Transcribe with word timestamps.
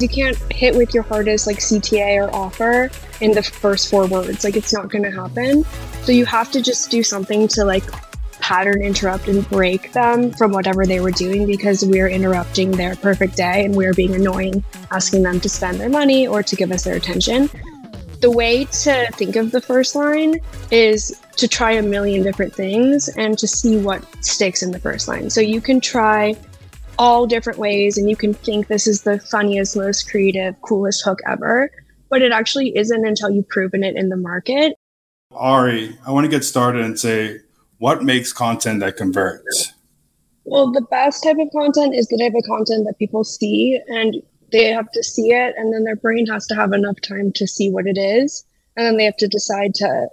You 0.00 0.08
can't 0.08 0.36
hit 0.52 0.74
with 0.74 0.94
your 0.94 1.02
hardest 1.02 1.46
like 1.46 1.58
CTA 1.58 2.26
or 2.26 2.34
offer 2.34 2.90
in 3.20 3.32
the 3.32 3.42
first 3.42 3.90
four 3.90 4.06
words. 4.06 4.44
Like 4.44 4.56
it's 4.56 4.72
not 4.72 4.88
going 4.88 5.04
to 5.04 5.10
happen. 5.10 5.64
So 6.02 6.12
you 6.12 6.24
have 6.24 6.50
to 6.52 6.62
just 6.62 6.90
do 6.90 7.02
something 7.02 7.46
to 7.48 7.64
like 7.64 7.84
pattern 8.40 8.82
interrupt 8.82 9.28
and 9.28 9.48
break 9.48 9.92
them 9.92 10.32
from 10.32 10.52
whatever 10.52 10.86
they 10.86 11.00
were 11.00 11.10
doing 11.10 11.46
because 11.46 11.84
we're 11.84 12.08
interrupting 12.08 12.70
their 12.72 12.96
perfect 12.96 13.36
day 13.36 13.64
and 13.64 13.76
we're 13.76 13.94
being 13.94 14.14
annoying, 14.14 14.64
asking 14.90 15.22
them 15.22 15.38
to 15.40 15.48
spend 15.48 15.78
their 15.78 15.90
money 15.90 16.26
or 16.26 16.42
to 16.42 16.56
give 16.56 16.72
us 16.72 16.84
their 16.84 16.96
attention. 16.96 17.48
The 18.20 18.30
way 18.30 18.64
to 18.64 19.08
think 19.12 19.36
of 19.36 19.50
the 19.50 19.60
first 19.60 19.94
line 19.94 20.40
is 20.70 21.20
to 21.36 21.48
try 21.48 21.72
a 21.72 21.82
million 21.82 22.22
different 22.22 22.54
things 22.54 23.08
and 23.08 23.38
to 23.38 23.46
see 23.46 23.78
what 23.78 24.04
sticks 24.24 24.62
in 24.62 24.72
the 24.72 24.78
first 24.78 25.08
line. 25.08 25.30
So 25.30 25.40
you 25.40 25.60
can 25.60 25.80
try 25.80 26.34
all 27.00 27.26
different 27.26 27.58
ways 27.58 27.96
and 27.96 28.10
you 28.10 28.14
can 28.14 28.34
think 28.34 28.66
this 28.66 28.86
is 28.86 29.04
the 29.04 29.18
funniest, 29.18 29.74
most 29.74 30.10
creative, 30.10 30.54
coolest 30.60 31.02
hook 31.02 31.18
ever, 31.26 31.70
but 32.10 32.20
it 32.20 32.30
actually 32.30 32.76
isn't 32.76 33.06
until 33.06 33.30
you've 33.30 33.48
proven 33.48 33.82
it 33.82 33.96
in 33.96 34.10
the 34.10 34.18
market. 34.18 34.74
Ari, 35.32 35.96
I 36.06 36.10
want 36.10 36.26
to 36.26 36.30
get 36.30 36.44
started 36.44 36.84
and 36.84 37.00
say 37.00 37.38
what 37.78 38.04
makes 38.04 38.34
content 38.34 38.80
that 38.80 38.98
converts? 38.98 39.72
Well, 40.44 40.70
the 40.70 40.82
best 40.82 41.24
type 41.24 41.38
of 41.40 41.48
content 41.52 41.94
is 41.94 42.06
the 42.08 42.18
type 42.18 42.34
of 42.36 42.44
content 42.46 42.84
that 42.86 42.98
people 42.98 43.24
see 43.24 43.80
and 43.88 44.16
they 44.52 44.66
have 44.66 44.90
to 44.90 45.02
see 45.02 45.30
it 45.30 45.54
and 45.56 45.72
then 45.72 45.84
their 45.84 45.96
brain 45.96 46.26
has 46.26 46.46
to 46.48 46.54
have 46.54 46.74
enough 46.74 47.00
time 47.00 47.32
to 47.36 47.46
see 47.46 47.70
what 47.70 47.86
it 47.86 47.96
is 47.96 48.44
and 48.76 48.86
then 48.86 48.98
they 48.98 49.06
have 49.06 49.16
to 49.16 49.28
decide 49.28 49.72
to 49.76 50.08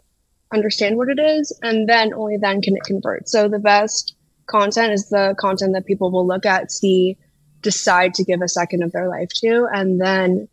understand 0.54 0.96
what 0.96 1.10
it 1.10 1.20
is 1.20 1.52
and 1.64 1.90
then 1.90 2.14
only 2.14 2.38
then 2.38 2.62
can 2.62 2.78
it 2.78 2.84
convert. 2.86 3.28
So 3.28 3.50
the 3.50 3.60
best 3.60 4.16
content 4.48 4.94
is 4.94 5.10
the 5.10 5.36
content 5.38 5.74
that 5.74 5.86
people 5.86 6.12
will 6.12 6.26
look 6.26 6.46
at, 6.46 6.72
see, 6.72 7.18
decide 7.62 8.14
to 8.16 8.24
give 8.24 8.42
a 8.42 8.48
second 8.48 8.84
of 8.84 8.92
their 8.92 9.08
life 9.08 9.30
to, 9.36 9.68
and 9.74 10.02
then 10.02 10.48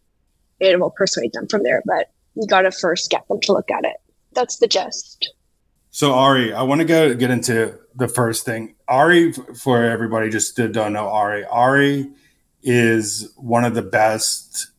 it 0.61 0.78
will 0.81 0.91
persuade 0.91 1.33
them 1.33 1.48
from 1.48 1.62
there. 1.62 1.83
But 1.87 2.11
you 2.34 2.47
got 2.47 2.62
to 2.62 2.70
first 2.70 3.11
get 3.11 3.27
them 3.28 3.41
to 3.42 3.53
look 3.53 3.70
at 3.70 3.84
it. 3.84 3.97
That's 4.33 4.59
the 4.59 4.67
gist. 4.67 5.33
So 5.91 6.12
Ari, 6.12 6.53
I 6.53 6.62
want 6.62 6.81
to 6.81 6.84
go 6.84 7.15
get 7.15 7.31
into 7.31 7.78
the 7.95 8.09
first 8.09 8.45
thing. 8.45 8.75
Ari, 8.89 9.33
for 9.33 9.84
everybody 9.84 10.28
just 10.28 10.56
don't 10.56 10.92
know 10.92 11.09
Ari, 11.09 11.45
Ari 11.45 12.11
is 12.62 13.33
one 13.37 13.65
of 13.65 13.75
the 13.75 13.83
best 13.83 14.72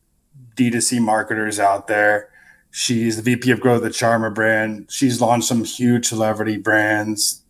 D2C 0.58 1.00
marketers 1.00 1.60
out 1.60 1.88
there. 1.88 2.30
She's 2.70 3.16
the 3.16 3.22
VP 3.22 3.52
of 3.52 3.62
growth 3.62 3.86
at 3.86 3.94
Sharma 3.94 4.34
brand. 4.34 4.88
She's 4.90 5.22
launched 5.22 5.48
some 5.48 5.64
huge 5.64 6.08
celebrity 6.08 6.58
brands 6.58 7.45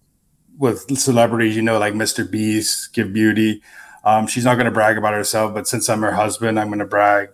with 0.58 0.98
celebrities, 0.98 1.56
you 1.56 1.62
know, 1.62 1.80
like 1.80 1.94
Mr. 1.94 2.30
Beast, 2.30 2.94
Give 2.94 3.12
Beauty. 3.12 3.62
Um, 4.04 4.28
she's 4.28 4.46
not 4.46 4.56
going 4.56 4.66
to 4.66 4.72
brag 4.72 4.98
about 4.98 5.14
herself, 5.14 5.54
but 5.54 5.68
since 5.68 5.90
I'm 5.90 6.02
her 6.02 6.14
husband, 6.14 6.60
I'm 6.60 6.68
going 6.68 6.80
to 6.80 6.86
brag 6.86 7.30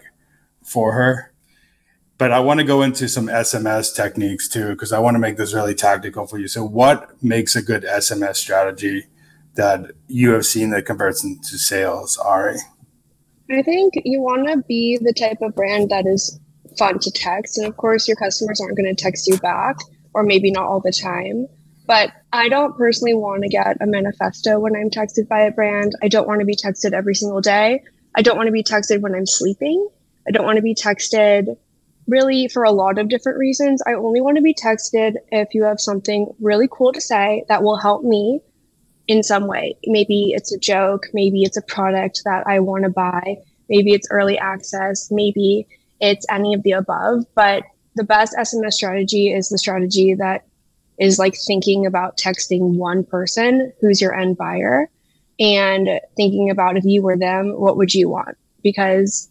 for 0.64 0.94
her. 0.94 1.34
But 2.18 2.32
I 2.32 2.40
want 2.40 2.60
to 2.60 2.64
go 2.64 2.82
into 2.82 3.10
some 3.10 3.28
SMS 3.28 3.96
techniques 3.96 4.48
too, 4.48 4.70
because 4.70 4.94
I 4.94 5.00
want 5.00 5.16
to 5.16 5.20
make 5.20 5.38
this 5.38 5.54
really 5.54 5.74
tactical 5.74 6.28
for 6.28 6.38
you. 6.38 6.48
So, 6.48 6.64
what 6.64 7.22
makes 7.24 7.56
a 7.56 7.64
good 7.64 7.84
SMS 7.84 8.36
strategy 8.36 9.06
that 9.56 9.92
you 10.08 10.32
have 10.32 10.46
seen 10.46 10.70
that 10.70 10.86
converts 10.86 11.24
into 11.24 11.58
sales, 11.58 12.18
Ari? 12.18 12.58
I 13.52 13.64
think 13.64 13.96
you 14.06 14.22
want 14.22 14.48
to 14.48 14.58
be 14.68 14.98
the 15.02 15.14
type 15.14 15.42
of 15.42 15.56
brand 15.56 15.90
that 15.90 16.06
is 16.06 16.40
fun 16.78 17.00
to 17.00 17.12
text. 17.12 17.58
And 17.58 17.68
of 17.68 17.76
course, 17.78 18.08
your 18.08 18.16
customers 18.18 18.62
aren't 18.62 18.78
going 18.78 18.96
to 18.96 19.04
text 19.04 19.28
you 19.28 19.38
back, 19.40 19.78
or 20.14 20.24
maybe 20.24 20.52
not 20.52 20.66
all 20.66 20.80
the 20.80 20.94
time. 20.94 21.48
But 21.92 22.14
I 22.32 22.48
don't 22.48 22.78
personally 22.78 23.16
want 23.16 23.44
to 23.44 23.50
get 23.50 23.76
a 23.82 23.86
manifesto 23.86 24.58
when 24.58 24.78
I'm 24.78 24.90
texted 24.90 25.28
by 25.28 25.42
a 25.42 25.52
brand. 25.52 25.92
I 26.02 26.08
don't 26.08 26.26
want 26.26 26.40
to 26.40 26.46
be 26.46 26.56
texted 26.56 26.94
every 26.94 27.14
single 27.14 27.42
day. 27.42 27.84
I 28.16 28.22
don't 28.22 28.38
want 28.38 28.48
to 28.48 28.54
be 28.54 28.64
texted 28.64 29.02
when 29.02 29.14
I'm 29.14 29.26
sleeping. 29.26 29.90
I 30.26 30.32
don't 30.32 30.46
want 30.46 30.56
to 30.56 30.62
be 30.62 30.74
texted 30.74 31.58
really 32.08 32.48
for 32.48 32.64
a 32.64 32.72
lot 32.72 32.98
of 32.98 33.10
different 33.10 33.40
reasons. 33.40 33.84
I 33.86 33.96
only 33.96 34.22
want 34.22 34.38
to 34.38 34.42
be 34.42 34.54
texted 34.54 35.16
if 35.34 35.50
you 35.54 35.66
have 35.66 35.82
something 35.82 36.34
really 36.40 36.70
cool 36.72 36.94
to 36.94 37.02
say 37.02 37.44
that 37.50 37.62
will 37.62 37.76
help 37.76 38.06
me 38.06 38.40
in 39.08 39.22
some 39.22 39.46
way. 39.48 39.76
Maybe 39.86 40.32
it's 40.34 40.54
a 40.54 40.58
joke, 40.58 41.08
maybe 41.14 41.44
it's 41.44 41.58
a 41.58 41.62
product 41.62 42.22
that 42.24 42.48
I 42.48 42.62
want 42.62 42.86
to 42.86 42.90
buy, 42.90 43.36
maybe 43.68 43.92
it's 43.92 44.08
early 44.12 44.38
access, 44.38 45.12
maybe 45.12 45.68
it's 46.00 46.26
any 46.30 46.54
of 46.54 46.64
the 46.64 46.72
above. 46.72 47.26
But 47.36 47.64
the 47.98 48.06
best 48.06 48.34
SMS 48.38 48.76
strategy 48.76 49.34
is 49.34 49.50
the 49.50 49.58
strategy 49.58 50.14
that 50.14 50.46
is 51.02 51.18
like 51.18 51.36
thinking 51.36 51.88
about 51.88 52.16
texting 52.16 52.78
one 52.78 53.04
person 53.04 53.74
who's 53.82 54.00
your 54.00 54.18
end 54.18 54.38
buyer 54.38 54.88
and 55.40 55.90
thinking 56.16 56.52
about 56.52 56.78
if 56.78 56.86
you 56.86 57.02
were 57.02 57.18
them, 57.18 57.60
what 57.60 57.76
would 57.76 57.94
you 57.94 58.08
want? 58.08 58.38
Because 58.62 59.28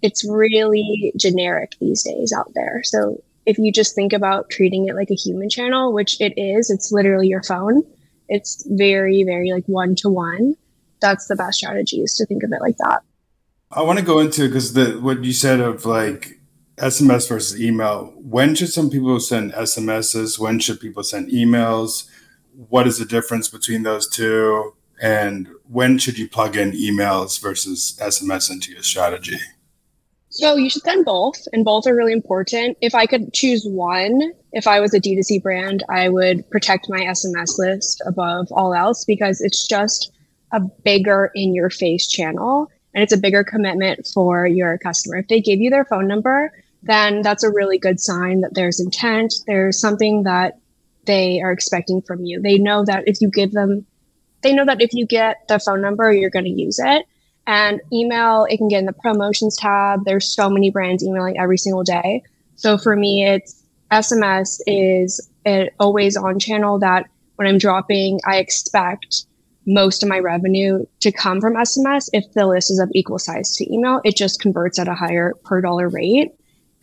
it's 0.00 0.26
really 0.28 1.12
generic 1.14 1.74
these 1.78 2.02
days 2.02 2.32
out 2.32 2.50
there. 2.54 2.80
So 2.82 3.22
if 3.44 3.58
you 3.58 3.70
just 3.70 3.94
think 3.94 4.14
about 4.14 4.48
treating 4.48 4.88
it 4.88 4.94
like 4.94 5.10
a 5.10 5.14
human 5.14 5.50
channel, 5.50 5.92
which 5.92 6.18
it 6.18 6.32
is, 6.38 6.70
it's 6.70 6.90
literally 6.90 7.28
your 7.28 7.42
phone. 7.42 7.82
It's 8.30 8.66
very, 8.70 9.22
very 9.22 9.52
like 9.52 9.66
one 9.66 9.94
to 9.96 10.08
one. 10.08 10.56
That's 11.02 11.26
the 11.26 11.36
best 11.36 11.58
strategy 11.58 12.00
is 12.00 12.14
to 12.14 12.24
think 12.24 12.42
of 12.42 12.52
it 12.52 12.62
like 12.62 12.78
that. 12.78 13.02
I 13.70 13.82
want 13.82 13.98
to 13.98 14.04
go 14.04 14.18
into 14.20 14.46
because 14.46 14.72
the 14.72 14.92
what 14.92 15.22
you 15.22 15.34
said 15.34 15.60
of 15.60 15.84
like 15.84 16.38
SMS 16.82 17.28
versus 17.28 17.60
email. 17.60 18.12
When 18.16 18.56
should 18.56 18.70
some 18.72 18.90
people 18.90 19.20
send 19.20 19.52
SMSs? 19.52 20.36
When 20.36 20.58
should 20.58 20.80
people 20.80 21.04
send 21.04 21.30
emails? 21.30 22.08
What 22.68 22.88
is 22.88 22.98
the 22.98 23.04
difference 23.04 23.48
between 23.48 23.84
those 23.84 24.08
two? 24.08 24.74
And 25.00 25.48
when 25.70 25.98
should 25.98 26.18
you 26.18 26.28
plug 26.28 26.56
in 26.56 26.72
emails 26.72 27.40
versus 27.40 27.96
SMS 28.00 28.50
into 28.50 28.72
your 28.72 28.82
strategy? 28.82 29.38
So 30.30 30.56
you 30.56 30.70
should 30.70 30.82
send 30.82 31.04
both, 31.04 31.46
and 31.52 31.64
both 31.64 31.86
are 31.86 31.94
really 31.94 32.12
important. 32.12 32.76
If 32.80 32.94
I 32.94 33.06
could 33.06 33.32
choose 33.32 33.64
one, 33.64 34.32
if 34.52 34.66
I 34.66 34.80
was 34.80 34.92
a 34.92 35.00
D2C 35.00 35.40
brand, 35.42 35.84
I 35.88 36.08
would 36.08 36.48
protect 36.50 36.88
my 36.88 37.00
SMS 37.00 37.58
list 37.58 38.02
above 38.06 38.50
all 38.50 38.74
else 38.74 39.04
because 39.04 39.40
it's 39.40 39.68
just 39.68 40.10
a 40.50 40.60
bigger 40.60 41.30
in 41.34 41.54
your 41.54 41.70
face 41.70 42.08
channel 42.08 42.70
and 42.94 43.02
it's 43.02 43.12
a 43.12 43.18
bigger 43.18 43.44
commitment 43.44 44.06
for 44.06 44.46
your 44.46 44.78
customer. 44.78 45.18
If 45.18 45.28
they 45.28 45.40
give 45.40 45.60
you 45.60 45.70
their 45.70 45.84
phone 45.84 46.06
number, 46.06 46.52
then 46.82 47.22
that's 47.22 47.44
a 47.44 47.50
really 47.50 47.78
good 47.78 48.00
sign 48.00 48.40
that 48.40 48.54
there's 48.54 48.80
intent. 48.80 49.34
There's 49.46 49.78
something 49.78 50.24
that 50.24 50.58
they 51.06 51.40
are 51.40 51.52
expecting 51.52 52.02
from 52.02 52.24
you. 52.24 52.40
They 52.40 52.58
know 52.58 52.84
that 52.84 53.04
if 53.06 53.20
you 53.20 53.30
give 53.30 53.52
them, 53.52 53.86
they 54.42 54.52
know 54.52 54.64
that 54.64 54.82
if 54.82 54.92
you 54.92 55.06
get 55.06 55.46
the 55.48 55.58
phone 55.58 55.80
number, 55.80 56.12
you're 56.12 56.30
going 56.30 56.44
to 56.44 56.50
use 56.50 56.78
it. 56.78 57.06
And 57.46 57.80
email, 57.92 58.46
it 58.48 58.56
can 58.58 58.68
get 58.68 58.80
in 58.80 58.86
the 58.86 58.92
promotions 58.92 59.56
tab. 59.56 60.04
There's 60.04 60.32
so 60.32 60.48
many 60.48 60.70
brands 60.70 61.04
emailing 61.04 61.38
every 61.38 61.58
single 61.58 61.82
day. 61.82 62.22
So 62.56 62.78
for 62.78 62.94
me, 62.94 63.24
it's 63.26 63.62
SMS 63.90 64.60
is 64.66 65.28
an 65.44 65.70
always 65.78 66.16
on 66.16 66.38
channel 66.38 66.78
that 66.78 67.08
when 67.36 67.48
I'm 67.48 67.58
dropping, 67.58 68.20
I 68.26 68.36
expect 68.36 69.24
most 69.66 70.02
of 70.02 70.08
my 70.08 70.18
revenue 70.18 70.84
to 71.00 71.12
come 71.12 71.40
from 71.40 71.54
SMS. 71.54 72.08
If 72.12 72.32
the 72.32 72.46
list 72.46 72.70
is 72.70 72.78
of 72.78 72.90
equal 72.94 73.18
size 73.18 73.56
to 73.56 73.72
email, 73.72 74.00
it 74.04 74.16
just 74.16 74.40
converts 74.40 74.78
at 74.78 74.88
a 74.88 74.94
higher 74.94 75.34
per 75.44 75.60
dollar 75.60 75.88
rate. 75.88 76.32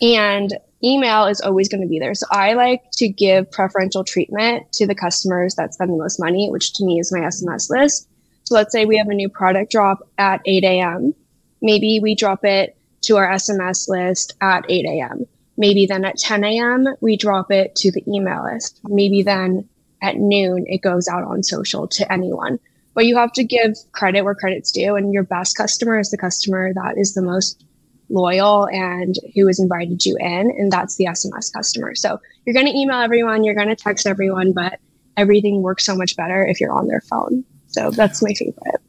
And 0.02 0.58
email 0.84 1.26
is 1.26 1.42
always 1.42 1.68
going 1.70 1.82
to 1.82 1.88
be 1.88 2.00
there. 2.00 2.16
So 2.16 2.26
I 2.32 2.54
like 2.54 2.84
to 2.94 3.10
give 3.10 3.52
preferential 3.52 4.04
treatment 4.04 4.72
to 4.74 4.88
the 4.88 4.96
customers 4.96 5.56
that 5.56 5.74
spend 5.74 5.92
the 5.92 5.98
most 5.98 6.20
money, 6.20 6.50
which 6.50 6.74
to 6.74 6.86
me 6.86 7.00
is 7.00 7.12
my 7.12 7.20
SMS 7.20 7.70
list. 7.70 8.08
So 8.44 8.56
let's 8.56 8.72
say 8.72 8.86
we 8.86 8.98
have 8.98 9.10
a 9.10 9.14
new 9.14 9.30
product 9.30 9.72
drop 9.72 10.00
at 10.18 10.42
8 10.46 10.64
a.m. 10.64 11.14
Maybe 11.62 12.00
we 12.02 12.16
drop 12.16 12.46
it 12.46 12.78
to 13.04 13.18
our 13.18 13.30
SMS 13.30 13.88
list 13.88 14.34
at 14.42 14.66
8 14.70 14.86
a.m. 14.86 15.26
Maybe 15.58 15.86
then 15.86 16.06
at 16.06 16.18
10 16.18 16.44
a.m., 16.46 16.88
we 17.02 17.18
drop 17.18 17.52
it 17.52 17.76
to 17.76 17.92
the 17.92 18.04
email 18.08 18.46
list. 18.46 18.80
Maybe 18.86 19.24
then 19.24 19.68
at 20.02 20.16
noon, 20.16 20.66
it 20.68 20.82
goes 20.82 21.10
out 21.10 21.24
on 21.24 21.44
social 21.44 21.88
to 21.90 22.12
anyone. 22.12 22.60
But 22.94 23.06
you 23.06 23.18
have 23.18 23.34
to 23.34 23.44
give 23.44 23.74
credit 23.92 24.24
where 24.24 24.36
credit's 24.36 24.72
due. 24.72 24.96
And 24.96 25.14
your 25.14 25.24
best 25.24 25.58
customer 25.58 26.00
is 26.00 26.10
the 26.12 26.18
customer 26.18 26.74
that 26.74 26.98
is 26.98 27.14
the 27.14 27.22
most 27.22 27.64
loyal 28.10 28.68
and 28.68 29.16
who 29.36 29.48
has 29.48 29.60
invited 29.60 30.06
you 30.06 30.18
in. 30.20 30.52
And 30.52 30.72
that's 30.72 30.96
the 30.96 31.06
SMS 31.06 31.52
customer. 31.54 31.96
So 31.96 32.20
you're 32.46 32.54
going 32.54 32.66
to 32.66 32.78
email 32.78 33.00
everyone, 33.00 33.44
you're 33.44 33.56
going 33.56 33.70
to 33.70 33.76
text 33.76 34.08
everyone, 34.08 34.54
but 34.54 34.80
everything 35.18 35.62
works 35.62 35.86
so 35.86 35.96
much 35.96 36.16
better 36.16 36.46
if 36.46 36.60
you're 36.60 36.74
on 36.74 36.88
their 36.88 37.02
phone. 37.02 37.44
So 37.68 37.92
that's 37.92 38.24
my 38.24 38.34
favorite. 38.34 38.82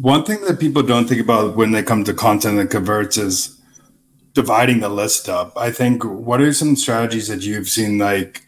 One 0.00 0.24
thing 0.24 0.42
that 0.42 0.60
people 0.60 0.82
don't 0.82 1.08
think 1.08 1.20
about 1.20 1.56
when 1.56 1.72
they 1.72 1.82
come 1.82 2.04
to 2.04 2.14
content 2.14 2.56
that 2.56 2.70
converts 2.70 3.16
is 3.16 3.60
dividing 4.32 4.80
the 4.80 4.88
list 4.88 5.28
up. 5.28 5.52
I 5.56 5.70
think 5.70 6.04
what 6.04 6.40
are 6.40 6.52
some 6.52 6.76
strategies 6.76 7.28
that 7.28 7.42
you've 7.42 7.68
seen 7.68 7.98
like 7.98 8.42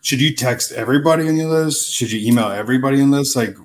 should 0.00 0.20
you 0.20 0.34
text 0.34 0.72
everybody 0.72 1.28
on 1.28 1.36
your 1.36 1.48
list? 1.48 1.92
Should 1.92 2.12
you 2.12 2.26
email 2.26 2.48
everybody 2.48 3.00
on 3.02 3.10
list? 3.10 3.36
Like 3.36 3.56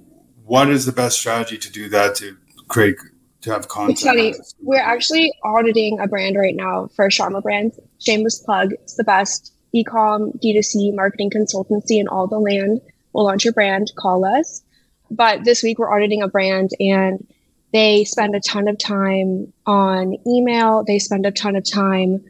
what 0.44 0.70
is 0.70 0.86
the 0.86 0.92
best 0.92 1.20
strategy 1.20 1.58
to 1.58 1.72
do 1.72 1.90
that 1.90 2.16
to 2.16 2.38
create 2.68 2.98
to 3.44 3.52
have 3.52 3.68
content? 3.68 3.98
It's 3.98 4.04
funny. 4.04 4.34
We're 4.62 4.82
actually 4.82 5.32
auditing 5.44 6.00
a 6.00 6.08
brand 6.08 6.36
right 6.36 6.56
now 6.56 6.90
for 6.96 7.08
Sharma 7.10 7.42
brand. 7.42 7.74
Shameless 8.00 8.40
plug. 8.40 8.74
It's 8.74 8.96
the 8.96 9.04
best 9.04 9.54
ecom 9.76 10.40
D2C 10.42 10.94
marketing 10.94 11.30
consultancy 11.30 12.00
in 12.00 12.08
all 12.08 12.28
the 12.28 12.40
land. 12.40 12.82
We'll 13.14 13.26
launch 13.26 13.44
your 13.44 13.54
brand, 13.54 13.92
call 13.96 14.26
us. 14.26 14.64
But 15.12 15.44
this 15.44 15.62
week 15.62 15.78
we're 15.78 15.94
auditing 15.94 16.22
a 16.22 16.28
brand 16.28 16.72
and 16.80 17.26
they 17.72 18.04
spend 18.04 18.36
a 18.36 18.40
ton 18.40 18.68
of 18.68 18.78
time 18.78 19.52
on 19.66 20.18
email. 20.28 20.84
They 20.84 21.00
spend 21.00 21.26
a 21.26 21.32
ton 21.32 21.56
of 21.56 21.70
time 21.70 22.24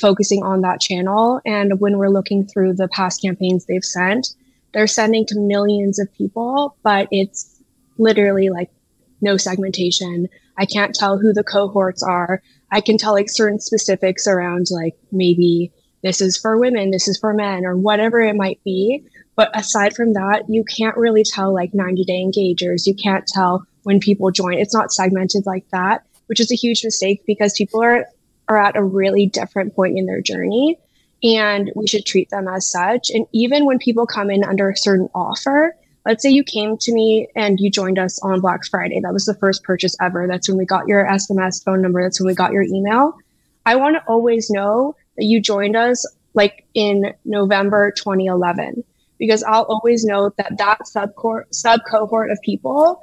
focusing 0.00 0.42
on 0.42 0.62
that 0.62 0.80
channel. 0.80 1.40
And 1.46 1.80
when 1.80 1.98
we're 1.98 2.08
looking 2.08 2.46
through 2.46 2.74
the 2.74 2.88
past 2.88 3.22
campaigns 3.22 3.66
they've 3.66 3.84
sent, 3.84 4.28
they're 4.72 4.86
sending 4.86 5.24
to 5.26 5.38
millions 5.38 5.98
of 5.98 6.12
people, 6.12 6.76
but 6.82 7.08
it's 7.10 7.62
literally 7.98 8.50
like 8.50 8.70
no 9.20 9.36
segmentation. 9.36 10.28
I 10.58 10.66
can't 10.66 10.94
tell 10.94 11.18
who 11.18 11.32
the 11.32 11.44
cohorts 11.44 12.02
are. 12.02 12.42
I 12.70 12.80
can 12.80 12.98
tell 12.98 13.12
like 13.12 13.30
certain 13.30 13.60
specifics 13.60 14.26
around 14.26 14.66
like 14.70 14.96
maybe 15.12 15.72
this 16.02 16.20
is 16.20 16.36
for 16.36 16.58
women, 16.58 16.90
this 16.90 17.08
is 17.08 17.18
for 17.18 17.32
men, 17.32 17.64
or 17.64 17.76
whatever 17.76 18.20
it 18.20 18.36
might 18.36 18.60
be. 18.64 19.04
But 19.34 19.56
aside 19.58 19.94
from 19.94 20.14
that, 20.14 20.44
you 20.48 20.64
can't 20.64 20.96
really 20.96 21.24
tell 21.24 21.52
like 21.52 21.74
90 21.74 22.04
day 22.04 22.24
engagers. 22.24 22.86
You 22.86 22.94
can't 22.94 23.26
tell 23.26 23.64
when 23.82 24.00
people 24.00 24.30
join. 24.30 24.54
It's 24.54 24.74
not 24.74 24.92
segmented 24.92 25.46
like 25.46 25.68
that, 25.72 26.04
which 26.26 26.40
is 26.40 26.50
a 26.50 26.56
huge 26.56 26.84
mistake 26.84 27.22
because 27.26 27.52
people 27.54 27.82
are 27.82 28.06
are 28.48 28.56
at 28.56 28.76
a 28.76 28.84
really 28.84 29.26
different 29.26 29.74
point 29.74 29.98
in 29.98 30.06
their 30.06 30.20
journey 30.20 30.78
and 31.22 31.72
we 31.74 31.86
should 31.86 32.04
treat 32.04 32.30
them 32.30 32.46
as 32.46 32.70
such. 32.70 33.10
And 33.10 33.26
even 33.32 33.64
when 33.64 33.78
people 33.78 34.06
come 34.06 34.30
in 34.30 34.44
under 34.44 34.70
a 34.70 34.76
certain 34.76 35.08
offer, 35.14 35.74
let's 36.06 36.22
say 36.22 36.30
you 36.30 36.44
came 36.44 36.76
to 36.78 36.92
me 36.92 37.28
and 37.34 37.58
you 37.58 37.70
joined 37.70 37.98
us 37.98 38.18
on 38.22 38.40
Black 38.40 38.64
Friday. 38.64 39.00
That 39.00 39.12
was 39.12 39.24
the 39.24 39.34
first 39.34 39.64
purchase 39.64 39.96
ever. 40.00 40.26
That's 40.26 40.48
when 40.48 40.56
we 40.56 40.64
got 40.64 40.86
your 40.86 41.04
SMS 41.04 41.62
phone 41.64 41.82
number. 41.82 42.02
That's 42.02 42.20
when 42.20 42.28
we 42.28 42.34
got 42.34 42.52
your 42.52 42.62
email. 42.62 43.14
I 43.66 43.74
want 43.76 43.96
to 43.96 44.04
always 44.06 44.48
know 44.48 44.94
that 45.16 45.24
you 45.24 45.40
joined 45.40 45.76
us 45.76 46.06
like 46.34 46.64
in 46.74 47.12
November 47.24 47.90
2011 47.90 48.84
because 49.18 49.42
I'll 49.42 49.64
always 49.64 50.04
know 50.04 50.32
that 50.36 50.58
that 50.58 50.86
sub 50.86 51.10
sub 51.50 51.80
cohort 51.90 52.30
of 52.30 52.38
people 52.42 53.02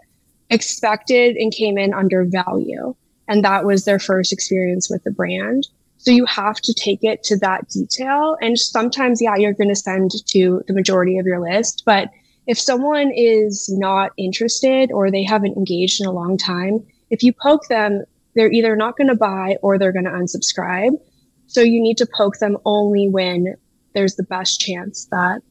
expected 0.50 1.36
and 1.36 1.52
came 1.52 1.78
in 1.78 1.94
under 1.94 2.24
value. 2.24 2.96
And 3.28 3.44
that 3.44 3.66
was 3.66 3.86
their 3.86 4.00
first 4.00 4.32
experience 4.32 4.90
with 4.90 5.04
the 5.04 5.12
brand. 5.12 5.68
So 5.98 6.12
you 6.12 6.26
have 6.26 6.58
to 6.62 6.74
take 6.74 7.00
it 7.02 7.24
to 7.24 7.38
that 7.40 7.70
detail. 7.70 8.38
And 8.42 8.60
sometimes, 8.60 9.22
yeah, 9.22 9.36
you're 9.38 9.54
going 9.54 9.70
to 9.70 9.76
send 9.76 10.12
to 10.28 10.62
the 10.68 10.74
majority 10.74 11.18
of 11.18 11.26
your 11.26 11.40
list. 11.40 11.84
But 11.86 12.10
if 12.48 12.60
someone 12.60 13.12
is 13.16 13.70
not 13.70 14.12
interested 14.18 14.92
or 14.92 15.10
they 15.10 15.24
haven't 15.24 15.58
engaged 15.58 16.02
in 16.02 16.08
a 16.08 16.12
long 16.12 16.38
time, 16.38 16.86
if 17.10 17.24
you 17.24 17.34
poke 17.34 17.68
them, 17.68 18.04
they're 18.36 18.52
either 18.52 18.76
not 18.76 18.98
going 18.98 19.08
to 19.08 19.16
buy 19.16 19.58
or 19.62 19.78
they're 19.78 19.94
going 19.94 20.06
to 20.06 20.12
unsubscribe. 20.12 20.92
So 21.48 21.62
you 21.62 21.82
need 21.82 21.98
to 21.98 22.08
poke 22.08 22.40
them 22.40 22.58
only 22.66 23.08
when 23.08 23.56
there's 23.94 24.16
the 24.16 24.24
best 24.24 24.60
chance 24.60 25.06
that 25.12 25.42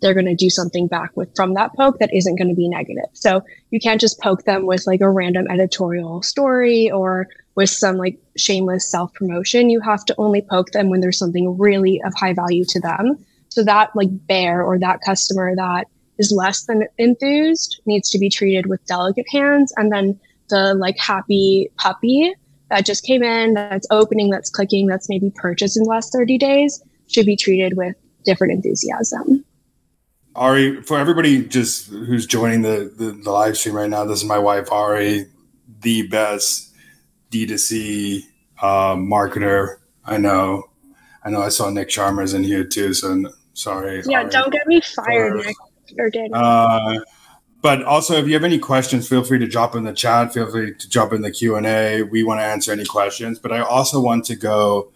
they're 0.00 0.14
going 0.14 0.26
to 0.26 0.34
do 0.34 0.50
something 0.50 0.88
back 0.88 1.16
with 1.16 1.34
from 1.36 1.54
that 1.54 1.72
poke 1.74 2.00
that 2.00 2.12
isn't 2.12 2.36
going 2.36 2.48
to 2.48 2.54
be 2.54 2.68
negative. 2.68 3.08
So 3.12 3.42
you 3.70 3.78
can't 3.78 4.00
just 4.00 4.20
poke 4.20 4.44
them 4.44 4.66
with 4.66 4.84
like 4.86 5.00
a 5.00 5.08
random 5.08 5.46
editorial 5.48 6.22
story 6.22 6.90
or 6.90 7.28
with 7.54 7.70
some 7.70 7.96
like 7.96 8.18
shameless 8.36 8.90
self 8.90 9.14
promotion. 9.14 9.70
You 9.70 9.80
have 9.80 10.04
to 10.06 10.14
only 10.18 10.42
poke 10.42 10.72
them 10.72 10.90
when 10.90 11.00
there's 11.00 11.18
something 11.18 11.56
really 11.56 12.02
of 12.04 12.12
high 12.14 12.34
value 12.34 12.64
to 12.70 12.80
them. 12.80 13.24
So 13.50 13.62
that 13.64 13.94
like 13.94 14.08
bear 14.26 14.64
or 14.64 14.78
that 14.80 15.00
customer 15.02 15.54
that 15.54 15.86
is 16.18 16.32
less 16.32 16.64
than 16.64 16.86
enthused 16.98 17.80
needs 17.86 18.10
to 18.10 18.18
be 18.18 18.28
treated 18.28 18.66
with 18.66 18.84
delicate 18.86 19.26
hands. 19.30 19.72
And 19.76 19.92
then 19.92 20.18
the 20.48 20.74
like 20.74 20.98
happy 20.98 21.70
puppy 21.76 22.34
that 22.68 22.86
just 22.86 23.04
came 23.04 23.22
in, 23.22 23.54
that's 23.54 23.86
opening, 23.90 24.30
that's 24.30 24.50
clicking, 24.50 24.86
that's 24.86 25.08
maybe 25.08 25.32
purchased 25.34 25.76
in 25.76 25.84
the 25.84 25.88
last 25.88 26.12
30 26.12 26.38
days 26.38 26.82
should 27.08 27.26
be 27.26 27.36
treated 27.36 27.76
with 27.76 27.94
different 28.24 28.52
enthusiasm. 28.52 29.44
Ari, 30.34 30.82
for 30.82 30.98
everybody 30.98 31.44
just 31.44 31.88
who's 31.88 32.26
joining 32.26 32.62
the, 32.62 32.90
the, 32.96 33.12
the 33.12 33.30
live 33.30 33.56
stream 33.58 33.74
right 33.74 33.90
now, 33.90 34.04
this 34.04 34.22
is 34.22 34.24
my 34.24 34.38
wife 34.38 34.70
Ari, 34.72 35.26
the 35.80 36.06
best 36.08 36.74
D2C 37.30 38.22
uh, 38.62 38.94
marketer 38.94 39.76
I 40.04 40.18
know. 40.18 40.64
I 41.24 41.30
know 41.30 41.42
I 41.42 41.50
saw 41.50 41.70
Nick 41.70 41.88
Sharma 41.88 42.34
in 42.34 42.42
here 42.42 42.64
too, 42.64 42.94
so 42.94 43.30
sorry. 43.52 44.02
Yeah, 44.06 44.22
Ari, 44.22 44.30
don't 44.30 44.52
get 44.52 44.66
me 44.66 44.80
fired, 44.80 45.36
Nick 45.36 45.56
or 45.98 46.10
Daniel. 46.10 46.34
Uh, 46.34 46.98
but 47.60 47.84
also, 47.84 48.14
if 48.14 48.26
you 48.26 48.34
have 48.34 48.44
any 48.44 48.58
questions, 48.58 49.08
feel 49.08 49.22
free 49.22 49.38
to 49.38 49.46
drop 49.46 49.76
in 49.76 49.84
the 49.84 49.92
chat. 49.92 50.34
Feel 50.34 50.50
free 50.50 50.74
to 50.74 50.88
drop 50.88 51.12
in 51.12 51.22
the 51.22 51.30
Q 51.30 51.54
and 51.54 51.64
A. 51.64 52.02
We 52.02 52.24
want 52.24 52.40
to 52.40 52.44
answer 52.44 52.72
any 52.72 52.84
questions. 52.84 53.38
But 53.38 53.52
I 53.52 53.60
also 53.60 54.00
want 54.00 54.24
to 54.26 54.34
go 54.34 54.90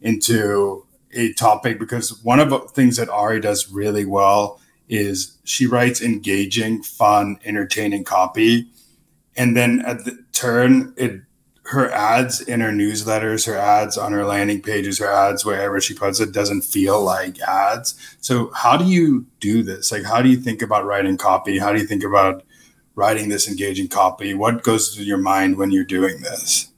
into 0.00 0.86
a 1.12 1.32
topic 1.34 1.78
because 1.78 2.22
one 2.22 2.38
of 2.38 2.50
the 2.50 2.60
things 2.60 2.96
that 2.96 3.08
Ari 3.08 3.40
does 3.40 3.70
really 3.70 4.04
well 4.04 4.60
is 4.88 5.38
she 5.44 5.66
writes 5.66 6.00
engaging, 6.00 6.82
fun, 6.82 7.38
entertaining 7.44 8.04
copy. 8.04 8.68
And 9.36 9.56
then 9.56 9.80
at 9.80 10.04
the 10.04 10.24
turn, 10.32 10.94
it 10.96 11.22
her 11.72 11.90
ads 11.90 12.40
in 12.40 12.60
her 12.60 12.70
newsletters, 12.70 13.46
her 13.46 13.56
ads 13.56 13.98
on 13.98 14.12
her 14.12 14.24
landing 14.24 14.62
pages, 14.62 14.98
her 14.98 15.10
ads 15.10 15.44
wherever 15.44 15.80
she 15.80 15.94
puts 15.94 16.20
it 16.20 16.32
doesn't 16.32 16.62
feel 16.62 17.02
like 17.02 17.40
ads. 17.40 17.94
So 18.20 18.50
how 18.54 18.76
do 18.76 18.84
you 18.84 19.26
do 19.40 19.62
this? 19.62 19.92
Like 19.92 20.04
how 20.04 20.22
do 20.22 20.28
you 20.28 20.36
think 20.36 20.62
about 20.62 20.84
writing 20.84 21.16
copy? 21.16 21.58
How 21.58 21.72
do 21.72 21.80
you 21.80 21.86
think 21.86 22.04
about 22.04 22.44
writing 22.94 23.28
this 23.28 23.48
engaging 23.48 23.88
copy? 23.88 24.34
What 24.34 24.62
goes 24.62 24.94
through 24.94 25.04
your 25.04 25.18
mind 25.18 25.56
when 25.56 25.70
you're 25.70 25.84
doing 25.84 26.20
this? 26.20 26.70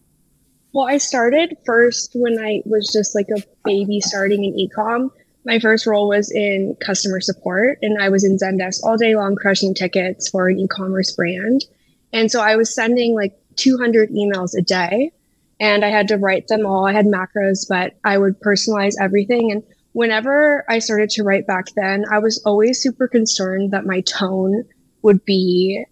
Well, 0.73 0.89
I 0.89 0.99
started 0.99 1.57
first 1.65 2.13
when 2.15 2.39
I 2.39 2.63
was 2.65 2.91
just 2.93 3.15
like 3.15 3.29
a 3.37 3.43
baby 3.65 4.01
starting 4.01 4.45
in 4.45 4.55
ecom 4.55 5.11
my 5.45 5.59
first 5.59 5.87
role 5.87 6.09
was 6.09 6.31
in 6.31 6.77
customer 6.81 7.21
support 7.21 7.79
and 7.83 8.01
I 8.01 8.09
was 8.09 8.25
in 8.25 8.39
Zendesk 8.39 8.83
all 8.83 8.97
day 8.97 9.15
long 9.15 9.37
crushing 9.37 9.75
tickets 9.75 10.29
for 10.31 10.49
an 10.49 10.59
e-commerce 10.59 11.13
brand. 11.13 11.65
And 12.13 12.31
so 12.31 12.41
I 12.41 12.57
was 12.57 12.75
sending 12.75 13.15
like 13.15 13.37
200 13.57 14.11
emails 14.11 14.57
a 14.57 14.63
day 14.63 15.13
and 15.61 15.85
I 15.85 15.89
had 15.89 16.09
to 16.09 16.17
write 16.17 16.49
them 16.49 16.67
all. 16.67 16.87
I 16.87 16.93
had 16.93 17.07
macros, 17.07 17.67
but 17.69 17.95
I 18.05 18.19
would 18.19 18.41
personalize 18.41 18.95
everything. 19.01 19.53
And 19.53 19.63
whenever 19.93 20.65
I 20.69 20.79
started 20.79 21.11
to 21.11 21.23
write 21.23 21.47
back 21.47 21.67
then, 21.77 22.05
I 22.11 22.19
was 22.19 22.43
always 22.45 22.81
super 22.81 23.09
concerned 23.09 23.71
that 23.73 23.87
my 23.87 24.01
tone 24.03 24.65
would 25.03 25.25
be 25.25 25.85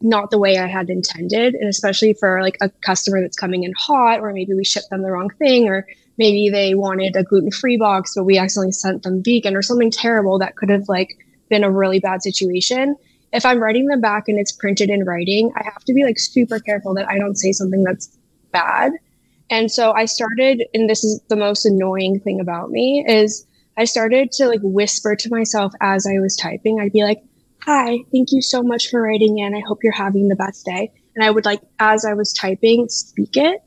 not 0.00 0.30
the 0.30 0.38
way 0.38 0.58
I 0.58 0.66
had 0.66 0.90
intended. 0.90 1.54
And 1.54 1.68
especially 1.68 2.14
for 2.14 2.42
like 2.42 2.58
a 2.60 2.68
customer 2.68 3.20
that's 3.20 3.36
coming 3.36 3.64
in 3.64 3.72
hot, 3.76 4.20
or 4.20 4.32
maybe 4.32 4.54
we 4.54 4.64
shipped 4.64 4.90
them 4.90 5.02
the 5.02 5.10
wrong 5.10 5.30
thing, 5.38 5.68
or 5.68 5.86
maybe 6.18 6.50
they 6.50 6.74
wanted 6.74 7.16
a 7.16 7.22
gluten-free 7.22 7.78
box 7.78 8.14
but 8.14 8.24
we 8.24 8.36
accidentally 8.36 8.72
sent 8.72 9.04
them 9.04 9.22
vegan 9.22 9.56
or 9.56 9.62
something 9.62 9.90
terrible 9.90 10.38
that 10.38 10.56
could 10.56 10.68
have 10.68 10.88
like 10.88 11.16
been 11.48 11.64
a 11.64 11.70
really 11.70 12.00
bad 12.00 12.22
situation 12.22 12.96
if 13.32 13.44
i'm 13.44 13.60
writing 13.60 13.86
them 13.86 14.00
back 14.00 14.28
and 14.28 14.38
it's 14.38 14.52
printed 14.52 14.90
in 14.90 15.04
writing 15.04 15.50
i 15.56 15.64
have 15.64 15.84
to 15.84 15.92
be 15.92 16.04
like 16.04 16.18
super 16.18 16.58
careful 16.58 16.94
that 16.94 17.08
i 17.08 17.18
don't 17.18 17.36
say 17.36 17.52
something 17.52 17.84
that's 17.84 18.16
bad. 18.52 18.92
And 19.50 19.70
so 19.70 19.92
i 19.92 20.04
started 20.04 20.64
and 20.74 20.88
this 20.88 21.04
is 21.04 21.20
the 21.28 21.36
most 21.36 21.64
annoying 21.64 22.20
thing 22.20 22.40
about 22.40 22.70
me 22.70 23.04
is 23.06 23.46
i 23.76 23.84
started 23.84 24.32
to 24.32 24.46
like 24.46 24.60
whisper 24.62 25.16
to 25.16 25.30
myself 25.30 25.72
as 25.80 26.06
i 26.06 26.18
was 26.18 26.36
typing. 26.36 26.80
I'd 26.80 26.92
be 26.92 27.02
like 27.02 27.22
hi 27.62 27.98
thank 28.12 28.32
you 28.32 28.42
so 28.42 28.62
much 28.62 28.90
for 28.90 29.02
writing 29.02 29.38
in. 29.38 29.54
I 29.54 29.60
hope 29.60 29.82
you're 29.82 29.92
having 29.92 30.28
the 30.28 30.36
best 30.36 30.64
day. 30.64 30.92
And 31.14 31.24
i 31.24 31.30
would 31.30 31.44
like 31.44 31.60
as 31.78 32.04
i 32.04 32.14
was 32.14 32.32
typing 32.32 32.88
speak 32.88 33.36
it. 33.36 33.62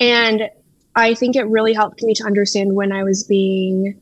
And 0.00 0.50
I 0.98 1.14
think 1.14 1.36
it 1.36 1.44
really 1.44 1.72
helped 1.72 2.02
me 2.02 2.12
to 2.14 2.24
understand 2.24 2.74
when 2.74 2.90
I 2.90 3.04
was 3.04 3.22
being, 3.22 4.00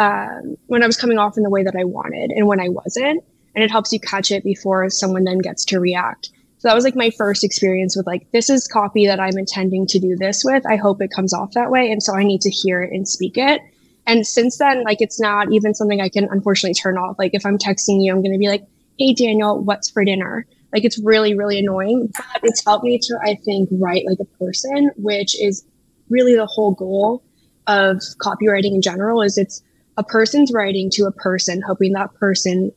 um, 0.00 0.56
when 0.66 0.82
I 0.82 0.86
was 0.86 0.96
coming 0.96 1.16
off 1.16 1.36
in 1.36 1.44
the 1.44 1.50
way 1.50 1.62
that 1.62 1.76
I 1.76 1.84
wanted 1.84 2.32
and 2.32 2.48
when 2.48 2.60
I 2.60 2.68
wasn't. 2.68 3.22
And 3.54 3.64
it 3.64 3.70
helps 3.70 3.92
you 3.92 4.00
catch 4.00 4.30
it 4.30 4.44
before 4.44 4.88
someone 4.90 5.24
then 5.24 5.38
gets 5.38 5.64
to 5.66 5.80
react. 5.80 6.30
So 6.58 6.68
that 6.68 6.74
was 6.74 6.84
like 6.84 6.96
my 6.96 7.10
first 7.10 7.44
experience 7.44 7.96
with 7.96 8.06
like, 8.06 8.30
this 8.32 8.48
is 8.48 8.66
copy 8.66 9.06
that 9.06 9.20
I'm 9.20 9.36
intending 9.36 9.86
to 9.88 9.98
do 9.98 10.16
this 10.16 10.42
with. 10.44 10.64
I 10.66 10.76
hope 10.76 11.02
it 11.02 11.10
comes 11.10 11.34
off 11.34 11.52
that 11.52 11.70
way. 11.70 11.90
And 11.90 12.02
so 12.02 12.16
I 12.16 12.24
need 12.24 12.40
to 12.40 12.50
hear 12.50 12.82
it 12.82 12.92
and 12.92 13.06
speak 13.06 13.36
it. 13.36 13.60
And 14.06 14.26
since 14.26 14.58
then, 14.58 14.82
like, 14.84 15.00
it's 15.00 15.20
not 15.20 15.52
even 15.52 15.74
something 15.74 16.00
I 16.00 16.08
can 16.08 16.28
unfortunately 16.30 16.74
turn 16.74 16.98
off. 16.98 17.16
Like, 17.18 17.32
if 17.34 17.46
I'm 17.46 17.58
texting 17.58 18.02
you, 18.02 18.12
I'm 18.12 18.22
going 18.22 18.32
to 18.32 18.38
be 18.38 18.48
like, 18.48 18.64
hey, 18.98 19.14
Daniel, 19.14 19.62
what's 19.62 19.90
for 19.90 20.04
dinner? 20.04 20.46
Like, 20.72 20.84
it's 20.84 20.98
really, 20.98 21.34
really 21.34 21.58
annoying, 21.58 22.12
but 22.14 22.40
it's 22.42 22.64
helped 22.64 22.84
me 22.84 22.98
to, 22.98 23.18
I 23.22 23.36
think, 23.44 23.68
write 23.72 24.04
like 24.06 24.18
a 24.20 24.38
person, 24.38 24.90
which 24.96 25.40
is 25.40 25.64
really 26.10 26.34
the 26.34 26.46
whole 26.46 26.72
goal 26.72 27.22
of 27.66 27.98
copywriting 28.20 28.74
in 28.74 28.82
general 28.82 29.22
is 29.22 29.38
it's 29.38 29.62
a 29.96 30.02
person's 30.02 30.52
writing 30.52 30.90
to 30.90 31.04
a 31.04 31.12
person, 31.12 31.62
hoping 31.62 31.92
that 31.92 32.12
person 32.14 32.72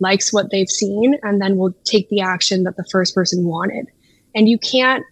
likes 0.00 0.32
what 0.32 0.50
they've 0.50 0.68
seen 0.68 1.18
and 1.22 1.40
then 1.40 1.56
will 1.56 1.74
take 1.84 2.08
the 2.08 2.20
action 2.20 2.64
that 2.64 2.76
the 2.76 2.84
first 2.90 3.14
person 3.14 3.44
wanted. 3.44 3.86
And 4.34 4.48
you 4.48 4.58
can't 4.58 5.04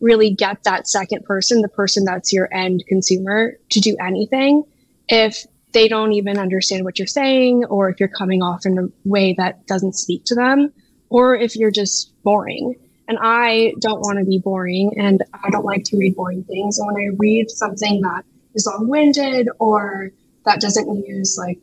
really 0.00 0.30
get 0.30 0.64
that 0.64 0.88
second 0.88 1.24
person, 1.24 1.62
the 1.62 1.68
person 1.68 2.04
that's 2.04 2.32
your 2.32 2.52
end 2.52 2.84
consumer, 2.88 3.56
to 3.70 3.80
do 3.80 3.96
anything 4.00 4.64
if 5.08 5.46
they 5.72 5.88
don't 5.88 6.12
even 6.12 6.38
understand 6.38 6.84
what 6.84 6.98
you're 6.98 7.06
saying, 7.06 7.64
or 7.66 7.88
if 7.88 7.98
you're 7.98 8.08
coming 8.08 8.42
off 8.42 8.66
in 8.66 8.78
a 8.78 8.88
way 9.04 9.34
that 9.38 9.66
doesn't 9.66 9.94
speak 9.94 10.24
to 10.24 10.34
them, 10.34 10.72
or 11.08 11.34
if 11.34 11.56
you're 11.56 11.70
just 11.70 12.12
boring. 12.22 12.74
And 13.08 13.18
I 13.20 13.74
don't 13.78 14.00
want 14.00 14.18
to 14.18 14.24
be 14.24 14.38
boring 14.38 14.92
and 14.98 15.22
I 15.44 15.50
don't 15.50 15.64
like 15.64 15.84
to 15.84 15.96
read 15.96 16.14
boring 16.14 16.44
things. 16.44 16.78
And 16.78 16.86
when 16.86 16.96
I 16.96 17.14
read 17.18 17.50
something 17.50 18.00
that 18.02 18.24
is 18.54 18.66
long 18.66 18.88
winded 18.88 19.48
or 19.58 20.10
that 20.44 20.60
doesn't 20.60 21.06
use 21.06 21.36
like 21.38 21.58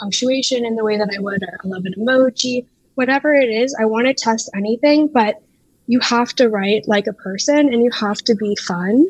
punctuation 0.00 0.64
in 0.64 0.74
the 0.74 0.84
way 0.84 0.96
that 0.96 1.10
I 1.14 1.20
would, 1.20 1.42
or 1.42 1.60
I 1.62 1.68
love 1.68 1.84
an 1.84 1.94
emoji, 1.98 2.66
whatever 2.94 3.32
it 3.34 3.48
is, 3.48 3.76
I 3.78 3.84
want 3.84 4.06
to 4.06 4.14
test 4.14 4.50
anything, 4.54 5.08
but 5.08 5.42
you 5.86 6.00
have 6.00 6.32
to 6.34 6.48
write 6.48 6.88
like 6.88 7.06
a 7.06 7.12
person 7.12 7.72
and 7.72 7.82
you 7.82 7.90
have 7.90 8.18
to 8.22 8.34
be 8.34 8.56
fun 8.56 9.06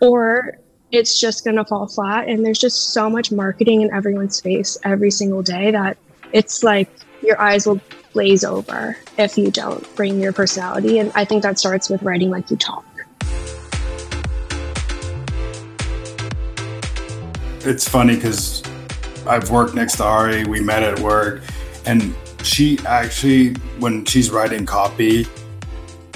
or 0.00 0.58
it's 0.90 1.20
just 1.20 1.44
going 1.44 1.56
to 1.56 1.64
fall 1.64 1.86
flat. 1.86 2.28
And 2.28 2.44
there's 2.44 2.58
just 2.58 2.94
so 2.94 3.10
much 3.10 3.30
marketing 3.30 3.82
in 3.82 3.92
everyone's 3.92 4.40
face 4.40 4.78
every 4.84 5.10
single 5.10 5.42
day 5.42 5.70
that 5.70 5.98
it's 6.32 6.62
like 6.62 6.88
your 7.22 7.40
eyes 7.40 7.66
will 7.66 7.80
glaze 8.12 8.44
over 8.44 8.96
if 9.18 9.36
you 9.36 9.50
don't 9.50 9.84
bring 9.96 10.20
your 10.20 10.32
personality. 10.32 10.98
And 10.98 11.12
I 11.14 11.24
think 11.24 11.42
that 11.42 11.58
starts 11.58 11.90
with 11.90 12.02
writing 12.02 12.30
like 12.30 12.50
you 12.50 12.56
talk. 12.56 12.84
It's 17.64 17.86
funny 17.86 18.14
because 18.14 18.62
I've 19.28 19.50
worked 19.50 19.74
next 19.74 19.96
to 19.96 20.04
Ari. 20.04 20.44
We 20.44 20.60
met 20.60 20.82
at 20.82 20.98
work, 21.00 21.42
and 21.86 22.14
she 22.42 22.78
actually, 22.86 23.54
when 23.78 24.04
she's 24.04 24.30
writing 24.30 24.64
copy, 24.64 25.26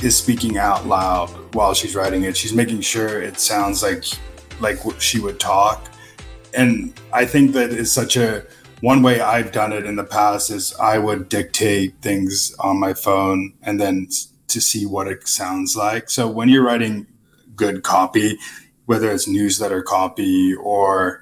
is 0.03 0.17
speaking 0.17 0.57
out 0.57 0.87
loud 0.87 1.29
while 1.55 1.75
she's 1.75 1.95
writing 1.95 2.25
it. 2.25 2.37
She's 2.37 2.55
making 2.55 2.81
sure 2.81 3.23
it 3.23 3.39
sounds 3.39 3.83
like 3.83 4.05
like 4.61 4.79
she 4.99 5.21
would 5.21 5.39
talk, 5.39 5.89
and 6.55 6.93
I 7.13 7.27
think 7.27 7.53
that 7.53 7.71
is 7.71 7.93
such 7.93 8.17
a 8.17 8.45
one 8.81 9.03
way 9.03 9.21
I've 9.21 9.53
done 9.53 9.73
it 9.73 9.87
in 9.87 9.95
the 9.95 10.05
past 10.05 10.51
is 10.51 10.75
I 10.75 10.99
would 10.99 11.29
dictate 11.29 11.95
things 12.03 12.53
on 12.59 12.81
my 12.81 12.95
phone 12.95 13.55
and 13.63 13.81
then 13.81 14.09
to 14.49 14.61
see 14.61 14.87
what 14.87 15.07
it 15.07 15.29
sounds 15.29 15.77
like. 15.77 16.11
So 16.11 16.29
when 16.29 16.49
you're 16.49 16.65
writing 16.65 17.07
good 17.55 17.85
copy, 17.85 18.39
whether 18.87 19.11
it's 19.13 19.29
newsletter 19.29 19.83
copy 19.83 20.55
or 20.55 21.22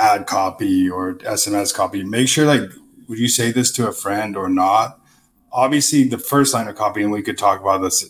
ad 0.00 0.26
copy 0.26 0.88
or 0.88 1.14
SMS 1.16 1.74
copy, 1.74 2.02
make 2.02 2.28
sure 2.28 2.46
like 2.46 2.70
would 3.08 3.18
you 3.18 3.28
say 3.28 3.50
this 3.50 3.70
to 3.72 3.88
a 3.88 3.92
friend 3.92 4.36
or 4.36 4.48
not? 4.48 5.00
Obviously, 5.52 6.04
the 6.04 6.18
first 6.18 6.54
line 6.54 6.68
of 6.68 6.76
copy, 6.76 7.02
and 7.02 7.10
we 7.10 7.22
could 7.22 7.36
talk 7.36 7.60
about 7.60 7.82
this 7.82 8.08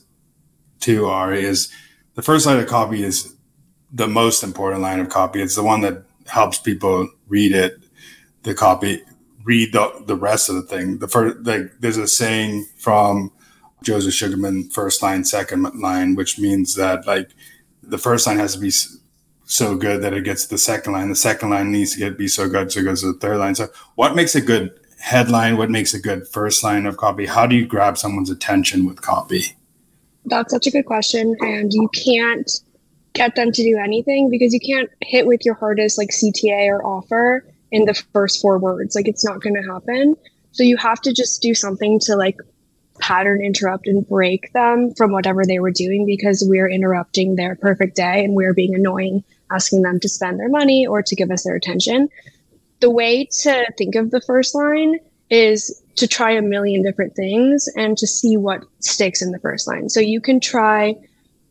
too, 0.78 1.06
Ari, 1.06 1.42
is 1.42 1.73
the 2.14 2.23
first 2.23 2.47
line 2.47 2.59
of 2.59 2.66
copy 2.66 3.02
is 3.02 3.35
the 3.92 4.06
most 4.06 4.42
important 4.42 4.82
line 4.82 5.00
of 5.00 5.09
copy. 5.09 5.40
It's 5.40 5.56
the 5.56 5.62
one 5.62 5.80
that 5.80 6.04
helps 6.26 6.59
people 6.59 7.09
read 7.28 7.52
it, 7.52 7.78
the 8.42 8.54
copy, 8.54 9.02
read 9.42 9.73
the, 9.73 10.02
the 10.06 10.16
rest 10.16 10.49
of 10.49 10.54
the 10.56 10.62
thing. 10.62 10.99
The 10.99 11.09
first, 11.09 11.38
like, 11.44 11.73
there's 11.80 11.97
a 11.97 12.06
saying 12.06 12.66
from 12.76 13.32
Joseph 13.82 14.14
Sugarman, 14.14 14.68
first 14.68 15.02
line, 15.02 15.25
second 15.25 15.62
line, 15.80 16.14
which 16.14 16.38
means 16.38 16.75
that 16.75 17.06
like 17.06 17.30
the 17.82 17.99
first 17.99 18.26
line 18.26 18.38
has 18.38 18.54
to 18.54 18.61
be 18.61 18.70
so 19.50 19.75
good 19.75 20.02
that 20.02 20.12
it 20.12 20.25
gets 20.25 20.47
the 20.47 20.59
second 20.59 20.92
line. 20.92 21.09
The 21.09 21.16
second 21.16 21.50
line 21.50 21.73
needs 21.73 21.92
to 21.95 21.99
get 21.99 22.16
be 22.16 22.28
so 22.28 22.49
good 22.49 22.71
so 22.71 22.80
it 22.80 22.85
goes 22.85 23.00
to 23.00 23.12
the 23.12 23.19
third 23.19 23.38
line. 23.38 23.54
So 23.54 23.69
what 23.97 24.14
makes 24.14 24.35
a 24.35 24.40
good 24.40 24.78
headline? 25.00 25.57
What 25.57 25.71
makes 25.71 25.92
a 25.92 26.00
good 26.00 26.26
first 26.28 26.62
line 26.62 26.87
of 26.87 26.97
copy? 26.97 27.26
How 27.26 27.47
do 27.47 27.57
you 27.57 27.66
grab 27.66 27.99
someone's 27.99 28.30
attention 28.30 28.87
with 28.87 29.02
copy? 29.02 29.57
That's 30.25 30.52
such 30.52 30.66
a 30.66 30.71
good 30.71 30.87
question. 30.87 31.37
And 31.40 31.73
you 31.73 31.88
can't 31.88 32.50
get 33.12 33.35
them 33.35 33.50
to 33.50 33.62
do 33.62 33.76
anything 33.76 34.30
because 34.30 34.54
you 34.54 34.61
can't 34.61 34.88
hit 35.00 35.26
with 35.26 35.45
your 35.45 35.54
hardest 35.54 35.99
like 35.99 36.11
CTA 36.11 36.69
or 36.69 36.85
offer 36.87 37.45
in 37.73 37.87
the 37.87 37.95
first 38.12 38.40
four 38.40 38.59
words. 38.59 38.95
Like 38.95 39.09
it's 39.09 39.25
not 39.25 39.40
going 39.40 39.54
to 39.54 39.73
happen. 39.73 40.16
So 40.52 40.62
you 40.62 40.76
have 40.76 41.00
to 41.02 41.12
just 41.12 41.42
do 41.42 41.54
something 41.54 41.99
to 42.00 42.14
like 42.14 42.37
pattern 43.00 43.42
interrupt 43.42 43.87
and 43.87 44.07
break 44.07 44.52
them 44.52 44.95
from 44.95 45.11
whatever 45.11 45.45
they 45.45 45.59
were 45.59 45.71
doing 45.71 46.07
because 46.07 46.45
we're 46.47 46.69
interrupting 46.69 47.35
their 47.35 47.57
perfect 47.57 47.97
day 47.97 48.25
and 48.25 48.35
we're 48.35 48.54
being 48.54 48.75
annoying, 48.75 49.25
asking 49.50 49.83
them 49.83 50.00
to 50.00 50.09
spend 50.09 50.38
their 50.38 50.49
money 50.49 50.87
or 50.87 51.02
to 51.02 51.16
give 51.16 51.30
us 51.30 51.45
their 51.45 51.57
attention 51.57 52.09
the 52.80 52.90
way 52.90 53.26
to 53.26 53.66
think 53.78 53.95
of 53.95 54.11
the 54.11 54.21
first 54.23 54.54
line 54.54 54.99
is 55.28 55.83
to 55.97 56.09
try 56.09 56.33
a 56.33 56.42
million 56.42 56.83
different 56.83 57.14
things 57.14 57.69
and 57.76 57.97
to 57.99 58.07
see 58.07 58.37
what 58.37 58.64
sticks 58.80 59.23
in 59.23 59.30
the 59.30 59.38
first 59.38 59.69
line. 59.69 59.88
So 59.88 60.00
you 60.00 60.21
can 60.21 60.40
try 60.40 60.97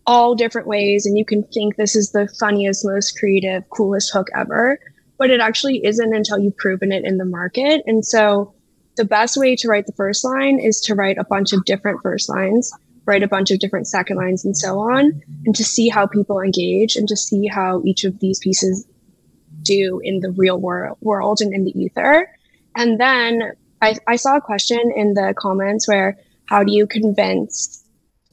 all 0.05 0.35
different 0.35 0.67
ways 0.67 1.05
and 1.05 1.17
you 1.17 1.23
can 1.23 1.43
think 1.43 1.75
this 1.75 1.95
is 1.95 2.11
the 2.11 2.27
funniest, 2.39 2.83
most 2.83 3.17
creative, 3.17 3.69
coolest 3.69 4.11
hook 4.11 4.27
ever, 4.35 4.79
but 5.17 5.29
it 5.29 5.39
actually 5.39 5.85
isn't 5.85 6.15
until 6.15 6.39
you've 6.39 6.57
proven 6.57 6.91
it 6.91 7.05
in 7.05 7.17
the 7.17 7.25
market. 7.25 7.83
And 7.85 8.03
so 8.03 8.53
the 8.97 9.05
best 9.05 9.37
way 9.37 9.55
to 9.57 9.67
write 9.67 9.85
the 9.85 9.93
first 9.93 10.25
line 10.25 10.59
is 10.59 10.81
to 10.81 10.95
write 10.95 11.17
a 11.17 11.23
bunch 11.23 11.53
of 11.53 11.63
different 11.63 12.01
first 12.01 12.27
lines, 12.27 12.73
write 13.05 13.23
a 13.23 13.27
bunch 13.27 13.51
of 13.51 13.59
different 13.59 13.87
second 13.87 14.17
lines 14.17 14.45
and 14.45 14.55
so 14.55 14.79
on, 14.79 15.21
and 15.45 15.55
to 15.55 15.63
see 15.63 15.89
how 15.89 16.07
people 16.07 16.39
engage 16.39 16.95
and 16.95 17.07
to 17.07 17.17
see 17.17 17.47
how 17.47 17.81
each 17.85 18.03
of 18.03 18.19
these 18.19 18.39
pieces 18.39 18.87
do 19.63 19.99
in 20.03 20.19
the 20.19 20.31
real 20.31 20.59
wor- 20.59 20.95
world 21.01 21.41
and 21.41 21.53
in 21.53 21.65
the 21.65 21.79
ether. 21.79 22.27
And 22.75 22.99
then 22.99 23.53
I, 23.81 23.95
I 24.07 24.15
saw 24.15 24.37
a 24.37 24.41
question 24.41 24.91
in 24.95 25.13
the 25.13 25.33
comments 25.37 25.87
where 25.87 26.17
how 26.45 26.63
do 26.63 26.71
you 26.71 26.87
convince 26.87 27.83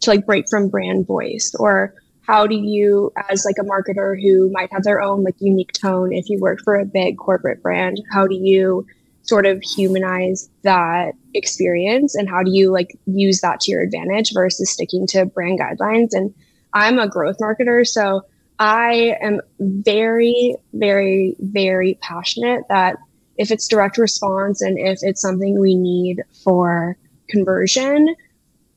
to 0.00 0.11
like 0.11 0.26
break 0.26 0.49
from 0.49 0.68
brand 0.68 1.06
voice 1.06 1.54
or 1.58 1.94
how 2.23 2.46
do 2.46 2.56
you 2.56 3.12
as 3.30 3.44
like 3.44 3.56
a 3.61 3.64
marketer 3.64 4.20
who 4.20 4.50
might 4.50 4.73
have 4.73 4.82
their 4.82 5.00
own 5.00 5.23
like 5.23 5.37
unique 5.38 5.73
tone 5.73 6.12
if 6.12 6.28
you 6.28 6.38
work 6.40 6.58
for 6.64 6.75
a 6.75 6.85
big 6.85 7.16
corporate 7.16 7.62
brand 7.62 8.02
how 8.11 8.26
do 8.26 8.35
you 8.35 8.87
sort 9.23 9.46
of 9.46 9.62
humanize 9.62 10.49
that 10.62 11.12
experience 11.37 12.14
and 12.14 12.28
how 12.28 12.43
do 12.43 12.50
you 12.52 12.71
like 12.71 12.99
use 13.07 13.40
that 13.40 13.61
to 13.61 13.71
your 13.71 13.83
advantage 13.83 14.33
versus 14.33 14.71
sticking 14.71 15.07
to 15.07 15.26
brand 15.26 15.61
guidelines 15.61 16.09
and 16.12 16.35
i'm 16.73 16.99
a 16.99 17.09
growth 17.09 17.37
marketer 17.38 17.87
so 17.87 18.23
I 18.59 19.16
am 19.21 19.40
very, 19.61 20.57
very, 20.73 21.37
very 21.38 21.99
passionate 22.00 22.62
that 22.69 22.97
if 23.37 23.50
it's 23.50 23.69
direct 23.69 23.99
response 23.99 24.62
and 24.62 24.78
if 24.78 25.00
it's 25.02 25.21
something 25.21 25.61
we 25.61 25.75
need 25.75 26.23
for 26.43 26.97
conversion, 27.28 28.14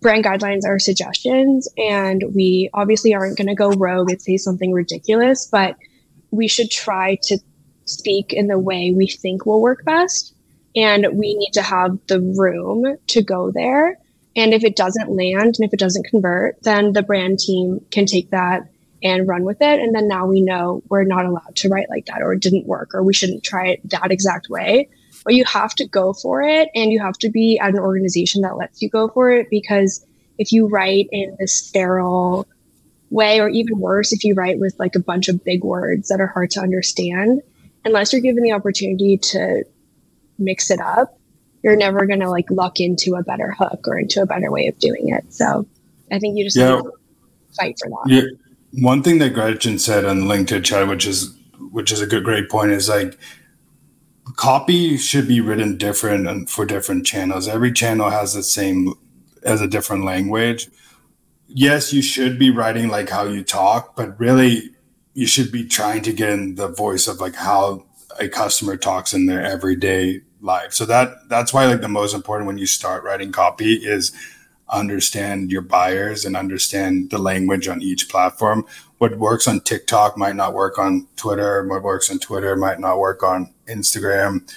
brand 0.01 0.25
guidelines 0.25 0.65
are 0.65 0.79
suggestions. 0.79 1.67
And 1.77 2.23
we 2.35 2.69
obviously 2.73 3.13
aren't 3.13 3.37
going 3.37 3.47
to 3.47 3.55
go 3.55 3.71
rogue 3.71 4.11
and 4.11 4.21
say 4.21 4.35
something 4.35 4.73
ridiculous, 4.73 5.47
but 5.49 5.77
we 6.31 6.47
should 6.47 6.69
try 6.69 7.17
to 7.23 7.39
speak 7.85 8.33
in 8.33 8.47
the 8.47 8.59
way 8.59 8.93
we 8.95 9.07
think 9.07 9.45
will 9.45 9.61
work 9.61 9.85
best. 9.85 10.35
And 10.75 11.07
we 11.13 11.35
need 11.35 11.51
to 11.53 11.61
have 11.61 11.97
the 12.07 12.19
room 12.19 12.97
to 13.07 13.23
go 13.23 13.51
there. 13.51 13.97
And 14.35 14.53
if 14.53 14.63
it 14.63 14.75
doesn't 14.75 15.09
land 15.09 15.55
and 15.57 15.65
if 15.65 15.73
it 15.73 15.79
doesn't 15.79 16.05
convert, 16.05 16.61
then 16.63 16.93
the 16.93 17.01
brand 17.01 17.39
team 17.39 17.83
can 17.91 18.05
take 18.05 18.29
that 18.29 18.69
and 19.01 19.27
run 19.27 19.43
with 19.43 19.61
it. 19.61 19.79
And 19.79 19.95
then 19.95 20.07
now 20.07 20.25
we 20.25 20.41
know 20.41 20.83
we're 20.89 21.03
not 21.03 21.25
allowed 21.25 21.55
to 21.55 21.69
write 21.69 21.89
like 21.89 22.05
that 22.05 22.21
or 22.21 22.33
it 22.33 22.41
didn't 22.41 22.67
work 22.67 22.93
or 22.93 23.03
we 23.03 23.13
shouldn't 23.13 23.43
try 23.43 23.67
it 23.67 23.89
that 23.89 24.11
exact 24.11 24.49
way. 24.49 24.89
But 25.25 25.35
you 25.35 25.43
have 25.45 25.73
to 25.75 25.87
go 25.87 26.13
for 26.13 26.41
it 26.43 26.69
and 26.75 26.91
you 26.91 26.99
have 26.99 27.17
to 27.19 27.29
be 27.29 27.59
at 27.59 27.73
an 27.73 27.79
organization 27.79 28.41
that 28.41 28.57
lets 28.57 28.81
you 28.81 28.89
go 28.89 29.09
for 29.09 29.31
it 29.31 29.47
because 29.49 30.05
if 30.37 30.51
you 30.51 30.67
write 30.67 31.09
in 31.11 31.35
this 31.39 31.53
sterile 31.53 32.47
way, 33.09 33.39
or 33.39 33.49
even 33.49 33.79
worse, 33.79 34.13
if 34.13 34.23
you 34.23 34.33
write 34.33 34.59
with 34.59 34.75
like 34.79 34.95
a 34.95 34.99
bunch 34.99 35.27
of 35.27 35.43
big 35.43 35.63
words 35.63 36.07
that 36.09 36.21
are 36.21 36.27
hard 36.27 36.51
to 36.51 36.61
understand, 36.61 37.41
unless 37.85 38.13
you're 38.13 38.21
given 38.21 38.43
the 38.43 38.51
opportunity 38.51 39.17
to 39.17 39.63
mix 40.39 40.71
it 40.71 40.79
up, 40.79 41.17
you're 41.63 41.75
never 41.75 42.05
going 42.05 42.21
to 42.21 42.29
like 42.29 42.49
luck 42.49 42.79
into 42.79 43.15
a 43.15 43.23
better 43.23 43.53
hook 43.57 43.87
or 43.87 43.99
into 43.99 44.21
a 44.21 44.25
better 44.25 44.51
way 44.51 44.67
of 44.67 44.77
doing 44.79 45.09
it. 45.09 45.33
So 45.33 45.67
I 46.11 46.19
think 46.19 46.37
you 46.37 46.45
just 46.45 46.57
yeah. 46.57 46.81
fight 47.57 47.77
for 47.79 47.89
that. 47.89 48.03
Yeah 48.07 48.21
one 48.71 49.03
thing 49.03 49.19
that 49.19 49.33
Gretchen 49.33 49.79
said 49.79 50.05
on 50.05 50.19
the 50.19 50.25
LinkedIn 50.25 50.63
chat, 50.63 50.87
which 50.87 51.05
is 51.05 51.35
which 51.71 51.91
is 51.91 52.01
a 52.01 52.07
good 52.07 52.23
great 52.23 52.49
point, 52.49 52.71
is 52.71 52.89
like 52.89 53.17
copy 54.35 54.97
should 54.97 55.27
be 55.27 55.41
written 55.41 55.77
different 55.77 56.27
and 56.27 56.49
for 56.49 56.65
different 56.65 57.05
channels. 57.05 57.47
Every 57.47 57.71
channel 57.71 58.09
has 58.09 58.33
the 58.33 58.43
same 58.43 58.93
as 59.43 59.61
a 59.61 59.67
different 59.67 60.05
language. 60.05 60.69
Yes, 61.47 61.93
you 61.93 62.01
should 62.01 62.37
be 62.37 62.51
writing 62.51 62.89
like 62.89 63.09
how 63.09 63.23
you 63.23 63.43
talk, 63.43 63.95
but 63.95 64.19
really 64.19 64.69
you 65.13 65.25
should 65.25 65.51
be 65.51 65.65
trying 65.65 66.03
to 66.03 66.13
get 66.13 66.29
in 66.29 66.55
the 66.55 66.67
voice 66.67 67.07
of 67.07 67.19
like 67.19 67.35
how 67.35 67.85
a 68.19 68.27
customer 68.27 68.77
talks 68.77 69.13
in 69.13 69.25
their 69.25 69.43
everyday 69.43 70.21
life. 70.41 70.73
So 70.73 70.85
that 70.85 71.29
that's 71.29 71.53
why 71.53 71.65
like 71.65 71.81
the 71.81 71.87
most 71.87 72.13
important 72.13 72.47
when 72.47 72.57
you 72.57 72.65
start 72.65 73.03
writing 73.03 73.31
copy 73.31 73.73
is 73.75 74.11
understand 74.69 75.51
your 75.51 75.61
buyers 75.61 76.25
and 76.25 76.37
understand 76.37 77.09
the 77.09 77.17
language 77.17 77.67
on 77.67 77.81
each 77.81 78.09
platform. 78.09 78.65
What 78.99 79.17
works 79.17 79.47
on 79.47 79.61
TikTok 79.61 80.17
might 80.17 80.35
not 80.35 80.53
work 80.53 80.77
on 80.77 81.07
Twitter. 81.15 81.65
What 81.67 81.83
works 81.83 82.09
on 82.09 82.19
Twitter 82.19 82.55
might 82.55 82.79
not 82.79 82.99
work 82.99 83.23
on 83.23 83.53
Instagram. 83.67 84.51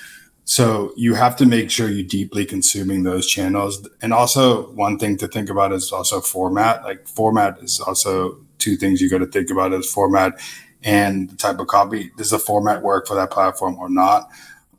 So 0.45 0.93
you 0.97 1.15
have 1.15 1.37
to 1.37 1.47
make 1.47 1.71
sure 1.71 1.89
you're 1.89 2.07
deeply 2.07 2.45
consuming 2.45 3.05
those 3.05 3.27
channels. 3.27 3.89
And 4.03 4.13
also 4.13 4.73
one 4.73 4.99
thing 4.99 5.17
to 5.19 5.29
think 5.29 5.49
about 5.49 5.73
is 5.73 5.93
also 5.93 6.21
format. 6.21 6.83
Like 6.83 7.07
format 7.07 7.59
is 7.61 7.81
also 7.81 8.39
two 8.59 8.77
things 8.77 9.01
you 9.01 9.09
got 9.09 9.19
to 9.19 9.27
think 9.27 9.51
about 9.51 9.73
is 9.73 9.91
format 9.91 10.39
and 10.83 11.31
the 11.31 11.37
type 11.37 11.59
of 11.61 11.69
copy. 11.69 12.11
Does 12.17 12.31
the 12.31 12.39
format 12.39 12.83
work 12.83 13.07
for 13.07 13.15
that 13.15 13.31
platform 13.31 13.77
or 13.77 13.89
not? 13.89 14.29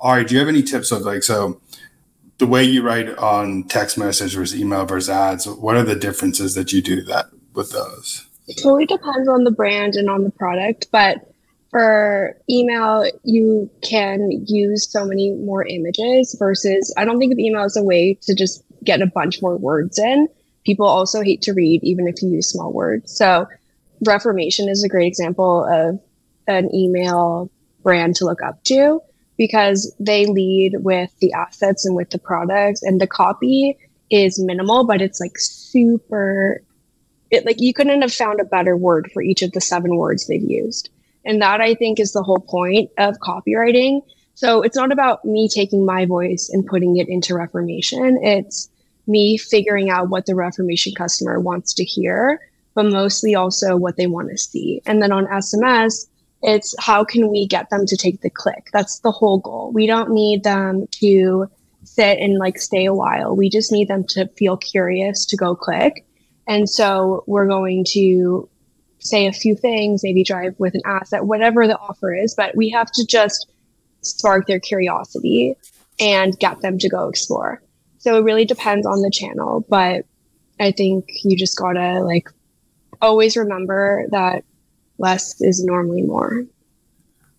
Ari, 0.03 0.25
do 0.25 0.33
you 0.33 0.39
have 0.41 0.49
any 0.49 0.61
tips 0.61 0.91
of 0.91 1.03
like 1.03 1.23
so 1.23 1.61
the 2.37 2.45
way 2.45 2.61
you 2.61 2.83
write 2.83 3.09
on 3.17 3.63
text 3.63 3.97
message 3.97 4.35
versus 4.35 4.59
email 4.59 4.85
versus 4.85 5.09
ads? 5.09 5.47
What 5.47 5.77
are 5.77 5.83
the 5.83 5.95
differences 5.95 6.55
that 6.55 6.73
you 6.73 6.81
do 6.81 7.01
that 7.03 7.27
with 7.53 7.71
those? 7.71 8.27
It 8.49 8.57
totally 8.57 8.85
depends 8.85 9.29
on 9.29 9.45
the 9.45 9.51
brand 9.51 9.95
and 9.95 10.09
on 10.09 10.25
the 10.25 10.29
product, 10.29 10.87
but 10.91 11.33
for 11.71 12.37
email, 12.49 13.09
you 13.23 13.69
can 13.81 14.43
use 14.45 14.91
so 14.91 15.05
many 15.05 15.31
more 15.31 15.65
images 15.65 16.35
versus 16.37 16.93
I 16.97 17.05
don't 17.05 17.17
think 17.17 17.31
of 17.31 17.39
email 17.39 17.63
as 17.63 17.77
a 17.77 17.83
way 17.83 18.15
to 18.23 18.35
just 18.35 18.61
get 18.83 19.01
a 19.01 19.07
bunch 19.07 19.41
more 19.41 19.55
words 19.55 19.97
in. 19.97 20.27
People 20.65 20.85
also 20.85 21.21
hate 21.21 21.41
to 21.43 21.53
read, 21.53 21.81
even 21.81 22.09
if 22.09 22.21
you 22.21 22.29
use 22.29 22.49
small 22.49 22.73
words. 22.73 23.15
So, 23.15 23.47
Reformation 24.05 24.67
is 24.67 24.83
a 24.83 24.89
great 24.89 25.07
example 25.07 25.65
of 25.65 26.01
an 26.45 26.75
email 26.75 27.49
brand 27.83 28.17
to 28.17 28.25
look 28.25 28.41
up 28.41 28.61
to 28.65 29.01
because 29.37 29.93
they 29.99 30.25
lead 30.25 30.75
with 30.79 31.11
the 31.19 31.33
assets 31.33 31.85
and 31.85 31.95
with 31.95 32.09
the 32.09 32.19
products, 32.19 32.83
and 32.83 33.01
the 33.01 33.07
copy 33.07 33.77
is 34.09 34.39
minimal, 34.39 34.85
but 34.85 35.01
it's 35.01 35.19
like 35.19 35.37
super. 35.37 36.61
It, 37.31 37.45
like 37.45 37.59
you 37.59 37.73
couldn't 37.73 38.01
have 38.01 38.13
found 38.13 38.39
a 38.39 38.45
better 38.45 38.77
word 38.77 39.09
for 39.11 39.23
each 39.23 39.41
of 39.41 39.53
the 39.53 39.61
seven 39.61 39.95
words 39.95 40.27
they've 40.27 40.43
used. 40.43 40.89
And 41.25 41.41
that 41.41 41.61
I 41.61 41.73
think 41.73 41.99
is 41.99 42.11
the 42.11 42.21
whole 42.21 42.39
point 42.39 42.91
of 42.97 43.17
copywriting. 43.19 44.01
So 44.35 44.61
it's 44.61 44.75
not 44.75 44.91
about 44.91 45.23
me 45.25 45.47
taking 45.47 45.85
my 45.85 46.05
voice 46.05 46.49
and 46.51 46.65
putting 46.65 46.97
it 46.97 47.07
into 47.07 47.35
Reformation. 47.35 48.19
It's 48.21 48.69
me 49.07 49.37
figuring 49.37 49.89
out 49.89 50.09
what 50.09 50.25
the 50.25 50.35
Reformation 50.35 50.93
customer 50.95 51.39
wants 51.39 51.73
to 51.75 51.83
hear, 51.83 52.39
but 52.73 52.85
mostly 52.85 53.35
also 53.35 53.75
what 53.77 53.97
they 53.97 54.07
want 54.07 54.29
to 54.29 54.37
see. 54.37 54.81
And 54.85 55.01
then 55.01 55.11
on 55.11 55.27
SMS, 55.27 56.07
it's 56.43 56.75
how 56.77 57.03
can 57.05 57.29
we 57.29 57.47
get 57.47 57.69
them 57.69 57.85
to 57.85 57.97
take 57.97 58.21
the 58.21 58.29
click? 58.29 58.69
That's 58.73 58.99
the 58.99 59.11
whole 59.11 59.39
goal. 59.39 59.71
We 59.73 59.87
don't 59.87 60.11
need 60.11 60.43
them 60.43 60.87
to 60.99 61.49
sit 61.85 62.19
and 62.19 62.37
like 62.37 62.59
stay 62.59 62.85
a 62.85 62.93
while. 62.93 63.35
We 63.35 63.49
just 63.49 63.71
need 63.71 63.87
them 63.87 64.03
to 64.09 64.27
feel 64.37 64.57
curious 64.57 65.25
to 65.27 65.37
go 65.37 65.55
click. 65.55 66.05
And 66.45 66.69
so 66.69 67.23
we're 67.27 67.47
going 67.47 67.85
to 67.91 68.49
say 68.99 69.27
a 69.27 69.33
few 69.33 69.55
things, 69.55 70.03
maybe 70.03 70.23
drive 70.23 70.55
with 70.57 70.75
an 70.75 70.81
asset, 70.85 71.25
whatever 71.25 71.65
the 71.65 71.77
offer 71.77 72.13
is, 72.13 72.35
but 72.35 72.55
we 72.55 72.69
have 72.69 72.91
to 72.91 73.05
just 73.05 73.49
spark 74.01 74.45
their 74.45 74.59
curiosity 74.59 75.55
and 75.99 76.37
get 76.39 76.61
them 76.61 76.77
to 76.79 76.89
go 76.89 77.07
explore. 77.07 77.61
So 77.99 78.17
it 78.17 78.23
really 78.23 78.45
depends 78.45 78.85
on 78.85 79.01
the 79.01 79.09
channel, 79.09 79.65
but 79.69 80.05
I 80.59 80.71
think 80.71 81.07
you 81.23 81.37
just 81.37 81.57
gotta 81.57 82.01
like 82.01 82.29
always 83.01 83.37
remember 83.37 84.05
that 84.11 84.43
less 84.97 85.39
is 85.41 85.63
normally 85.63 86.03
more. 86.03 86.45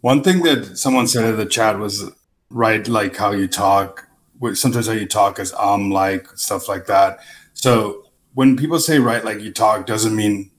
One 0.01 0.23
thing 0.23 0.43
that 0.43 0.77
someone 0.77 1.07
said 1.07 1.25
in 1.25 1.37
the 1.37 1.47
chat 1.47 1.79
was 1.79 2.11
right, 2.51 2.87
like 2.87 3.17
how 3.17 3.33
you 3.33 3.49
talk. 3.49 4.09
Sometimes 4.53 4.87
how 4.87 4.93
you 4.93 5.07
talk 5.07 5.39
is 5.39 5.55
um 5.55 5.91
like 5.91 6.29
stuff 6.37 6.69
like 6.69 6.87
that. 6.87 7.21
So 7.55 8.05
when 8.35 8.57
people 8.57 8.79
say 8.79 8.99
right 8.99 9.25
like 9.25 9.41
you 9.41 9.53
talk, 9.53 9.87
doesn't 9.87 10.15
mean 10.15 10.51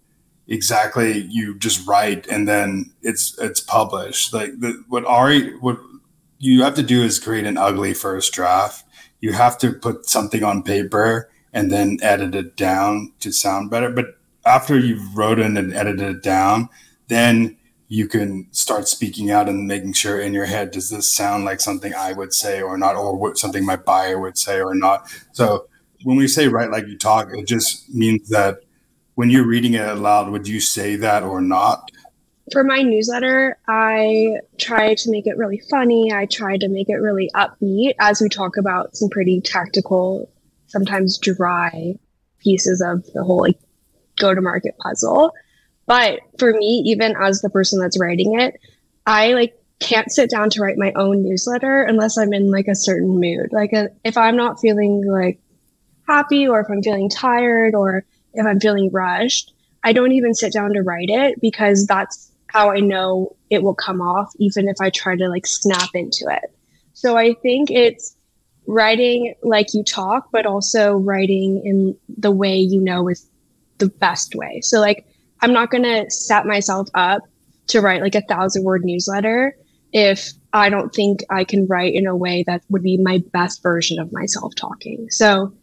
exactly 0.47 1.19
you 1.29 1.57
just 1.57 1.87
write 1.87 2.27
and 2.27 2.47
then 2.47 2.91
it's 3.01 3.37
it's 3.39 3.59
published 3.59 4.33
like 4.33 4.51
the, 4.59 4.83
what 4.87 5.03
ari 5.05 5.57
what 5.57 5.79
you 6.37 6.61
have 6.61 6.75
to 6.75 6.83
do 6.83 7.01
is 7.01 7.19
create 7.19 7.45
an 7.45 7.57
ugly 7.57 7.93
first 7.93 8.31
draft 8.31 8.85
you 9.21 9.33
have 9.33 9.57
to 9.57 9.73
put 9.73 10.07
something 10.07 10.43
on 10.43 10.61
paper 10.61 11.29
and 11.51 11.71
then 11.71 11.97
edit 12.01 12.35
it 12.35 12.55
down 12.55 13.11
to 13.19 13.31
sound 13.31 13.71
better 13.71 13.89
but 13.89 14.17
after 14.45 14.77
you've 14.77 15.17
wrote 15.17 15.39
it 15.39 15.45
and 15.45 15.73
edited 15.73 16.17
it 16.17 16.21
down 16.21 16.69
then 17.07 17.57
you 17.88 18.07
can 18.07 18.47
start 18.51 18.88
speaking 18.88 19.29
out 19.29 19.47
and 19.47 19.67
making 19.67 19.93
sure 19.93 20.19
in 20.19 20.34
your 20.34 20.45
head 20.45 20.71
does 20.71 20.89
this 20.89 21.12
sound 21.12 21.45
like 21.45 21.62
something 21.62 21.93
i 21.93 22.12
would 22.12 22.34
say 22.34 22.62
or 22.62 22.77
not 22.77 22.95
or 22.95 23.15
what 23.15 23.38
something 23.38 23.65
my 23.65 23.75
buyer 23.75 24.19
would 24.19 24.38
say 24.38 24.60
or 24.60 24.73
not 24.73 25.08
so 25.32 25.67
when 26.03 26.17
we 26.17 26.27
say 26.27 26.47
write 26.47 26.71
like 26.71 26.88
you 26.88 26.97
talk 26.97 27.30
it 27.32 27.47
just 27.47 27.93
means 27.93 28.30
that 28.30 28.60
when 29.15 29.30
you're 29.30 29.47
reading 29.47 29.73
it 29.73 29.88
aloud, 29.88 30.30
would 30.30 30.47
you 30.47 30.60
say 30.60 30.97
that 30.97 31.23
or 31.23 31.41
not? 31.41 31.89
For 32.51 32.63
my 32.63 32.84
newsletter, 32.84 33.58
I 33.67 34.38
try 34.60 34.93
to 34.93 35.12
make 35.12 35.25
it 35.25 35.38
really 35.38 35.62
funny. 35.69 36.12
I 36.13 36.27
try 36.27 36.58
to 36.58 36.67
make 36.67 36.89
it 36.89 36.97
really 36.97 37.32
upbeat 37.34 37.95
as 37.99 38.21
we 38.21 38.30
talk 38.30 38.58
about 38.58 38.95
some 38.95 39.10
pretty 39.10 39.41
tactical, 39.41 40.30
sometimes 40.67 41.17
dry 41.17 41.95
pieces 42.39 42.82
of 42.82 43.03
the 43.13 43.23
whole 43.23 43.41
like 43.41 43.58
go 44.19 44.36
to 44.36 44.41
market 44.41 44.75
puzzle. 44.77 45.34
But 45.86 46.19
for 46.39 46.52
me, 46.54 46.84
even 46.88 47.15
as 47.19 47.41
the 47.41 47.50
person 47.50 47.80
that's 47.80 48.00
writing 48.00 48.39
it, 48.39 48.60
I 49.06 49.34
like 49.34 49.56
can't 49.80 50.12
sit 50.12 50.30
down 50.30 50.50
to 50.52 50.62
write 50.62 50.78
my 50.78 50.91
own 50.95 51.24
newsletter 51.24 51.84
unless 51.84 52.17
I'm 52.17 52.34
in 52.34 52.50
like 52.50 52.67
a 52.67 52.76
certain 52.76 53.19
mood. 53.19 53.50
Like 53.52 53.74
a, 53.74 53.86
uh, 53.86 53.88
if 54.04 54.17
I'm 54.17 54.36
not 54.36 54.60
feeling 54.60 55.06
like 55.06 55.39
happy 56.08 56.48
or 56.48 56.60
if 56.60 56.67
I'm 56.69 56.82
feeling 56.82 57.10
tired 57.10 57.76
or 57.76 58.06
if 58.34 58.45
I'm 58.45 58.60
feeling 58.60 58.89
rushed, 58.91 59.54
I 59.84 59.93
don't 59.93 60.13
even 60.13 60.34
sit 60.34 60.54
down 60.54 60.74
to 60.74 60.82
write 60.82 61.10
it 61.10 61.39
because 61.41 61.86
that's 61.86 62.32
how 62.48 62.71
I 62.71 62.80
know 62.80 63.36
it 63.50 63.62
will 63.62 63.76
come 63.76 64.02
off, 64.02 64.32
even 64.38 64.67
if 64.67 64.78
I 64.82 64.89
try 64.89 65.15
to 65.15 65.28
like 65.28 65.45
snap 65.45 65.89
into 65.93 66.26
it. 66.30 66.52
So 66.93 67.17
I 67.17 67.34
think 67.34 67.69
it's 67.69 68.15
writing 68.65 69.36
like 69.43 69.74
you 69.74 69.84
talk, 69.84 70.30
but 70.32 70.45
also 70.45 70.95
writing 70.95 71.62
in 71.63 71.98
the 72.17 72.32
way 72.32 72.58
you 72.58 72.82
know 72.82 73.08
is 73.10 73.30
the 73.78 73.89
best 73.89 74.36
way. 74.36 74.62
So 74.62 74.80
like 74.80 75.06
I'm 75.41 75.54
not 75.54 75.71
gonna 75.71 76.10
set 76.10 76.45
myself 76.45 76.89
up 76.93 77.24
to 77.67 77.82
write 77.82 78.02
like 78.02 78.15
a 78.15 78.21
thousand 78.21 78.63
word 78.63 78.84
newsletter 78.86 79.56
if 79.91 80.32
I 80.52 80.69
don't 80.69 80.93
think 80.93 81.21
I 81.30 81.43
can 81.43 81.67
write 81.67 81.93
in 81.95 82.06
a 82.06 82.15
way 82.15 82.43
that 82.48 82.63
would 82.69 82.84
be 82.84 82.98
my 82.98 83.24
best 83.32 83.63
version 83.63 84.00
of 84.00 84.12
myself 84.12 84.54
talking. 84.56 85.10
So 85.10 85.54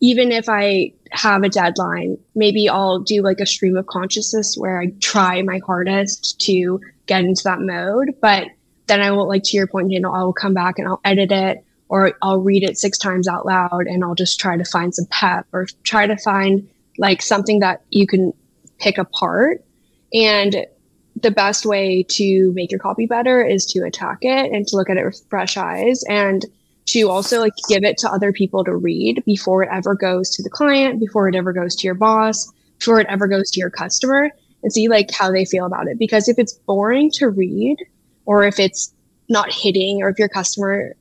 even 0.00 0.30
if 0.30 0.48
I 0.48 0.92
have 1.10 1.42
a 1.42 1.48
deadline, 1.48 2.18
maybe 2.34 2.68
I'll 2.68 3.00
do 3.00 3.22
like 3.22 3.40
a 3.40 3.46
stream 3.46 3.76
of 3.76 3.86
consciousness 3.86 4.56
where 4.56 4.80
I 4.80 4.92
try 5.00 5.42
my 5.42 5.60
hardest 5.66 6.40
to 6.42 6.80
get 7.06 7.24
into 7.24 7.42
that 7.44 7.60
mode. 7.60 8.14
But 8.20 8.48
then 8.86 9.00
I 9.00 9.10
will, 9.10 9.26
like 9.26 9.42
to 9.44 9.56
your 9.56 9.66
point, 9.66 9.90
you 9.90 10.00
know, 10.00 10.12
I 10.12 10.22
will 10.22 10.32
come 10.32 10.54
back 10.54 10.78
and 10.78 10.86
I'll 10.86 11.00
edit 11.04 11.32
it 11.32 11.64
or 11.88 12.12
I'll 12.22 12.40
read 12.40 12.62
it 12.62 12.78
six 12.78 12.98
times 12.98 13.26
out 13.26 13.46
loud 13.46 13.86
and 13.86 14.04
I'll 14.04 14.14
just 14.14 14.38
try 14.38 14.56
to 14.56 14.64
find 14.64 14.94
some 14.94 15.06
pep 15.10 15.46
or 15.52 15.66
try 15.82 16.06
to 16.06 16.16
find 16.16 16.68
like 16.98 17.22
something 17.22 17.60
that 17.60 17.82
you 17.90 18.06
can 18.06 18.32
pick 18.78 18.98
apart. 18.98 19.64
And 20.12 20.66
the 21.20 21.30
best 21.30 21.66
way 21.66 22.04
to 22.04 22.52
make 22.52 22.70
your 22.70 22.80
copy 22.80 23.06
better 23.06 23.44
is 23.44 23.66
to 23.66 23.84
attack 23.84 24.18
it 24.22 24.52
and 24.52 24.66
to 24.68 24.76
look 24.76 24.88
at 24.88 24.96
it 24.96 25.04
with 25.04 25.20
fresh 25.28 25.56
eyes. 25.56 26.02
And 26.08 26.44
to 26.86 27.10
also 27.10 27.40
like 27.40 27.52
give 27.68 27.84
it 27.84 27.98
to 27.98 28.10
other 28.10 28.32
people 28.32 28.64
to 28.64 28.74
read 28.74 29.22
before 29.26 29.62
it 29.62 29.68
ever 29.70 29.94
goes 29.94 30.30
to 30.30 30.42
the 30.42 30.50
client, 30.50 31.00
before 31.00 31.28
it 31.28 31.34
ever 31.34 31.52
goes 31.52 31.76
to 31.76 31.86
your 31.86 31.94
boss, 31.94 32.50
before 32.78 33.00
it 33.00 33.06
ever 33.10 33.26
goes 33.26 33.50
to 33.50 33.60
your 33.60 33.70
customer 33.70 34.30
and 34.62 34.72
see 34.72 34.88
like 34.88 35.10
how 35.10 35.30
they 35.30 35.44
feel 35.44 35.66
about 35.66 35.86
it. 35.86 35.98
Because 35.98 36.28
if 36.28 36.38
it's 36.38 36.54
boring 36.54 37.10
to 37.14 37.28
read 37.28 37.76
or 38.24 38.44
if 38.44 38.58
it's 38.58 38.92
not 39.28 39.52
hitting 39.52 40.02
or 40.02 40.08
if 40.08 40.18
your 40.18 40.28
customer 40.28 40.94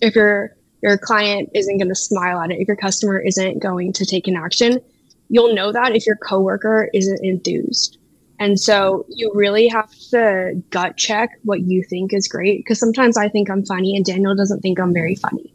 if 0.00 0.14
your 0.14 0.56
your 0.82 0.96
client 0.96 1.50
isn't 1.54 1.78
going 1.78 1.88
to 1.88 1.94
smile 1.94 2.40
at 2.40 2.50
it, 2.50 2.60
if 2.60 2.68
your 2.68 2.76
customer 2.76 3.18
isn't 3.18 3.58
going 3.58 3.92
to 3.92 4.06
take 4.06 4.28
an 4.28 4.36
action, 4.36 4.78
you'll 5.28 5.54
know 5.54 5.72
that 5.72 5.94
if 5.94 6.06
your 6.06 6.16
coworker 6.16 6.88
isn't 6.92 7.24
enthused. 7.24 7.98
And 8.40 8.58
so 8.58 9.04
you 9.08 9.32
really 9.34 9.68
have 9.68 9.90
to 10.10 10.62
gut 10.70 10.96
check 10.96 11.30
what 11.42 11.60
you 11.60 11.82
think 11.82 12.12
is 12.12 12.28
great 12.28 12.60
because 12.60 12.78
sometimes 12.78 13.16
I 13.16 13.28
think 13.28 13.50
I'm 13.50 13.64
funny 13.64 13.96
and 13.96 14.04
Daniel 14.04 14.36
doesn't 14.36 14.60
think 14.60 14.78
I'm 14.78 14.94
very 14.94 15.16
funny. 15.16 15.52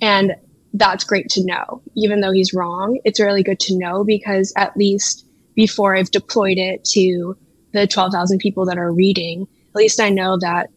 And 0.00 0.34
that's 0.72 1.04
great 1.04 1.28
to 1.30 1.46
know. 1.46 1.80
Even 1.94 2.20
though 2.20 2.32
he's 2.32 2.52
wrong, 2.52 2.98
it's 3.04 3.20
really 3.20 3.44
good 3.44 3.60
to 3.60 3.78
know 3.78 4.02
because 4.02 4.52
at 4.56 4.76
least 4.76 5.26
before 5.54 5.94
I've 5.94 6.10
deployed 6.10 6.58
it 6.58 6.84
to 6.86 7.36
the 7.72 7.86
12,000 7.86 8.38
people 8.38 8.66
that 8.66 8.78
are 8.78 8.92
reading, 8.92 9.46
at 9.70 9.76
least 9.76 10.00
I 10.00 10.08
know 10.08 10.36
that 10.40 10.70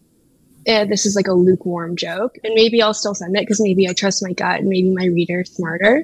eh, 0.67 0.85
this 0.85 1.07
is 1.07 1.15
like 1.15 1.27
a 1.27 1.33
lukewarm 1.33 1.95
joke. 1.95 2.37
And 2.43 2.53
maybe 2.53 2.81
I'll 2.81 2.93
still 2.93 3.15
send 3.15 3.35
it 3.35 3.41
because 3.41 3.59
maybe 3.59 3.87
I 3.89 3.93
trust 3.93 4.23
my 4.23 4.33
gut 4.33 4.59
and 4.59 4.69
maybe 4.69 4.89
my 4.89 5.05
reader's 5.05 5.51
smarter. 5.51 6.03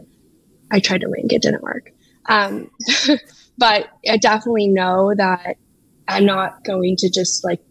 I 0.71 0.79
tried 0.79 1.01
to 1.01 1.09
link, 1.09 1.31
it 1.31 1.43
didn't 1.43 1.61
work. 1.61 1.91
Um, 2.27 2.69
but 3.57 3.89
I 4.09 4.17
definitely 4.17 4.67
know 4.67 5.13
that 5.15 5.57
I'm 6.07 6.25
not 6.25 6.63
going 6.63 6.95
to 6.97 7.09
just 7.09 7.43
like 7.43 7.61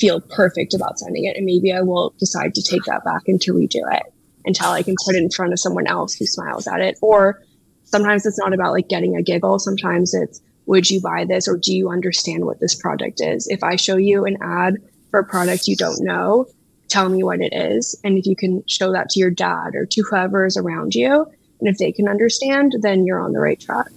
feel 0.00 0.20
perfect 0.20 0.74
about 0.74 0.98
sending 0.98 1.24
it. 1.24 1.36
And 1.36 1.46
maybe 1.46 1.72
I 1.72 1.82
will 1.82 2.14
decide 2.18 2.54
to 2.54 2.62
take 2.62 2.82
that 2.84 3.04
back 3.04 3.22
and 3.26 3.40
to 3.42 3.52
redo 3.52 3.82
it 3.92 4.02
until 4.44 4.70
I 4.70 4.82
can 4.82 4.96
put 5.04 5.14
it 5.14 5.22
in 5.22 5.30
front 5.30 5.52
of 5.52 5.60
someone 5.60 5.86
else 5.86 6.14
who 6.14 6.26
smiles 6.26 6.66
at 6.66 6.80
it. 6.80 6.98
Or 7.00 7.40
sometimes 7.84 8.26
it's 8.26 8.38
not 8.38 8.52
about 8.52 8.72
like 8.72 8.88
getting 8.88 9.16
a 9.16 9.22
giggle. 9.22 9.58
Sometimes 9.58 10.14
it's, 10.14 10.40
would 10.66 10.90
you 10.90 11.00
buy 11.00 11.24
this 11.24 11.46
or 11.46 11.56
do 11.56 11.74
you 11.74 11.90
understand 11.90 12.44
what 12.44 12.60
this 12.60 12.74
product 12.74 13.20
is? 13.20 13.46
If 13.48 13.62
I 13.62 13.76
show 13.76 13.96
you 13.96 14.24
an 14.24 14.38
ad 14.42 14.78
for 15.10 15.20
a 15.20 15.24
product 15.24 15.68
you 15.68 15.76
don't 15.76 16.02
know, 16.02 16.46
tell 16.88 17.08
me 17.08 17.22
what 17.22 17.40
it 17.40 17.52
is. 17.54 17.98
And 18.04 18.18
if 18.18 18.26
you 18.26 18.36
can 18.36 18.64
show 18.66 18.92
that 18.92 19.08
to 19.10 19.20
your 19.20 19.30
dad 19.30 19.74
or 19.74 19.86
to 19.86 20.02
whoever 20.02 20.44
is 20.46 20.56
around 20.56 20.94
you, 20.94 21.26
and 21.60 21.68
if 21.68 21.78
they 21.78 21.92
can 21.92 22.08
understand, 22.08 22.74
then 22.80 23.06
you're 23.06 23.20
on 23.20 23.32
the 23.32 23.40
right 23.40 23.60
track. 23.60 23.92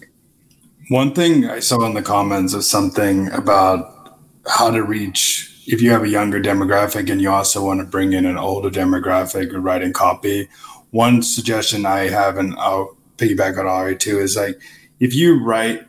One 0.90 1.14
thing 1.14 1.50
I 1.50 1.62
saw 1.62 1.84
in 1.88 1.96
the 1.96 2.04
comments 2.04 2.54
is 2.54 2.70
something 2.70 3.32
about 3.32 4.20
how 4.48 4.70
to 4.70 4.84
reach 4.84 5.64
if 5.66 5.82
you 5.82 5.90
have 5.90 6.04
a 6.04 6.10
younger 6.10 6.40
demographic 6.40 7.10
and 7.10 7.20
you 7.20 7.32
also 7.32 7.66
want 7.66 7.80
to 7.80 7.88
bring 7.88 8.14
in 8.14 8.28
an 8.28 8.38
older 8.38 8.70
demographic 8.70 9.52
or 9.52 9.60
writing 9.60 9.94
copy. 9.94 10.48
One 10.92 11.24
suggestion 11.24 11.88
I 11.88 12.10
have, 12.10 12.38
and 12.38 12.54
I'll 12.60 12.96
piggyback 13.18 13.58
on 13.58 13.66
Ari 13.66 13.98
too, 13.98 14.20
is 14.20 14.36
like 14.36 14.62
if 15.00 15.16
you 15.16 15.44
write 15.44 15.88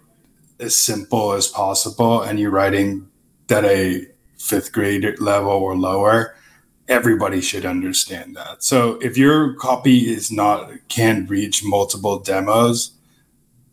as 0.58 0.74
simple 0.74 1.32
as 1.32 1.46
possible 1.46 2.22
and 2.22 2.40
you're 2.40 2.50
writing 2.50 3.06
at 3.50 3.66
a 3.66 4.06
fifth 4.38 4.72
grade 4.72 5.20
level 5.20 5.50
or 5.50 5.76
lower, 5.76 6.34
everybody 6.88 7.42
should 7.42 7.66
understand 7.66 8.34
that. 8.36 8.64
So 8.64 8.94
if 9.02 9.18
your 9.18 9.52
copy 9.56 10.10
is 10.10 10.32
not 10.32 10.70
can 10.88 11.26
reach 11.26 11.62
multiple 11.62 12.18
demos, 12.18 12.92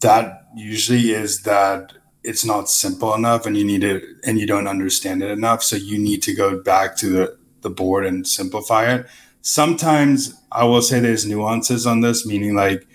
that 0.02 0.43
usually 0.56 1.12
is 1.12 1.44
that 1.44 1.94
it's 2.24 2.46
not 2.46 2.70
simple 2.70 3.14
enough 3.14 3.46
and 3.46 3.58
you 3.58 3.66
need 3.66 3.84
it 3.84 4.04
and 4.24 4.40
you 4.40 4.48
don't 4.48 4.68
understand 4.68 5.22
it 5.22 5.30
enough. 5.30 5.62
So 5.62 5.76
you 5.76 5.98
need 5.98 6.24
to 6.24 6.34
go 6.34 6.62
back 6.62 6.96
to 6.98 7.10
the, 7.10 7.38
the 7.62 7.70
board 7.70 8.06
and 8.06 8.26
simplify 8.26 8.94
it. 8.94 9.08
Sometimes 9.42 10.34
I 10.52 10.64
will 10.64 10.82
say 10.82 11.00
there's 11.00 11.26
nuances 11.26 11.86
on 11.86 12.00
this, 12.00 12.26
meaning 12.26 12.56
like 12.56 12.88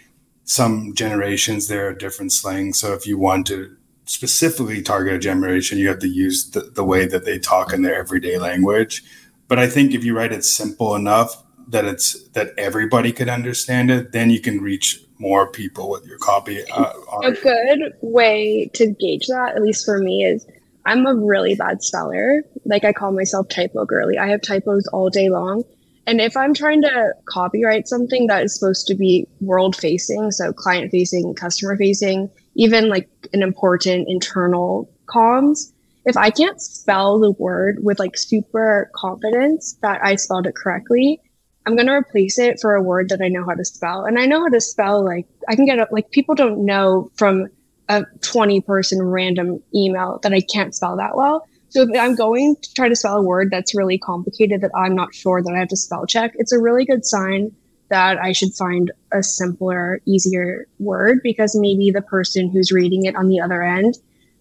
some 0.45 0.95
generations 0.95 1.69
there 1.69 1.89
are 1.89 1.95
different 1.95 2.33
slang. 2.33 2.73
So 2.73 2.95
if 2.95 3.07
you 3.07 3.19
want 3.19 3.47
to 3.49 3.77
specifically 4.07 4.81
target 4.81 5.15
a 5.15 5.19
generation, 5.19 5.77
you 5.77 5.89
have 5.89 5.99
to 5.99 6.09
use 6.09 6.51
the, 6.51 6.61
the 6.61 6.85
way 6.85 7.07
that 7.07 7.27
they 7.27 7.39
talk 7.39 7.75
in 7.75 7.83
their 7.83 7.97
everyday 7.97 8.39
language. 8.39 9.05
But 9.47 9.59
I 9.59 9.69
think 9.69 9.93
if 9.93 10.05
you 10.05 10.17
write 10.17 10.33
it 10.33 10.45
simple 10.45 10.95
enough 10.95 11.45
that 11.69 11.85
it's 11.85 12.29
that 12.31 12.53
everybody 12.59 13.13
could 13.13 13.29
understand 13.29 13.91
it, 13.91 14.13
then 14.13 14.31
you 14.31 14.41
can 14.41 14.61
reach 14.61 15.01
more 15.19 15.51
people 15.51 15.91
with 15.91 16.07
your 16.07 16.19
copy. 16.19 16.63
Uh, 16.71 16.93
a 17.23 17.33
good 17.33 17.93
way 18.01 18.71
to 18.75 18.87
gauge 18.87 19.27
that, 19.27 19.55
at 19.57 19.63
least 19.63 19.85
for 19.85 19.99
me, 19.99 20.25
is 20.25 20.47
I'm 20.87 21.07
a 21.07 21.15
really 21.15 21.55
bad 21.55 21.83
speller. 21.83 22.43
Like 22.65 22.85
I 22.85 22.93
call 22.93 23.13
myself 23.13 23.49
typo 23.49 23.85
girly. 23.85 24.19
I 24.19 24.29
have 24.29 24.43
typos 24.43 24.87
all 24.89 25.11
day 25.11 25.29
long. 25.29 25.65
And 26.07 26.23
if 26.23 26.39
I'm 26.39 26.55
trying 26.55 26.81
to 26.83 27.13
copyright 27.29 27.87
something 27.87 28.29
that 28.29 28.43
is 28.43 28.59
supposed 28.59 28.87
to 28.87 28.95
be 28.95 29.27
world 29.43 29.77
facing, 29.77 30.31
so 30.31 30.55
client 30.55 30.91
facing, 30.91 31.35
customer 31.35 31.77
facing, 31.77 32.31
even 32.55 32.89
like 32.89 33.11
an 33.35 33.43
important 33.43 34.09
internal 34.09 34.91
comms, 35.07 35.71
if 36.07 36.17
I 36.17 36.31
can't 36.31 36.59
spell 36.63 37.19
the 37.19 37.33
word 37.33 37.81
with 37.83 37.99
like 37.99 38.17
super 38.17 38.91
confidence 38.95 39.77
that 39.83 40.01
I 40.03 40.17
spelled 40.17 40.47
it 40.47 40.55
correctly, 40.55 41.21
I'm 41.69 41.77
going 41.77 41.87
to 41.87 41.93
replace 41.93 42.39
it 42.39 42.61
for 42.61 42.75
a 42.75 42.83
word 42.83 43.11
that 43.11 43.21
I 43.21 43.29
know 43.29 43.45
how 43.45 43.53
to 43.53 43.65
spell. 43.65 44.07
And 44.07 44.19
I 44.19 44.25
know 44.25 44.41
how 44.41 44.49
to 44.49 44.61
spell, 44.61 45.05
like, 45.05 45.27
I 45.51 45.55
can 45.55 45.67
get 45.67 45.79
it, 45.79 45.89
like, 45.93 46.11
people 46.11 46.35
don't 46.35 46.65
know 46.65 47.11
from 47.15 47.49
a 47.91 48.07
20 48.23 48.63
person 48.63 49.03
random 49.03 49.63
email 49.75 50.19
that 50.23 50.33
I 50.33 50.41
can't 50.41 50.75
spell 50.75 50.97
that 50.97 51.15
well. 51.15 51.47
So 51.69 51.83
if 51.83 51.91
I'm 52.01 52.15
going 52.15 52.57
to 52.57 52.75
try 52.75 52.89
to 52.89 52.97
spell 52.97 53.19
a 53.19 53.23
word 53.23 53.51
that's 53.51 53.75
really 53.75 53.99
complicated 53.99 54.63
that 54.63 54.71
I'm 54.75 54.95
not 54.95 55.15
sure 55.15 55.43
that 55.43 55.53
I 55.55 55.59
have 55.59 55.69
to 55.69 55.77
spell 55.77 56.07
check, 56.07 56.33
it's 56.37 56.53
a 56.53 56.59
really 56.59 56.87
good 56.87 57.05
sign 57.05 57.55
that 57.91 58.17
I 58.17 58.33
should 58.33 58.55
find 58.55 58.91
a 59.13 59.23
simpler, 59.23 60.01
easier 60.07 60.67
word 60.79 61.21
because 61.23 61.55
maybe 61.55 61.91
the 61.91 62.01
person 62.01 62.49
who's 62.49 62.73
reading 62.73 63.05
it 63.05 63.15
on 63.15 63.29
the 63.29 63.41
other 63.41 63.63
end, 63.63 63.99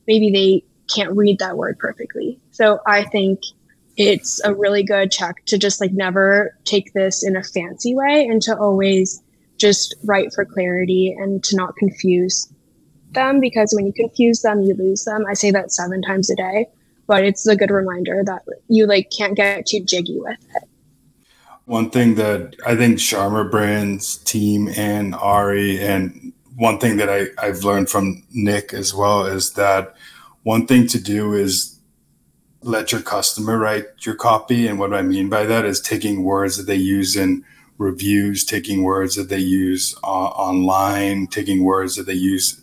maybe 0.08 0.32
they 0.32 0.63
can't 0.94 1.13
read 1.13 1.40
that 1.40 1.58
word 1.58 1.78
perfectly. 1.78 2.40
So 2.52 2.80
I 2.88 3.04
think 3.04 3.42
it's 3.98 4.42
a 4.44 4.54
really 4.54 4.84
good 4.84 5.12
check 5.12 5.44
to 5.46 5.58
just 5.58 5.82
like 5.82 5.92
never 5.92 6.56
take 6.64 6.94
this 6.94 7.26
in 7.26 7.36
a 7.36 7.44
fancy 7.44 7.96
way 7.96 8.26
and 8.26 8.42
to 8.44 8.58
always 8.58 9.22
just 9.58 9.96
write 10.04 10.32
for 10.34 10.46
clarity 10.46 11.16
and 11.18 11.44
to 11.44 11.56
not 11.56 11.76
confuse 11.76 12.48
them 13.12 13.40
because 13.40 13.74
when 13.74 13.88
you 13.88 13.94
confuse 13.94 14.42
them, 14.42 14.62
you 14.62 14.76
lose 14.76 15.04
them. 15.04 15.26
I 15.28 15.34
say 15.34 15.52
that 15.52 15.72
seven 15.72 16.02
times 16.02 16.30
a 16.30 16.36
day 16.36 16.68
but 17.08 17.24
it's 17.24 17.48
a 17.48 17.56
good 17.56 17.72
reminder 17.72 18.22
that 18.26 18.44
you 18.68 18.86
like 18.86 19.10
can't 19.18 19.36
get 19.36 19.66
too 19.66 19.80
jiggy 19.80 20.20
with 20.20 20.38
it. 20.56 20.64
One 21.66 21.90
thing 21.90 22.16
that 22.16 22.56
I 22.66 22.76
think 22.76 22.98
Sharma 22.98 23.50
Brand's 23.50 24.18
team 24.18 24.70
and 24.78 25.16
Ari, 25.16 25.80
and 25.80 26.34
one 26.56 26.80
thing 26.80 26.98
that 26.98 27.10
I, 27.10 27.28
I've 27.46 27.64
learned 27.64 27.90
from 27.90 28.24
Nick 28.32 28.74
as 28.74 28.94
well 28.94 29.26
is 29.26 29.54
that 29.54 29.96
one 30.44 30.66
thing 30.66 30.88
to 30.88 31.00
do 31.00 31.34
is 31.34 31.77
let 32.62 32.91
your 32.91 33.02
customer 33.02 33.58
write 33.58 34.06
your 34.06 34.15
copy. 34.15 34.67
And 34.67 34.80
what 34.80 34.93
I 34.93 35.02
mean 35.02 35.30
by 35.30 35.46
that 35.46 35.65
is 35.65 35.80
taking 35.80 36.24
words 36.24 36.58
that 36.58 36.63
they 36.63 36.76
use 36.76 37.15
in 37.15 37.43
reviews, 37.78 38.43
taking 38.43 38.84
words 38.84 39.15
that 39.15 39.30
they 39.30 39.39
use 39.39 39.96
uh, 40.04 40.08
online, 40.08 41.28
taking 41.28 41.63
words 41.63 41.96
that 41.96 42.06
they 42.06 42.13
use 42.13 42.62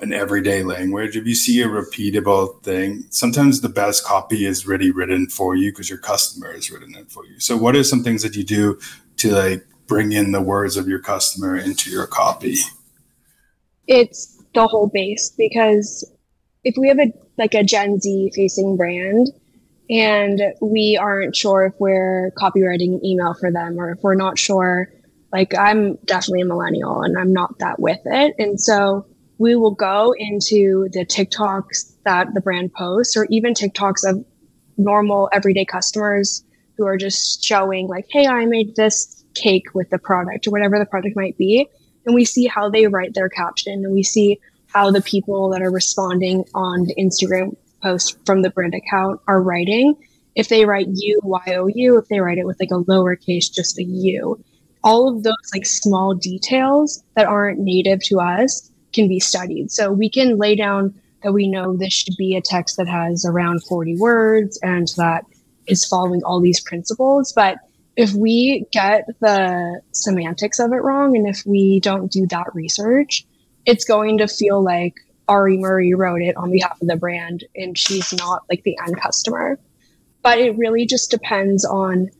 an 0.00 0.12
everyday 0.12 0.62
language. 0.62 1.16
If 1.16 1.26
you 1.26 1.34
see 1.34 1.62
a 1.62 1.68
repeatable 1.68 2.62
thing, 2.62 3.06
sometimes 3.10 3.60
the 3.60 3.68
best 3.68 4.04
copy 4.04 4.44
is 4.46 4.66
really 4.66 4.90
written 4.90 5.26
for 5.28 5.56
you 5.56 5.70
because 5.70 5.88
your 5.88 5.98
customer 5.98 6.52
has 6.52 6.70
written 6.70 6.94
it 6.94 7.10
for 7.10 7.24
you. 7.26 7.40
So, 7.40 7.56
what 7.56 7.76
are 7.76 7.84
some 7.84 8.02
things 8.02 8.22
that 8.22 8.36
you 8.36 8.44
do 8.44 8.78
to 9.18 9.32
like 9.32 9.66
bring 9.86 10.12
in 10.12 10.32
the 10.32 10.42
words 10.42 10.76
of 10.76 10.88
your 10.88 10.98
customer 10.98 11.56
into 11.56 11.90
your 11.90 12.06
copy? 12.06 12.56
It's 13.86 14.42
the 14.54 14.66
whole 14.66 14.88
base 14.88 15.30
because 15.30 16.04
if 16.64 16.74
we 16.76 16.88
have 16.88 16.98
a 16.98 17.12
like 17.38 17.54
a 17.54 17.62
Gen 17.62 18.00
Z 18.00 18.32
facing 18.34 18.76
brand 18.76 19.28
and 19.88 20.40
we 20.60 20.98
aren't 21.00 21.36
sure 21.36 21.64
if 21.64 21.74
we're 21.78 22.32
copywriting 22.36 23.02
email 23.04 23.34
for 23.34 23.52
them 23.52 23.78
or 23.78 23.90
if 23.92 24.02
we're 24.02 24.16
not 24.16 24.38
sure, 24.38 24.90
like 25.32 25.54
I'm 25.56 25.96
definitely 26.04 26.40
a 26.42 26.46
millennial 26.46 27.02
and 27.02 27.16
I'm 27.16 27.32
not 27.32 27.58
that 27.60 27.78
with 27.78 28.00
it. 28.04 28.34
And 28.38 28.60
so 28.60 29.06
we 29.38 29.54
will 29.54 29.74
go 29.74 30.14
into 30.18 30.88
the 30.92 31.04
TikToks 31.04 31.94
that 32.04 32.34
the 32.34 32.40
brand 32.40 32.72
posts 32.72 33.16
or 33.16 33.26
even 33.30 33.54
TikToks 33.54 34.08
of 34.08 34.24
normal 34.76 35.28
everyday 35.32 35.64
customers 35.64 36.42
who 36.76 36.86
are 36.86 36.96
just 36.96 37.44
showing 37.44 37.86
like, 37.86 38.06
Hey, 38.10 38.26
I 38.26 38.44
made 38.46 38.74
this 38.76 39.24
cake 39.34 39.74
with 39.74 39.90
the 39.90 39.98
product 39.98 40.46
or 40.46 40.50
whatever 40.50 40.78
the 40.78 40.86
product 40.86 41.14
might 41.16 41.38
be. 41.38 41.68
And 42.06 42.14
we 42.14 42.24
see 42.24 42.46
how 42.46 42.70
they 42.70 42.86
write 42.86 43.14
their 43.14 43.28
caption 43.28 43.84
and 43.84 43.92
we 43.92 44.02
see 44.02 44.40
how 44.76 44.90
the 44.90 45.00
people 45.00 45.48
that 45.48 45.62
are 45.62 45.70
responding 45.70 46.44
on 46.54 46.84
the 46.84 46.94
Instagram 46.96 47.56
post 47.82 48.18
from 48.26 48.42
the 48.42 48.50
brand 48.50 48.74
account 48.74 49.18
are 49.26 49.40
writing. 49.40 49.96
If 50.34 50.50
they 50.50 50.66
write 50.66 50.88
U 50.90 51.20
Y 51.24 51.54
O 51.54 51.66
U, 51.66 51.96
if 51.96 52.08
they 52.08 52.20
write 52.20 52.36
it 52.36 52.44
with 52.44 52.60
like 52.60 52.70
a 52.70 52.84
lowercase, 52.84 53.50
just 53.50 53.78
a 53.78 53.84
U, 53.84 54.38
all 54.84 55.08
of 55.08 55.22
those 55.22 55.50
like 55.54 55.64
small 55.64 56.12
details 56.12 57.02
that 57.14 57.24
aren't 57.26 57.58
native 57.58 58.02
to 58.04 58.20
us 58.20 58.70
can 58.92 59.08
be 59.08 59.18
studied. 59.18 59.70
So 59.72 59.90
we 59.90 60.10
can 60.10 60.36
lay 60.36 60.54
down 60.54 60.94
that 61.22 61.32
we 61.32 61.48
know 61.48 61.74
this 61.74 61.94
should 61.94 62.16
be 62.18 62.36
a 62.36 62.42
text 62.42 62.76
that 62.76 62.86
has 62.86 63.24
around 63.24 63.64
40 63.64 63.96
words 63.96 64.58
and 64.62 64.88
that 64.98 65.24
is 65.66 65.86
following 65.86 66.22
all 66.22 66.42
these 66.42 66.60
principles. 66.60 67.32
But 67.32 67.56
if 67.96 68.12
we 68.12 68.66
get 68.72 69.06
the 69.20 69.80
semantics 69.92 70.58
of 70.58 70.72
it 70.72 70.82
wrong 70.82 71.16
and 71.16 71.26
if 71.26 71.44
we 71.46 71.80
don't 71.80 72.12
do 72.12 72.26
that 72.26 72.54
research, 72.54 73.24
it's 73.66 73.84
going 73.84 74.18
to 74.18 74.28
feel 74.28 74.62
like 74.62 74.94
Ari 75.28 75.58
Murray 75.58 75.92
wrote 75.92 76.22
it 76.22 76.36
on 76.36 76.52
behalf 76.52 76.80
of 76.80 76.88
the 76.88 76.96
brand 76.96 77.44
and 77.56 77.76
she's 77.76 78.12
not 78.12 78.44
like 78.48 78.62
the 78.62 78.76
end 78.86 79.00
customer. 79.00 79.58
But 80.22 80.38
it 80.38 80.56
really 80.56 80.86
just 80.86 81.10
depends 81.10 81.64
on 81.64 82.10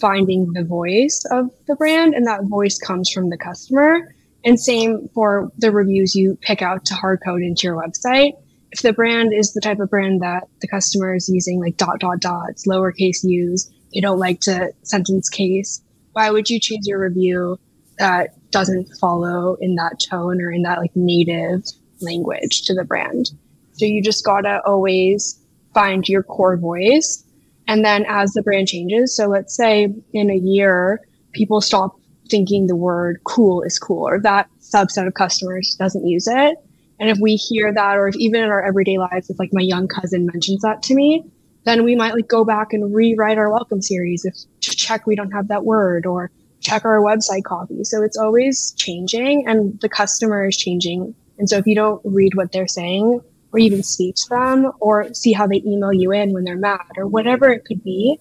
finding 0.00 0.52
the 0.52 0.64
voice 0.64 1.24
of 1.30 1.50
the 1.66 1.76
brand 1.76 2.14
and 2.14 2.26
that 2.26 2.44
voice 2.44 2.78
comes 2.78 3.10
from 3.10 3.30
the 3.30 3.38
customer 3.38 4.14
and 4.44 4.58
same 4.58 5.08
for 5.14 5.50
the 5.58 5.70
reviews 5.70 6.14
you 6.14 6.38
pick 6.40 6.62
out 6.62 6.84
to 6.86 6.94
hard 6.94 7.20
code 7.24 7.42
into 7.42 7.66
your 7.66 7.76
website. 7.76 8.32
If 8.72 8.82
the 8.82 8.92
brand 8.92 9.32
is 9.34 9.52
the 9.52 9.60
type 9.60 9.80
of 9.80 9.90
brand 9.90 10.22
that 10.22 10.44
the 10.60 10.68
customer 10.68 11.14
is 11.14 11.28
using 11.28 11.60
like 11.60 11.76
dot 11.76 12.00
dot 12.00 12.20
dots, 12.20 12.66
lowercase 12.66 13.22
u's, 13.22 13.70
they 13.92 14.00
don't 14.00 14.18
like 14.18 14.40
to 14.40 14.72
sentence 14.82 15.28
case, 15.28 15.82
why 16.12 16.30
would 16.30 16.48
you 16.48 16.60
choose 16.60 16.86
your 16.86 17.00
review 17.00 17.58
that 17.98 18.34
doesn't 18.50 18.88
follow 19.00 19.56
in 19.60 19.74
that 19.76 20.00
tone 20.10 20.40
or 20.40 20.50
in 20.50 20.62
that 20.62 20.78
like 20.78 20.94
native 20.94 21.64
language 22.00 22.62
to 22.62 22.74
the 22.74 22.84
brand? 22.84 23.30
So 23.72 23.84
you 23.84 24.02
just 24.02 24.24
gotta 24.24 24.60
always 24.66 25.40
find 25.74 26.08
your 26.08 26.22
core 26.22 26.56
voice. 26.56 27.24
And 27.66 27.84
then 27.84 28.04
as 28.08 28.32
the 28.32 28.42
brand 28.42 28.68
changes, 28.68 29.14
so 29.16 29.26
let's 29.26 29.56
say 29.56 29.94
in 30.12 30.30
a 30.30 30.36
year, 30.36 31.00
people 31.32 31.60
stop 31.60 31.96
thinking 32.28 32.66
the 32.66 32.76
word 32.76 33.20
cool 33.24 33.62
is 33.62 33.78
cool 33.78 34.06
or 34.06 34.20
that 34.20 34.48
subset 34.60 35.06
of 35.06 35.14
customers 35.14 35.76
doesn't 35.78 36.06
use 36.06 36.26
it. 36.28 36.56
And 36.98 37.08
if 37.08 37.18
we 37.18 37.36
hear 37.36 37.72
that, 37.72 37.96
or 37.96 38.08
if 38.08 38.16
even 38.16 38.42
in 38.42 38.50
our 38.50 38.64
everyday 38.64 38.98
lives, 38.98 39.30
if 39.30 39.38
like 39.38 39.50
my 39.52 39.62
young 39.62 39.88
cousin 39.88 40.26
mentions 40.26 40.62
that 40.62 40.82
to 40.84 40.94
me, 40.94 41.24
then 41.64 41.84
we 41.84 41.96
might 41.96 42.14
like 42.14 42.28
go 42.28 42.44
back 42.44 42.72
and 42.72 42.94
rewrite 42.94 43.38
our 43.38 43.50
welcome 43.50 43.82
series 43.82 44.24
if 44.24 44.34
to 44.60 44.76
check 44.76 45.06
we 45.06 45.16
don't 45.16 45.30
have 45.30 45.48
that 45.48 45.64
word 45.64 46.06
or 46.06 46.30
check 46.60 46.84
our 46.84 47.00
website 47.00 47.44
copy. 47.44 47.84
So 47.84 48.02
it's 48.02 48.16
always 48.16 48.72
changing 48.76 49.48
and 49.48 49.80
the 49.80 49.88
customer 49.88 50.46
is 50.46 50.56
changing. 50.56 51.14
And 51.38 51.48
so 51.48 51.56
if 51.56 51.66
you 51.66 51.74
don't 51.74 52.00
read 52.04 52.34
what 52.34 52.52
they're 52.52 52.68
saying 52.68 53.20
or 53.52 53.58
even 53.58 53.82
speak 53.82 54.14
to 54.16 54.28
them 54.28 54.70
or 54.78 55.12
see 55.14 55.32
how 55.32 55.46
they 55.46 55.62
email 55.66 55.92
you 55.92 56.12
in 56.12 56.32
when 56.32 56.44
they're 56.44 56.56
mad 56.56 56.86
or 56.96 57.06
whatever 57.06 57.50
it 57.50 57.64
could 57.64 57.82
be, 57.82 58.18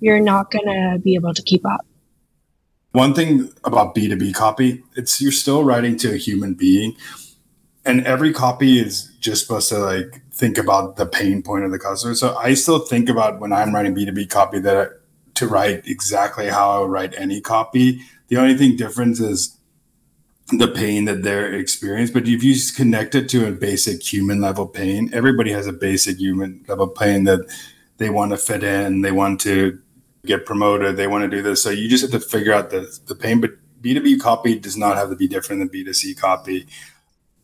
you're 0.00 0.20
not 0.20 0.50
going 0.50 0.66
to 0.66 0.98
be 0.98 1.14
able 1.14 1.34
to 1.34 1.42
keep 1.42 1.66
up. 1.66 1.84
One 2.92 3.14
thing 3.14 3.52
about 3.64 3.94
B2B 3.94 4.34
copy, 4.34 4.84
it's 4.96 5.20
you're 5.20 5.32
still 5.32 5.64
writing 5.64 5.96
to 5.98 6.12
a 6.14 6.16
human 6.16 6.54
being. 6.54 6.96
and 7.88 8.06
every 8.06 8.32
copy 8.34 8.78
is 8.78 9.10
just 9.18 9.46
supposed 9.46 9.70
to 9.70 9.78
like 9.78 10.20
think 10.30 10.58
about 10.58 10.96
the 10.96 11.06
pain 11.06 11.42
point 11.42 11.64
of 11.64 11.70
the 11.70 11.78
customer. 11.78 12.14
So 12.14 12.36
I 12.36 12.52
still 12.52 12.80
think 12.80 13.08
about 13.08 13.40
when 13.40 13.50
I'm 13.52 13.74
writing 13.74 13.94
B2B 13.94 14.28
copy 14.28 14.58
that 14.60 14.97
to 15.38 15.48
write 15.48 15.86
exactly 15.86 16.48
how 16.48 16.70
I 16.70 16.78
would 16.80 16.90
write 16.90 17.14
any 17.16 17.40
copy. 17.40 18.00
The 18.28 18.36
only 18.36 18.56
thing 18.56 18.76
difference 18.76 19.20
is 19.20 19.56
the 20.52 20.68
pain 20.68 21.04
that 21.04 21.22
they're 21.22 21.54
experiencing. 21.54 22.14
But 22.14 22.28
if 22.28 22.42
you 22.42 22.56
connect 22.74 23.14
it 23.14 23.28
to 23.30 23.48
a 23.48 23.52
basic 23.52 24.02
human 24.02 24.40
level 24.40 24.66
pain, 24.66 25.10
everybody 25.12 25.52
has 25.52 25.66
a 25.66 25.72
basic 25.72 26.18
human 26.18 26.64
level 26.68 26.88
pain 26.88 27.24
that 27.24 27.40
they 27.98 28.10
want 28.10 28.32
to 28.32 28.36
fit 28.36 28.62
in, 28.62 29.02
they 29.02 29.12
want 29.12 29.40
to 29.42 29.78
get 30.24 30.46
promoted, 30.46 30.96
they 30.96 31.06
want 31.06 31.22
to 31.22 31.36
do 31.36 31.42
this. 31.42 31.62
So 31.62 31.70
you 31.70 31.88
just 31.88 32.02
have 32.02 32.20
to 32.20 32.26
figure 32.26 32.52
out 32.52 32.70
the, 32.70 32.98
the 33.06 33.14
pain. 33.14 33.40
But 33.40 33.50
B2B 33.82 34.20
copy 34.20 34.58
does 34.58 34.76
not 34.76 34.96
have 34.96 35.10
to 35.10 35.16
be 35.16 35.28
different 35.28 35.60
than 35.60 35.68
B2C 35.68 36.18
copy. 36.18 36.66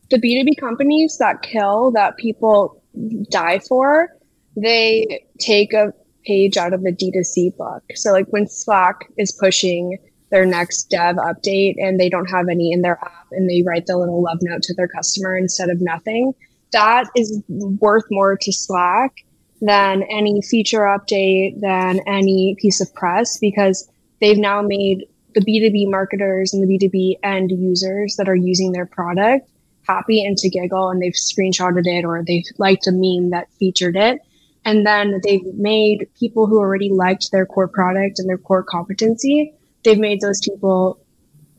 The 0.09 0.17
B2B 0.17 0.57
companies 0.59 1.17
that 1.17 1.41
kill, 1.41 1.91
that 1.91 2.17
people 2.17 2.81
die 3.29 3.59
for, 3.59 4.09
they 4.55 5.25
take 5.39 5.73
a 5.73 5.93
page 6.25 6.57
out 6.57 6.73
of 6.73 6.83
the 6.83 6.91
D2C 6.91 7.55
book. 7.57 7.83
So, 7.95 8.11
like 8.11 8.27
when 8.27 8.47
Slack 8.47 9.09
is 9.17 9.31
pushing 9.31 9.97
their 10.31 10.45
next 10.45 10.89
dev 10.89 11.17
update 11.17 11.75
and 11.77 11.99
they 11.99 12.09
don't 12.09 12.29
have 12.29 12.47
any 12.49 12.71
in 12.71 12.81
their 12.81 12.99
app 13.01 13.27
and 13.31 13.49
they 13.49 13.63
write 13.65 13.85
the 13.85 13.97
little 13.97 14.21
love 14.21 14.39
note 14.41 14.63
to 14.63 14.73
their 14.73 14.87
customer 14.87 15.37
instead 15.37 15.69
of 15.69 15.81
nothing, 15.81 16.33
that 16.71 17.07
is 17.15 17.41
worth 17.47 18.05
more 18.09 18.37
to 18.41 18.51
Slack 18.51 19.23
than 19.61 20.03
any 20.03 20.41
feature 20.41 20.81
update, 20.81 21.59
than 21.61 22.01
any 22.07 22.55
piece 22.59 22.81
of 22.81 22.93
press 22.93 23.37
because 23.37 23.89
they've 24.19 24.37
now 24.37 24.61
made 24.61 25.05
the 25.33 25.41
B2B 25.41 25.89
marketers 25.89 26.53
and 26.53 26.63
the 26.63 26.77
B2B 26.77 27.19
end 27.23 27.51
users 27.51 28.15
that 28.17 28.29
are 28.29 28.35
using 28.35 28.71
their 28.71 28.85
product 28.85 29.49
happy 29.87 30.25
and 30.25 30.37
to 30.37 30.49
giggle 30.49 30.89
and 30.89 31.01
they've 31.01 31.13
screenshotted 31.13 31.85
it 31.85 32.05
or 32.05 32.23
they've 32.23 32.45
liked 32.57 32.87
a 32.87 32.91
meme 32.91 33.29
that 33.31 33.47
featured 33.59 33.95
it. 33.95 34.19
And 34.65 34.85
then 34.85 35.21
they've 35.23 35.45
made 35.53 36.09
people 36.19 36.47
who 36.47 36.57
already 36.57 36.91
liked 36.91 37.31
their 37.31 37.45
core 37.45 37.67
product 37.67 38.17
and 38.17 38.27
their 38.27 38.39
core 38.39 38.63
competency, 38.63 39.53
they've 39.83 39.99
made 39.99 40.21
those 40.21 40.41
people 40.41 40.99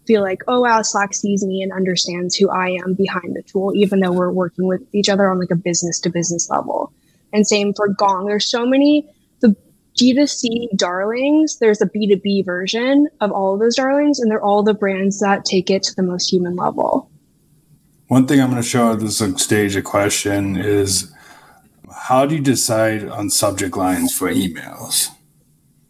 feel 0.07 0.23
like, 0.23 0.43
oh 0.49 0.61
wow, 0.61 0.83
Slack 0.83 1.15
sees 1.15 1.45
me 1.45 1.63
and 1.63 1.73
understands 1.73 2.37
who 2.37 2.51
I 2.51 2.77
am 2.85 2.95
behind 2.95 3.35
the 3.35 3.43
tool, 3.43 3.73
even 3.75 4.01
though 4.01 4.13
we're 4.13 4.31
working 4.31 4.67
with 4.67 4.83
each 4.93 5.09
other 5.09 5.31
on 5.31 5.39
like 5.39 5.51
a 5.51 5.57
business 5.57 6.01
to 6.01 6.11
business 6.11 6.51
level. 6.51 6.93
And 7.33 7.47
same 7.47 7.75
for 7.75 7.89
Gong. 7.89 8.27
There's 8.27 8.47
so 8.47 8.67
many 8.67 9.09
the 9.41 9.57
D2C 9.99 10.77
darlings, 10.77 11.59
there's 11.59 11.81
a 11.81 11.87
B2B 11.87 12.45
version 12.45 13.09
of 13.21 13.31
all 13.33 13.55
of 13.55 13.61
those 13.61 13.77
darlings, 13.77 14.21
and 14.21 14.31
they're 14.31 14.43
all 14.43 14.63
the 14.63 14.75
brands 14.75 15.21
that 15.21 15.45
take 15.45 15.71
it 15.71 15.83
to 15.85 15.95
the 15.95 16.03
most 16.03 16.31
human 16.31 16.57
level. 16.57 17.11
One 18.09 18.27
thing 18.27 18.41
I'm 18.41 18.51
going 18.51 18.63
to 18.63 18.69
show 18.69 18.93
at 18.93 19.01
this 19.01 19.19
stage 19.43 19.75
a 19.75 19.83
question 19.83 20.57
is 20.57 21.13
how 22.07 22.25
do 22.25 22.37
you 22.37 22.41
decide 22.41 23.09
on 23.09 23.29
subject 23.29 23.77
lines 23.77 24.17
for 24.17 24.33
emails? 24.33 25.09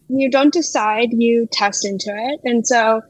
You 0.09 0.31
don't 0.31 0.51
decide, 0.51 1.09
you 1.11 1.47
test 1.51 1.85
into 1.85 2.09
it. 2.09 2.39
And 2.43 2.65
so 2.65 3.03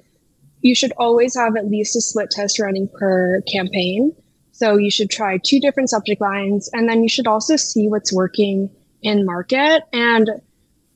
you 0.60 0.76
should 0.76 0.91
always 0.98 1.34
have 1.38 1.56
at 1.56 1.67
least 1.67 1.96
a 1.96 2.02
split 2.02 2.32
test 2.32 2.60
running 2.60 2.89
per 3.00 3.41
campaign. 3.43 4.13
So 4.52 4.76
you 4.76 4.91
should 4.91 5.10
try 5.10 5.38
two 5.38 5.62
different 5.62 5.89
subject 5.89 6.20
lines 6.20 6.70
and 6.74 6.89
then 6.89 7.02
you 7.02 7.08
should 7.08 7.28
also 7.28 7.56
see 7.56 7.88
what's 7.88 8.12
working 8.12 8.70
in 9.02 9.26
market. 9.26 9.84
And 9.93 10.30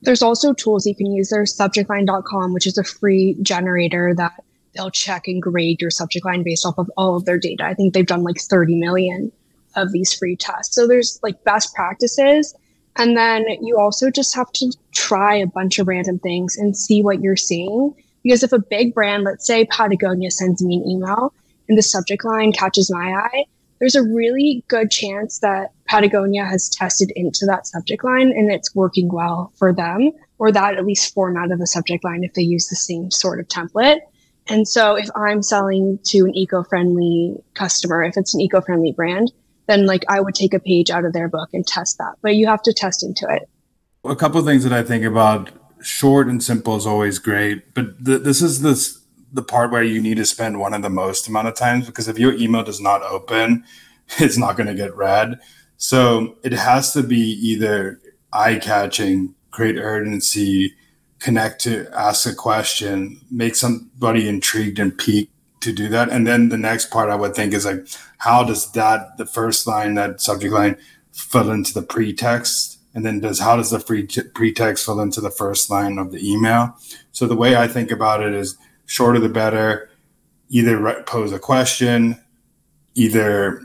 there's 0.02 0.22
also 0.22 0.52
tools 0.52 0.86
you 0.86 0.94
can 0.94 1.10
use. 1.10 1.30
There's 1.30 1.56
subjectline.com, 1.56 2.52
which 2.52 2.66
is 2.66 2.76
a 2.76 2.84
free 2.84 3.38
generator 3.40 4.14
that 4.16 4.32
they'll 4.74 4.90
check 4.90 5.28
and 5.28 5.40
grade 5.40 5.80
your 5.80 5.90
subject 5.90 6.26
line 6.26 6.42
based 6.42 6.66
off 6.66 6.76
of 6.76 6.90
all 6.98 7.16
of 7.16 7.24
their 7.24 7.38
data. 7.38 7.64
I 7.64 7.72
think 7.72 7.94
they've 7.94 8.04
done 8.04 8.22
like 8.22 8.38
30 8.38 8.74
million 8.74 9.32
of 9.76 9.92
these 9.92 10.12
free 10.14 10.36
tests. 10.36 10.74
So 10.74 10.86
there's 10.86 11.18
like 11.22 11.42
best 11.44 11.74
practices. 11.74 12.54
And 12.96 13.16
then 13.16 13.46
you 13.62 13.78
also 13.78 14.10
just 14.10 14.34
have 14.34 14.52
to 14.52 14.72
try 14.92 15.34
a 15.34 15.46
bunch 15.46 15.78
of 15.78 15.88
random 15.88 16.18
things 16.18 16.56
and 16.56 16.76
see 16.76 17.02
what 17.02 17.20
you're 17.20 17.36
seeing. 17.36 17.94
Because 18.22 18.42
if 18.42 18.52
a 18.52 18.58
big 18.58 18.94
brand, 18.94 19.24
let's 19.24 19.46
say 19.46 19.64
Patagonia 19.66 20.30
sends 20.30 20.62
me 20.62 20.76
an 20.76 20.88
email 20.88 21.32
and 21.68 21.78
the 21.78 21.82
subject 21.82 22.24
line 22.24 22.52
catches 22.52 22.90
my 22.92 23.12
eye, 23.12 23.44
there's 23.80 23.96
a 23.96 24.02
really 24.02 24.64
good 24.68 24.90
chance 24.90 25.40
that 25.40 25.72
Patagonia 25.88 26.44
has 26.44 26.68
tested 26.68 27.12
into 27.16 27.44
that 27.46 27.66
subject 27.66 28.04
line 28.04 28.28
and 28.28 28.52
it's 28.52 28.74
working 28.76 29.08
well 29.12 29.52
for 29.56 29.72
them, 29.72 30.12
or 30.38 30.52
that 30.52 30.76
at 30.76 30.86
least 30.86 31.12
format 31.12 31.50
of 31.50 31.58
the 31.58 31.66
subject 31.66 32.04
line 32.04 32.22
if 32.22 32.34
they 32.34 32.42
use 32.42 32.68
the 32.68 32.76
same 32.76 33.10
sort 33.10 33.40
of 33.40 33.48
template. 33.48 33.98
And 34.48 34.68
so 34.68 34.94
if 34.94 35.08
I'm 35.16 35.42
selling 35.42 35.98
to 36.06 36.18
an 36.20 36.36
eco-friendly 36.36 37.42
customer, 37.54 38.04
if 38.04 38.16
it's 38.16 38.34
an 38.34 38.40
eco-friendly 38.40 38.92
brand, 38.92 39.32
then 39.66 39.86
like 39.86 40.04
I 40.08 40.20
would 40.20 40.34
take 40.34 40.54
a 40.54 40.60
page 40.60 40.90
out 40.90 41.04
of 41.04 41.12
their 41.12 41.28
book 41.28 41.50
and 41.52 41.66
test 41.66 41.98
that. 41.98 42.14
But 42.22 42.36
you 42.36 42.46
have 42.46 42.62
to 42.62 42.72
test 42.72 43.02
into 43.02 43.26
it. 43.28 43.48
A 44.04 44.16
couple 44.16 44.40
of 44.40 44.46
things 44.46 44.64
that 44.64 44.72
I 44.72 44.82
think 44.82 45.04
about 45.04 45.50
short 45.82 46.28
and 46.28 46.42
simple 46.42 46.76
is 46.76 46.86
always 46.86 47.18
great, 47.18 47.74
but 47.74 48.04
th- 48.04 48.22
this 48.22 48.42
is 48.42 48.62
this 48.62 49.00
the 49.32 49.42
part 49.42 49.70
where 49.70 49.82
you 49.82 50.00
need 50.00 50.18
to 50.18 50.26
spend 50.26 50.60
one 50.60 50.74
of 50.74 50.82
the 50.82 50.90
most 50.90 51.26
amount 51.26 51.48
of 51.48 51.54
times 51.54 51.86
because 51.86 52.06
if 52.06 52.18
your 52.18 52.34
email 52.34 52.62
does 52.62 52.80
not 52.80 53.02
open, 53.02 53.64
it's 54.18 54.36
not 54.36 54.56
going 54.56 54.66
to 54.66 54.74
get 54.74 54.94
read. 54.94 55.38
So 55.76 56.36
it 56.44 56.52
has 56.52 56.92
to 56.92 57.02
be 57.02 57.16
either 57.16 58.00
eye 58.32 58.56
catching, 58.56 59.34
create 59.50 59.76
urgency, 59.76 60.74
connect 61.18 61.60
to 61.62 61.88
ask 61.94 62.26
a 62.26 62.34
question, 62.34 63.20
make 63.30 63.56
somebody 63.56 64.28
intrigued 64.28 64.78
and 64.78 64.96
piqued 64.96 65.32
to 65.62 65.72
do 65.72 65.88
that. 65.88 66.10
And 66.10 66.26
then 66.26 66.48
the 66.48 66.58
next 66.58 66.90
part 66.90 67.10
I 67.10 67.16
would 67.16 67.34
think 67.34 67.54
is 67.54 67.64
like, 67.64 67.86
how 68.18 68.44
does 68.44 68.70
that, 68.72 69.16
the 69.16 69.26
first 69.26 69.66
line, 69.66 69.94
that 69.94 70.20
subject 70.20 70.52
line, 70.52 70.76
fill 71.12 71.50
into 71.50 71.72
the 71.72 71.82
pretext? 71.82 72.78
And 72.94 73.04
then 73.04 73.20
does 73.20 73.40
how 73.40 73.56
does 73.56 73.70
the 73.70 73.80
free 73.80 74.06
t- 74.06 74.22
pretext 74.22 74.84
fill 74.84 75.00
into 75.00 75.20
the 75.20 75.30
first 75.30 75.70
line 75.70 75.98
of 75.98 76.12
the 76.12 76.30
email? 76.30 76.76
So 77.10 77.26
the 77.26 77.36
way 77.36 77.56
I 77.56 77.66
think 77.66 77.90
about 77.90 78.22
it 78.22 78.34
is 78.34 78.56
shorter 78.86 79.18
the 79.18 79.28
better. 79.28 79.88
Either 80.50 81.02
pose 81.04 81.32
a 81.32 81.38
question, 81.38 82.20
either 82.94 83.62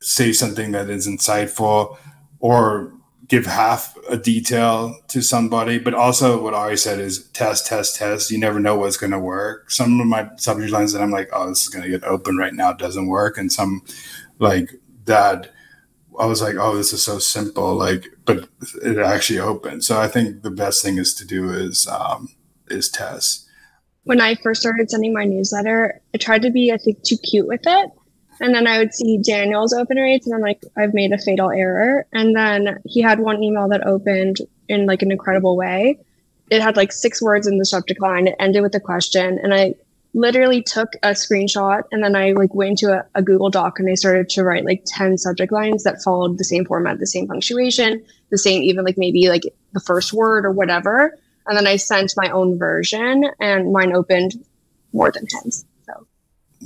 say 0.00 0.32
something 0.32 0.70
that 0.72 0.88
is 0.88 1.08
insightful, 1.08 1.96
or 2.38 2.92
give 3.32 3.46
half 3.46 3.96
a 4.10 4.16
detail 4.18 4.94
to 5.08 5.22
somebody. 5.22 5.78
But 5.78 5.94
also, 5.94 6.42
what 6.42 6.52
Ari 6.52 6.76
said 6.76 7.00
is 7.00 7.28
test, 7.28 7.66
test, 7.66 7.96
test. 7.96 8.30
You 8.30 8.38
never 8.38 8.60
know 8.60 8.76
what's 8.76 8.98
going 8.98 9.12
to 9.12 9.18
work. 9.18 9.70
Some 9.70 9.98
of 9.98 10.06
my 10.06 10.28
subject 10.36 10.70
lines 10.70 10.92
that 10.92 11.00
I'm 11.00 11.10
like, 11.10 11.30
oh, 11.32 11.48
this 11.48 11.62
is 11.62 11.70
going 11.70 11.82
to 11.82 11.88
get 11.88 12.04
open 12.04 12.36
right 12.36 12.52
now 12.52 12.74
doesn't 12.74 13.06
work, 13.06 13.38
and 13.38 13.50
some 13.50 13.82
like 14.38 14.72
that. 15.06 15.50
I 16.20 16.26
was 16.26 16.42
like, 16.42 16.56
oh, 16.56 16.76
this 16.76 16.92
is 16.92 17.02
so 17.02 17.18
simple, 17.18 17.74
like, 17.74 18.04
but 18.26 18.50
it 18.84 18.98
actually 18.98 19.38
opened. 19.38 19.82
So 19.82 19.98
I 19.98 20.08
think 20.08 20.42
the 20.42 20.50
best 20.50 20.82
thing 20.82 20.98
is 20.98 21.14
to 21.14 21.24
do 21.24 21.50
is 21.50 21.88
um, 21.88 22.28
is 22.68 22.90
test. 22.90 23.48
When 24.04 24.20
I 24.20 24.34
first 24.34 24.60
started 24.60 24.90
sending 24.90 25.14
my 25.14 25.24
newsletter, 25.24 26.02
I 26.14 26.18
tried 26.18 26.42
to 26.42 26.50
be, 26.50 26.70
I 26.70 26.76
think, 26.76 27.02
too 27.02 27.16
cute 27.16 27.48
with 27.48 27.62
it. 27.64 27.90
And 28.42 28.52
then 28.52 28.66
I 28.66 28.78
would 28.78 28.92
see 28.92 29.18
Daniel's 29.18 29.72
open 29.72 29.98
rates, 29.98 30.26
and 30.26 30.34
I'm 30.34 30.40
like, 30.40 30.64
I've 30.76 30.92
made 30.92 31.12
a 31.12 31.18
fatal 31.18 31.52
error. 31.52 32.06
And 32.12 32.34
then 32.34 32.80
he 32.84 33.00
had 33.00 33.20
one 33.20 33.40
email 33.40 33.68
that 33.68 33.86
opened 33.86 34.38
in 34.68 34.84
like 34.84 35.00
an 35.02 35.12
incredible 35.12 35.56
way. 35.56 36.00
It 36.50 36.60
had 36.60 36.76
like 36.76 36.90
six 36.90 37.22
words 37.22 37.46
in 37.46 37.58
the 37.58 37.64
subject 37.64 38.00
line. 38.00 38.26
It 38.26 38.34
ended 38.40 38.62
with 38.62 38.74
a 38.74 38.80
question, 38.80 39.38
and 39.40 39.54
I 39.54 39.76
literally 40.14 40.60
took 40.60 40.92
a 41.04 41.10
screenshot 41.10 41.84
and 41.90 42.04
then 42.04 42.14
I 42.14 42.32
like 42.32 42.54
went 42.54 42.82
into 42.82 42.92
a, 42.92 43.06
a, 43.14 43.22
Google 43.22 43.48
Doc 43.48 43.78
and 43.78 43.88
I 43.88 43.94
started 43.94 44.28
to 44.28 44.44
write 44.44 44.66
like 44.66 44.82
10 44.86 45.16
subject 45.16 45.50
lines 45.50 45.84
that 45.84 46.02
followed 46.02 46.36
the 46.36 46.44
same 46.44 46.66
format, 46.66 46.98
the 46.98 47.06
same 47.06 47.26
punctuation, 47.26 48.04
the 48.28 48.36
same, 48.36 48.62
even 48.62 48.84
like 48.84 48.98
maybe 48.98 49.30
like 49.30 49.44
the 49.72 49.80
first 49.80 50.12
word 50.12 50.44
or 50.44 50.50
whatever. 50.50 51.18
And 51.46 51.56
then 51.56 51.66
I 51.66 51.76
sent 51.76 52.12
my 52.14 52.28
own 52.28 52.58
version 52.58 53.24
and 53.40 53.72
mine 53.72 53.94
opened 53.94 54.32
more 54.92 55.10
than 55.10 55.26
10 55.26 55.50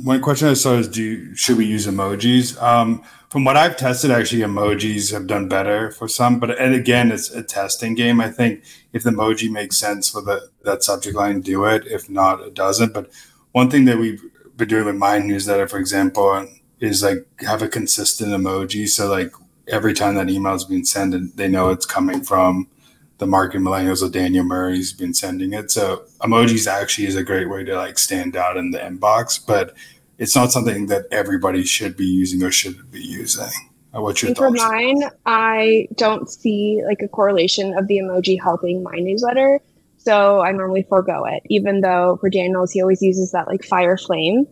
one 0.02 0.20
question 0.20 0.48
I 0.48 0.54
saw 0.54 0.74
is 0.74 0.88
do 0.88 1.02
you, 1.02 1.34
should 1.34 1.56
we 1.56 1.66
use 1.66 1.86
emojis? 1.86 2.60
Um, 2.62 3.02
from 3.30 3.44
what 3.44 3.56
I've 3.56 3.76
tested, 3.76 4.10
actually 4.10 4.42
emojis 4.42 5.12
have 5.12 5.26
done 5.26 5.48
better 5.48 5.90
for 5.90 6.06
some, 6.06 6.38
but 6.38 6.58
and 6.58 6.74
again, 6.74 7.10
it's 7.10 7.30
a 7.30 7.42
testing 7.42 7.94
game. 7.94 8.20
I 8.20 8.30
think 8.30 8.62
if 8.92 9.02
the 9.02 9.10
emoji 9.10 9.50
makes 9.50 9.78
sense 9.78 10.08
for 10.10 10.20
the 10.20 10.50
that 10.64 10.84
subject 10.84 11.16
line, 11.16 11.40
do 11.40 11.64
it. 11.64 11.86
If 11.86 12.08
not, 12.08 12.40
it 12.40 12.54
doesn't. 12.54 12.92
But 12.92 13.10
one 13.52 13.70
thing 13.70 13.84
that 13.86 13.98
we've 13.98 14.22
been 14.56 14.68
doing 14.68 14.84
with 14.84 14.96
my 14.96 15.18
newsletter, 15.18 15.66
for 15.66 15.78
example, 15.78 16.46
is 16.78 17.02
like 17.02 17.26
have 17.40 17.62
a 17.62 17.68
consistent 17.68 18.30
emoji. 18.30 18.88
So 18.88 19.08
like 19.08 19.32
every 19.66 19.94
time 19.94 20.14
that 20.14 20.30
email 20.30 20.54
is 20.54 20.64
being 20.64 20.84
sent, 20.84 21.36
they 21.36 21.48
know 21.48 21.70
it's 21.70 21.86
coming 21.86 22.22
from 22.22 22.68
the 23.18 23.26
market 23.26 23.60
millennials 23.60 24.02
of 24.02 24.12
Daniel 24.12 24.44
Murray's 24.44 24.92
been 24.92 25.14
sending 25.14 25.52
it. 25.52 25.70
So 25.70 26.04
emojis 26.20 26.66
actually 26.66 27.06
is 27.06 27.16
a 27.16 27.24
great 27.24 27.48
way 27.48 27.64
to 27.64 27.76
like 27.76 27.98
stand 27.98 28.36
out 28.36 28.56
in 28.56 28.70
the 28.70 28.78
inbox, 28.78 29.44
but 29.44 29.74
it's 30.18 30.36
not 30.36 30.52
something 30.52 30.86
that 30.86 31.06
everybody 31.10 31.64
should 31.64 31.96
be 31.96 32.06
using 32.06 32.42
or 32.42 32.50
should 32.50 32.90
be 32.90 33.02
using. 33.02 33.50
Uh, 33.94 34.02
what's 34.02 34.22
your 34.22 34.34
thoughts? 34.34 34.60
For 34.60 34.68
mine, 34.68 35.02
I 35.24 35.88
don't 35.94 36.28
see 36.28 36.82
like 36.86 37.00
a 37.02 37.08
correlation 37.08 37.76
of 37.78 37.86
the 37.86 37.98
emoji 37.98 38.40
helping 38.40 38.82
my 38.82 38.96
newsletter. 38.96 39.60
So 39.98 40.40
I 40.40 40.52
normally 40.52 40.86
forego 40.88 41.24
it, 41.24 41.42
even 41.46 41.80
though 41.80 42.18
for 42.20 42.30
Daniels, 42.30 42.72
he 42.72 42.80
always 42.80 43.02
uses 43.02 43.32
that 43.32 43.48
like 43.48 43.64
fire 43.64 43.96
flame. 43.96 44.46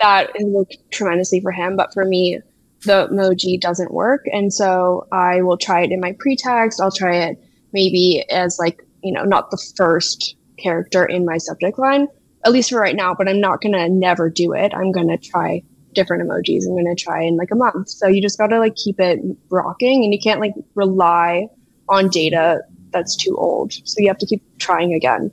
That 0.00 0.30
worked 0.40 0.76
tremendously 0.90 1.40
for 1.40 1.52
him. 1.52 1.76
But 1.76 1.94
for 1.94 2.04
me, 2.04 2.40
the 2.82 3.08
emoji 3.08 3.60
doesn't 3.60 3.92
work. 3.92 4.26
And 4.32 4.52
so 4.52 5.06
I 5.12 5.42
will 5.42 5.56
try 5.56 5.82
it 5.82 5.92
in 5.92 6.00
my 6.00 6.14
pre-text. 6.18 6.80
I'll 6.80 6.90
try 6.90 7.16
it 7.16 7.43
maybe 7.74 8.24
as 8.30 8.58
like, 8.58 8.82
you 9.02 9.12
know, 9.12 9.24
not 9.24 9.50
the 9.50 9.62
first 9.76 10.36
character 10.56 11.04
in 11.04 11.26
my 11.26 11.36
subject 11.36 11.78
line, 11.78 12.06
at 12.46 12.52
least 12.52 12.70
for 12.70 12.80
right 12.80 12.96
now, 12.96 13.14
but 13.14 13.28
I'm 13.28 13.40
not 13.40 13.60
going 13.60 13.72
to 13.72 13.88
never 13.90 14.30
do 14.30 14.54
it. 14.54 14.72
I'm 14.72 14.92
going 14.92 15.08
to 15.08 15.18
try 15.18 15.62
different 15.92 16.22
emojis. 16.22 16.62
I'm 16.66 16.72
going 16.72 16.94
to 16.94 17.02
try 17.02 17.22
in 17.22 17.36
like 17.36 17.50
a 17.50 17.56
month. 17.56 17.90
So 17.90 18.08
you 18.08 18.22
just 18.22 18.38
got 18.38 18.46
to 18.46 18.58
like 18.58 18.76
keep 18.76 18.98
it 18.98 19.20
rocking 19.50 20.04
and 20.04 20.14
you 20.14 20.18
can't 20.18 20.40
like 20.40 20.54
rely 20.74 21.48
on 21.88 22.08
data 22.08 22.62
that's 22.92 23.16
too 23.16 23.36
old. 23.36 23.72
So 23.72 23.96
you 23.98 24.08
have 24.08 24.18
to 24.18 24.26
keep 24.26 24.42
trying 24.58 24.94
again. 24.94 25.30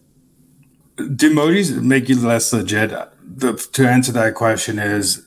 Do 0.98 1.34
emojis 1.34 1.82
make 1.82 2.10
you 2.10 2.20
less 2.20 2.52
legit? 2.52 2.92
The, 3.24 3.54
to 3.54 3.88
answer 3.88 4.12
that 4.12 4.36
question 4.36 4.78
is 4.78 5.26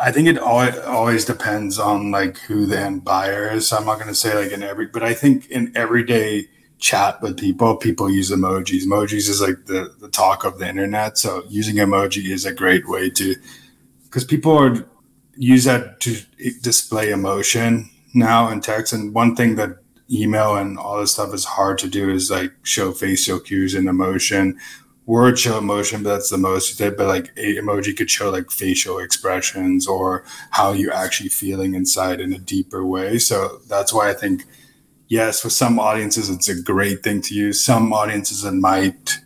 I 0.00 0.12
think 0.12 0.28
it 0.28 0.38
always 0.38 1.24
depends 1.24 1.78
on 1.78 2.10
like 2.10 2.38
who 2.38 2.66
the 2.66 2.78
end 2.78 3.04
buyer 3.04 3.50
is. 3.50 3.72
I'm 3.72 3.86
not 3.86 3.96
going 3.96 4.08
to 4.08 4.14
say 4.14 4.34
like 4.34 4.52
in 4.52 4.62
every, 4.62 4.86
but 4.86 5.02
I 5.02 5.14
think 5.14 5.50
in 5.50 5.72
everyday 5.76 6.48
chat 6.78 7.20
with 7.22 7.38
people, 7.38 7.76
people 7.76 8.10
use 8.10 8.30
emojis. 8.30 8.84
Emojis 8.84 9.28
is 9.28 9.40
like 9.40 9.66
the, 9.66 9.94
the 9.98 10.08
talk 10.08 10.44
of 10.44 10.58
the 10.58 10.68
internet. 10.68 11.18
So 11.18 11.42
using 11.48 11.76
emoji 11.76 12.30
is 12.30 12.44
a 12.44 12.52
great 12.52 12.88
way 12.88 13.10
to, 13.10 13.34
because 14.04 14.24
people 14.24 14.56
are 14.56 14.86
use 15.36 15.64
that 15.64 16.00
to 16.00 16.16
display 16.62 17.10
emotion 17.10 17.90
now 18.14 18.48
in 18.48 18.60
text. 18.60 18.92
And 18.92 19.14
one 19.14 19.36
thing 19.36 19.56
that 19.56 19.78
email 20.10 20.56
and 20.56 20.78
all 20.78 21.00
this 21.00 21.12
stuff 21.12 21.34
is 21.34 21.44
hard 21.44 21.78
to 21.78 21.88
do 21.88 22.10
is 22.10 22.30
like 22.30 22.52
show 22.62 22.92
facial 22.92 23.40
cues 23.40 23.74
and 23.74 23.88
emotion 23.88 24.58
word 25.06 25.38
show 25.38 25.56
emotion, 25.56 26.02
but 26.02 26.10
that's 26.10 26.30
the 26.30 26.36
most 26.36 26.68
you 26.70 26.76
did. 26.84 26.96
But 26.96 27.06
like 27.06 27.32
a 27.36 27.56
emoji 27.56 27.96
could 27.96 28.10
show 28.10 28.30
like 28.30 28.50
facial 28.50 28.98
expressions 28.98 29.86
or 29.86 30.24
how 30.50 30.72
you're 30.72 30.92
actually 30.92 31.30
feeling 31.30 31.74
inside 31.74 32.20
in 32.20 32.32
a 32.32 32.38
deeper 32.38 32.84
way. 32.84 33.18
So 33.18 33.60
that's 33.68 33.92
why 33.92 34.10
I 34.10 34.14
think, 34.14 34.44
yes, 35.08 35.40
for 35.40 35.50
some 35.50 35.78
audiences, 35.78 36.28
it's 36.28 36.48
a 36.48 36.60
great 36.60 37.02
thing 37.02 37.22
to 37.22 37.34
use. 37.34 37.64
Some 37.64 37.92
audiences, 37.92 38.44
it 38.44 38.52
might 38.52 39.20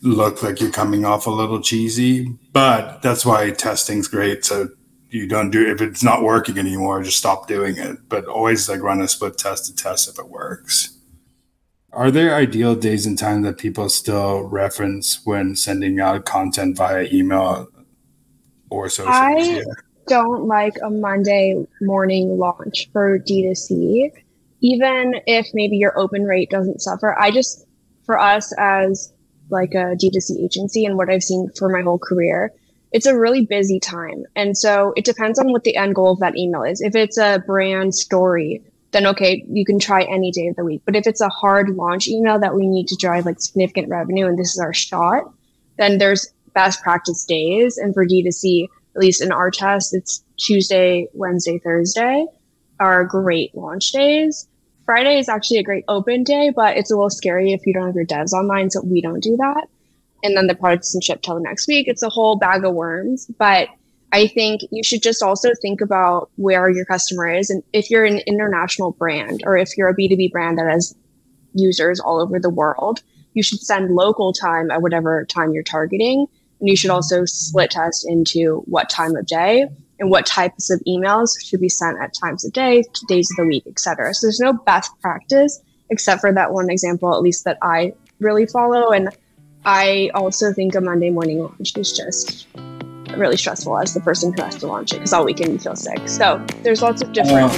look 0.00 0.42
like 0.42 0.60
you're 0.60 0.70
coming 0.70 1.04
off 1.04 1.26
a 1.26 1.30
little 1.30 1.60
cheesy, 1.60 2.36
but 2.52 3.02
that's 3.02 3.26
why 3.26 3.50
testing's 3.50 4.06
great. 4.06 4.44
So 4.44 4.68
you 5.10 5.26
don't 5.26 5.50
do 5.50 5.66
if 5.66 5.80
it's 5.80 6.04
not 6.04 6.22
working 6.22 6.58
anymore, 6.58 7.02
just 7.02 7.18
stop 7.18 7.48
doing 7.48 7.76
it. 7.76 8.08
But 8.08 8.26
always 8.26 8.68
like 8.68 8.82
run 8.82 9.00
a 9.00 9.08
split 9.08 9.36
test 9.36 9.66
to 9.66 9.74
test 9.74 10.08
if 10.08 10.18
it 10.18 10.28
works. 10.28 10.97
Are 11.92 12.10
there 12.10 12.34
ideal 12.34 12.74
days 12.74 13.06
and 13.06 13.18
times 13.18 13.44
that 13.44 13.58
people 13.58 13.88
still 13.88 14.42
reference 14.42 15.20
when 15.24 15.56
sending 15.56 16.00
out 16.00 16.26
content 16.26 16.76
via 16.76 17.08
email 17.12 17.68
or 18.70 18.88
social 18.88 19.12
I 19.12 19.34
media? 19.34 19.64
don't 20.06 20.44
like 20.44 20.74
a 20.82 20.90
Monday 20.90 21.66
morning 21.80 22.38
launch 22.38 22.90
for 22.92 23.18
D2C, 23.18 24.10
even 24.60 25.14
if 25.26 25.46
maybe 25.54 25.76
your 25.76 25.98
open 25.98 26.24
rate 26.24 26.50
doesn't 26.50 26.80
suffer. 26.80 27.18
I 27.18 27.30
just, 27.30 27.66
for 28.04 28.18
us 28.18 28.52
as 28.58 29.12
like 29.50 29.72
a 29.72 29.96
D2C 29.96 30.44
agency 30.44 30.84
and 30.84 30.96
what 30.96 31.10
I've 31.10 31.22
seen 31.22 31.50
for 31.56 31.70
my 31.70 31.82
whole 31.82 31.98
career, 31.98 32.52
it's 32.92 33.06
a 33.06 33.18
really 33.18 33.44
busy 33.44 33.80
time. 33.80 34.24
And 34.36 34.56
so 34.56 34.92
it 34.96 35.04
depends 35.04 35.38
on 35.38 35.52
what 35.52 35.64
the 35.64 35.76
end 35.76 35.94
goal 35.94 36.12
of 36.12 36.20
that 36.20 36.36
email 36.36 36.64
is. 36.64 36.80
If 36.80 36.94
it's 36.94 37.18
a 37.18 37.42
brand 37.46 37.94
story, 37.94 38.62
then 38.92 39.06
okay, 39.06 39.44
you 39.48 39.64
can 39.64 39.78
try 39.78 40.02
any 40.02 40.30
day 40.30 40.48
of 40.48 40.56
the 40.56 40.64
week. 40.64 40.82
But 40.84 40.96
if 40.96 41.06
it's 41.06 41.20
a 41.20 41.28
hard 41.28 41.70
launch 41.70 42.08
email 42.08 42.38
that 42.38 42.54
we 42.54 42.66
need 42.66 42.88
to 42.88 42.96
drive 42.96 43.26
like 43.26 43.40
significant 43.40 43.88
revenue 43.88 44.26
and 44.26 44.38
this 44.38 44.54
is 44.54 44.60
our 44.60 44.72
shot, 44.72 45.24
then 45.76 45.98
there's 45.98 46.32
best 46.54 46.82
practice 46.82 47.24
days. 47.24 47.76
And 47.76 47.92
for 47.92 48.06
D2C, 48.06 48.64
at 48.96 49.00
least 49.00 49.22
in 49.22 49.30
our 49.30 49.50
test, 49.50 49.94
it's 49.94 50.24
Tuesday, 50.38 51.06
Wednesday, 51.12 51.58
Thursday 51.58 52.26
are 52.80 53.04
great 53.04 53.54
launch 53.54 53.92
days. 53.92 54.48
Friday 54.84 55.18
is 55.18 55.28
actually 55.28 55.58
a 55.58 55.62
great 55.62 55.84
open 55.88 56.24
day, 56.24 56.50
but 56.54 56.76
it's 56.76 56.90
a 56.90 56.94
little 56.94 57.10
scary 57.10 57.52
if 57.52 57.66
you 57.66 57.74
don't 57.74 57.86
have 57.86 57.94
your 57.94 58.06
devs 58.06 58.32
online. 58.32 58.70
So 58.70 58.80
we 58.82 59.02
don't 59.02 59.22
do 59.22 59.36
that. 59.36 59.66
And 60.22 60.36
then 60.36 60.46
the 60.46 60.54
product 60.54 60.84
doesn't 60.84 61.04
ship 61.04 61.22
till 61.22 61.34
the 61.34 61.40
next 61.40 61.68
week. 61.68 61.88
It's 61.88 62.02
a 62.02 62.08
whole 62.08 62.36
bag 62.36 62.64
of 62.64 62.74
worms. 62.74 63.26
But 63.38 63.68
I 64.12 64.26
think 64.26 64.62
you 64.70 64.82
should 64.82 65.02
just 65.02 65.22
also 65.22 65.50
think 65.60 65.80
about 65.80 66.30
where 66.36 66.70
your 66.70 66.84
customer 66.84 67.28
is. 67.28 67.50
And 67.50 67.62
if 67.72 67.90
you're 67.90 68.04
an 68.04 68.20
international 68.26 68.92
brand 68.92 69.42
or 69.44 69.56
if 69.56 69.76
you're 69.76 69.88
a 69.88 69.94
B2B 69.94 70.32
brand 70.32 70.58
that 70.58 70.70
has 70.70 70.94
users 71.54 72.00
all 72.00 72.20
over 72.20 72.38
the 72.38 72.50
world, 72.50 73.02
you 73.34 73.42
should 73.42 73.60
send 73.60 73.94
local 73.94 74.32
time 74.32 74.70
at 74.70 74.80
whatever 74.80 75.24
time 75.26 75.52
you're 75.52 75.62
targeting. 75.62 76.26
And 76.60 76.68
you 76.68 76.76
should 76.76 76.90
also 76.90 77.24
split 77.26 77.70
test 77.70 78.06
into 78.08 78.62
what 78.66 78.88
time 78.88 79.14
of 79.14 79.26
day 79.26 79.68
and 80.00 80.10
what 80.10 80.26
types 80.26 80.70
of 80.70 80.80
emails 80.88 81.30
should 81.44 81.60
be 81.60 81.68
sent 81.68 82.00
at 82.00 82.14
times 82.14 82.44
of 82.44 82.52
day, 82.52 82.84
days 83.08 83.30
of 83.30 83.36
the 83.36 83.46
week, 83.46 83.64
etc. 83.66 84.14
So 84.14 84.26
there's 84.26 84.40
no 84.40 84.52
best 84.52 84.90
practice 85.00 85.60
except 85.90 86.20
for 86.20 86.32
that 86.32 86.52
one 86.52 86.70
example, 86.70 87.14
at 87.14 87.22
least 87.22 87.44
that 87.44 87.58
I 87.62 87.92
really 88.20 88.46
follow. 88.46 88.90
And 88.90 89.10
I 89.64 90.10
also 90.14 90.52
think 90.52 90.74
a 90.74 90.80
Monday 90.80 91.10
morning 91.10 91.40
launch 91.40 91.76
is 91.76 91.92
just 91.92 92.46
really 93.18 93.36
stressful 93.36 93.78
as 93.78 93.94
the 93.94 94.00
person 94.00 94.32
who 94.36 94.42
has 94.42 94.56
to 94.56 94.66
launch 94.66 94.92
it 94.92 94.96
because 94.96 95.12
all 95.12 95.24
weekend 95.24 95.52
you 95.52 95.58
feel 95.58 95.76
sick. 95.76 96.08
So 96.08 96.44
there's 96.62 96.82
lots 96.82 97.02
of 97.02 97.12
different. 97.12 97.52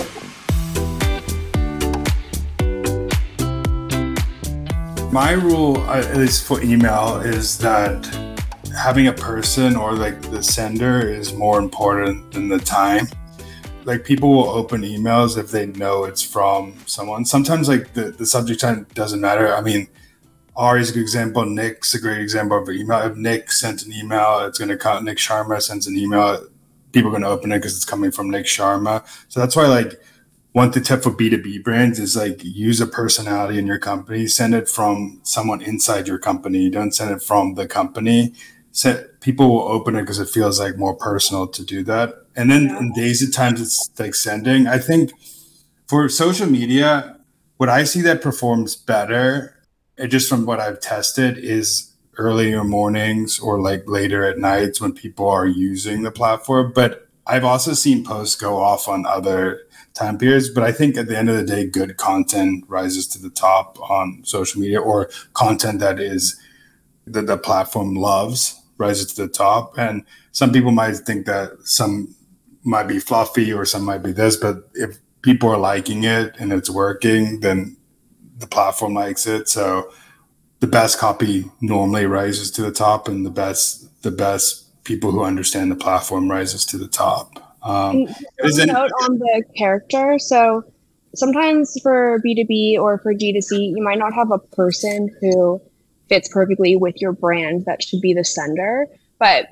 My 5.13 5.33
rule, 5.33 5.77
uh, 5.79 5.99
at 5.99 6.17
least 6.17 6.47
for 6.47 6.63
email, 6.63 7.17
is 7.17 7.59
that 7.59 8.07
having 8.77 9.09
a 9.09 9.13
person 9.13 9.75
or 9.75 9.95
like 9.95 10.21
the 10.31 10.43
sender 10.43 11.01
is 11.01 11.33
more 11.35 11.59
important 11.59 12.33
than 12.33 12.49
the 12.49 12.59
time. 12.59 13.09
Like 13.85 14.05
people 14.05 14.31
will 14.31 14.49
open 14.49 14.83
emails 14.83 15.37
if 15.37 15.51
they 15.51 15.67
know 15.67 16.05
it's 16.05 16.23
from 16.23 16.75
someone. 16.87 17.25
Sometimes 17.25 17.69
like 17.69 17.93
the, 17.95 18.13
the 18.13 18.25
subject 18.27 18.61
time 18.61 18.87
doesn't 18.95 19.21
matter. 19.21 19.53
I 19.55 19.63
mean, 19.63 19.89
Ari's 20.61 20.91
a 20.91 20.93
good 20.93 21.01
example. 21.01 21.47
Nick's 21.47 21.95
a 21.95 22.01
great 22.01 22.21
example 22.21 22.59
of 22.59 22.69
an 22.69 22.77
email. 22.77 22.99
If 22.99 23.17
Nick 23.17 23.51
sent 23.51 23.83
an 23.83 23.95
email, 23.95 24.41
it's 24.41 24.59
going 24.59 24.69
to 24.69 24.77
come. 24.77 25.07
Nick 25.07 25.17
Sharma 25.17 25.63
sends 25.63 25.87
an 25.87 25.97
email. 25.97 26.47
People 26.93 27.09
are 27.09 27.13
going 27.13 27.23
to 27.23 27.29
open 27.29 27.51
it 27.51 27.61
because 27.61 27.75
it's 27.75 27.87
coming 27.87 28.11
from 28.11 28.29
Nick 28.29 28.45
Sharma. 28.45 29.03
So 29.29 29.41
that's 29.41 29.57
why, 29.57 29.67
like, 29.67 29.99
one 30.53 30.71
the 30.71 30.83
tip 30.83 31.03
for 31.03 31.13
B2B 31.13 31.65
brands 31.65 31.99
is 31.99 32.15
like 32.15 32.45
use 32.45 32.79
a 32.79 32.87
personality 32.87 33.59
in 33.59 33.67
your 33.67 33.79
company. 33.79 34.27
Send 34.27 34.55
it 34.55 34.69
from 34.69 35.21
someone 35.23 35.63
inside 35.63 36.07
your 36.07 36.19
company. 36.19 36.69
Don't 36.69 36.93
send 36.93 37.11
it 37.11 37.23
from 37.23 37.55
the 37.55 37.67
company. 37.67 38.35
Send, 38.71 39.07
people 39.21 39.49
will 39.49 39.63
open 39.63 39.97
it 39.97 40.03
because 40.03 40.19
it 40.19 40.29
feels 40.29 40.61
like 40.61 40.77
more 40.77 40.95
personal 40.95 41.47
to 41.47 41.65
do 41.65 41.83
that. 41.85 42.17
And 42.37 42.51
then 42.51 42.65
yeah. 42.65 42.79
in 42.81 42.93
days 42.93 43.27
at 43.27 43.33
times, 43.33 43.63
it's 43.63 43.91
like 43.99 44.15
sending. 44.15 44.67
I 44.67 44.77
think 44.77 45.13
for 45.87 46.07
social 46.11 46.49
media, 46.49 47.17
what 47.57 47.71
I 47.71 47.85
see 47.85 48.03
that 48.03 48.21
performs 48.21 48.77
better 48.77 49.57
just 50.09 50.29
from 50.29 50.47
what 50.47 50.61
I've 50.61 50.81
tested 50.81 51.39
is 51.39 51.93
earlier 52.17 52.65
mornings 52.65 53.39
or 53.39 53.61
like 53.61 53.85
later 53.87 54.25
at 54.25 54.39
nights 54.39 54.81
when 54.81 54.93
people 54.93 55.29
are 55.29 55.47
using 55.47 56.03
the 56.03 56.11
platform. 56.11 56.73
But 56.75 57.09
I've 57.27 57.45
also 57.45 57.73
seen 57.73 58.05
posts 58.05 58.35
go 58.35 58.59
off 58.59 58.89
on 58.89 59.07
other 59.07 59.63
time 59.95 60.19
periods. 60.19 60.51
But 60.51 60.65
I 60.65 60.73
think 60.73 60.97
at 60.97 61.09
the 61.09 61.17
end 61.17 61.31
of 61.31 61.37
the 61.37 61.45
day, 61.45 61.67
good 61.67 61.97
content 61.97 62.65
rises 62.69 63.07
to 63.09 63.21
the 63.21 63.31
top 63.31 63.79
on 63.91 64.23
social 64.25 64.61
media 64.61 64.81
or 64.81 65.11
content 65.35 65.81
that 65.81 65.99
is 66.01 66.41
that 67.07 67.27
the 67.27 67.39
platform 67.39 67.95
loves 67.95 68.61
rises 68.79 69.13
to 69.15 69.23
the 69.23 69.29
top. 69.29 69.77
And 69.79 70.05
some 70.33 70.53
people 70.53 70.73
might 70.73 70.97
think 70.97 71.27
that 71.27 71.51
some 71.65 72.15
might 72.65 72.89
be 72.89 72.99
fluffy 72.99 73.53
or 73.53 73.65
some 73.65 73.85
might 73.85 74.03
be 74.03 74.13
this, 74.13 74.37
but 74.37 74.69
if 74.75 74.99
people 75.23 75.49
are 75.51 75.59
liking 75.59 76.05
it 76.05 76.35
and 76.39 76.53
it's 76.53 76.71
working, 76.71 77.41
then 77.41 77.77
the 78.41 78.47
platform 78.47 78.95
likes 78.95 79.27
it. 79.27 79.49
So 79.49 79.93
the 80.61 80.67
best 80.67 80.99
copy 80.99 81.45
normally 81.61 82.07
rises 82.07 82.51
to 82.53 82.63
the 82.63 82.73
top, 82.73 83.09
and 83.09 83.25
the 83.25 83.31
best 83.31 84.03
the 84.03 84.11
best 84.11 84.67
people 84.85 85.13
who 85.13 85.23
understand 85.23 85.71
the 85.71 85.77
platform 85.77 86.31
rises 86.31 86.65
to 86.67 86.79
the 86.79 86.89
top. 86.89 87.57
Um, 87.63 88.07
is 88.39 88.59
note 88.59 88.91
on 89.03 89.19
the 89.19 89.45
character. 89.57 90.19
So 90.19 90.65
sometimes 91.15 91.79
for 91.83 92.21
B2B 92.25 92.79
or 92.79 92.99
for 92.99 93.15
D2C, 93.15 93.77
you 93.77 93.83
might 93.83 93.99
not 93.99 94.15
have 94.15 94.31
a 94.31 94.39
person 94.39 95.15
who 95.21 95.61
fits 96.09 96.29
perfectly 96.29 96.77
with 96.77 97.01
your 97.01 97.13
brand 97.13 97.67
that 97.67 97.83
should 97.83 98.01
be 98.01 98.15
the 98.15 98.25
sender. 98.25 98.87
But 99.19 99.47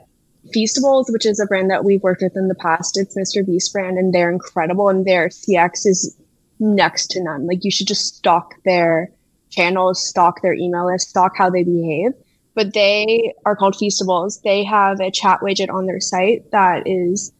Feastables, 0.55 1.12
which 1.12 1.26
is 1.26 1.39
a 1.41 1.47
brand 1.47 1.70
that 1.70 1.84
we've 1.84 2.03
worked 2.03 2.22
with 2.22 2.36
in 2.36 2.49
the 2.49 2.55
past, 2.55 2.97
it's 2.97 3.16
Mr. 3.16 3.45
Beast 3.45 3.72
brand, 3.72 3.99
and 3.99 4.14
they're 4.14 4.30
incredible, 4.30 4.89
and 4.89 5.05
their 5.05 5.28
CX 5.28 5.86
is 5.86 6.16
next 6.61 7.09
to 7.12 7.22
none. 7.22 7.46
Like 7.46 7.64
you 7.64 7.70
should 7.70 7.86
just 7.86 8.16
stalk 8.16 8.54
their 8.64 9.11
channels, 9.50 10.04
stalk 10.04 10.42
their 10.42 10.54
email 10.54 10.86
list, 10.86 11.11
stalk 11.11 11.36
how 11.36 11.50
they 11.50 11.64
behave. 11.64 12.12
But 12.54 12.74
they 12.74 13.34
are 13.46 13.54
called 13.54 13.74
Feastables. 13.74 14.42
They 14.42 14.64
have 14.64 15.00
a 15.00 15.11
chat 15.11 15.40
widget 15.40 15.72
on 15.72 15.86
their 15.86 16.00
site 16.00 16.50
that 16.50 16.82
is 16.86 17.32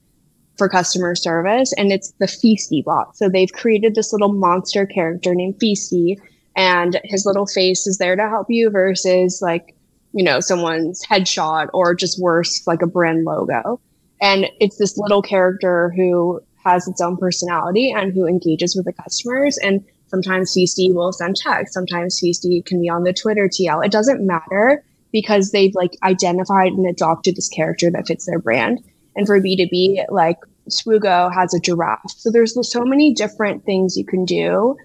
for 0.56 0.68
customer 0.68 1.14
service, 1.14 1.72
and 1.74 1.92
it's 1.92 2.12
the 2.18 2.26
Feasty 2.26 2.84
bot. 2.84 3.16
So 3.16 3.28
they've 3.28 3.52
created 3.52 3.94
this 3.94 4.12
little 4.12 4.32
monster 4.32 4.86
character 4.86 5.34
named 5.34 5.58
Feasty, 5.58 6.16
and 6.56 7.00
his 7.04 7.24
little 7.24 7.46
face 7.46 7.86
is 7.86 7.98
there 7.98 8.16
to 8.16 8.28
help 8.28 8.46
you 8.50 8.70
versus 8.70 9.40
like, 9.40 9.76
you 10.12 10.24
know, 10.24 10.40
someone's 10.40 11.04
headshot 11.06 11.68
or 11.72 11.94
just 11.94 12.20
worse, 12.20 12.66
like 12.66 12.82
a 12.82 12.86
brand 12.86 13.24
logo. 13.24 13.80
And 14.20 14.46
it's 14.60 14.78
this 14.78 14.98
little 14.98 15.22
character 15.22 15.92
who 15.94 16.40
has 16.64 16.88
its 16.88 17.00
own 17.00 17.16
personality 17.16 17.90
and 17.90 18.12
who 18.12 18.26
engages 18.26 18.74
with 18.76 18.84
the 18.86 18.92
customers. 18.92 19.59
And 19.59 19.84
sometimes 20.09 20.52
CC 20.52 20.92
will 20.92 21.12
send 21.12 21.36
text, 21.36 21.74
sometimes 21.74 22.20
CC 22.20 22.64
can 22.64 22.80
be 22.80 22.88
on 22.88 23.04
the 23.04 23.12
Twitter 23.12 23.48
TL. 23.48 23.84
It 23.84 23.92
doesn't 23.92 24.26
matter 24.26 24.84
because 25.12 25.50
they've 25.50 25.74
like 25.74 25.96
identified 26.02 26.72
and 26.72 26.86
adopted 26.86 27.36
this 27.36 27.48
character 27.48 27.90
that 27.90 28.06
fits 28.06 28.26
their 28.26 28.38
brand. 28.38 28.80
And 29.16 29.26
for 29.26 29.40
B2B, 29.40 30.06
like 30.11 30.38
Swoogo 30.68 31.32
has 31.32 31.54
a 31.54 31.61
giraffe. 31.61 32.11
So 32.11 32.30
there's 32.30 32.56
so 32.70 32.84
many 32.84 33.14
different 33.14 33.64
things 33.64 33.96
you 33.96 34.04
can 34.04 34.24
do 34.24 34.76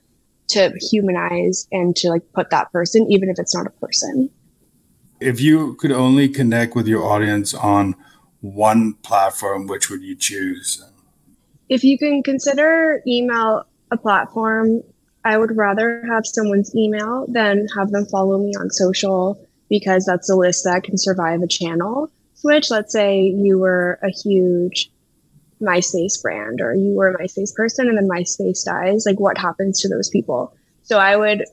to 0.50 0.74
humanize 0.92 1.68
and 1.72 1.96
to 1.98 2.10
like 2.10 2.24
put 2.34 2.50
that 2.50 2.72
person, 2.72 3.12
even 3.12 3.30
if 3.30 3.40
it's 3.40 3.56
not 3.56 3.68
a 3.68 3.72
person. 3.72 4.30
If 5.20 5.40
you 5.40 5.76
could 5.76 5.92
only 5.92 6.28
connect 6.30 6.76
with 6.76 6.88
your 6.88 7.04
audience 7.04 7.54
on 7.54 7.96
one 8.42 8.94
platform, 8.96 9.68
which 9.68 9.90
would 9.90 10.02
you 10.02 10.16
choose? 10.16 10.84
If 11.74 11.84
you 11.84 11.98
can 11.98 12.22
consider 12.22 13.02
email 13.08 13.66
a 13.90 13.98
platform, 13.98 14.84
I 15.26 15.40
would 15.40 15.58
rather 15.58 16.06
have 16.08 16.24
someone's 16.24 16.76
email 16.76 17.26
than 17.28 17.66
have 17.76 17.90
them 17.90 18.06
follow 18.06 18.38
me 18.38 18.54
on 18.60 18.70
social 18.70 19.44
because 19.72 20.06
that's 20.06 20.30
a 20.30 20.36
list 20.36 20.66
that 20.66 20.84
can 20.84 21.00
survive 21.00 21.42
a 21.42 21.48
channel 21.48 22.12
switch. 22.36 22.70
Let's 22.70 22.94
say 22.94 23.22
you 23.24 23.58
were 23.58 23.98
a 24.04 24.12
huge 24.12 24.92
MySpace 25.64 26.22
brand 26.22 26.62
or 26.62 26.76
you 26.76 26.94
were 26.94 27.10
a 27.10 27.18
MySpace 27.18 27.56
person 27.56 27.90
and 27.90 27.98
then 27.98 28.08
MySpace 28.08 28.64
dies. 28.64 29.08
Like, 29.08 29.20
what 29.20 29.40
happens 29.40 29.82
to 29.82 29.90
those 29.90 30.10
people? 30.10 30.56
So 30.84 31.00
I 31.00 31.16
would 31.16 31.44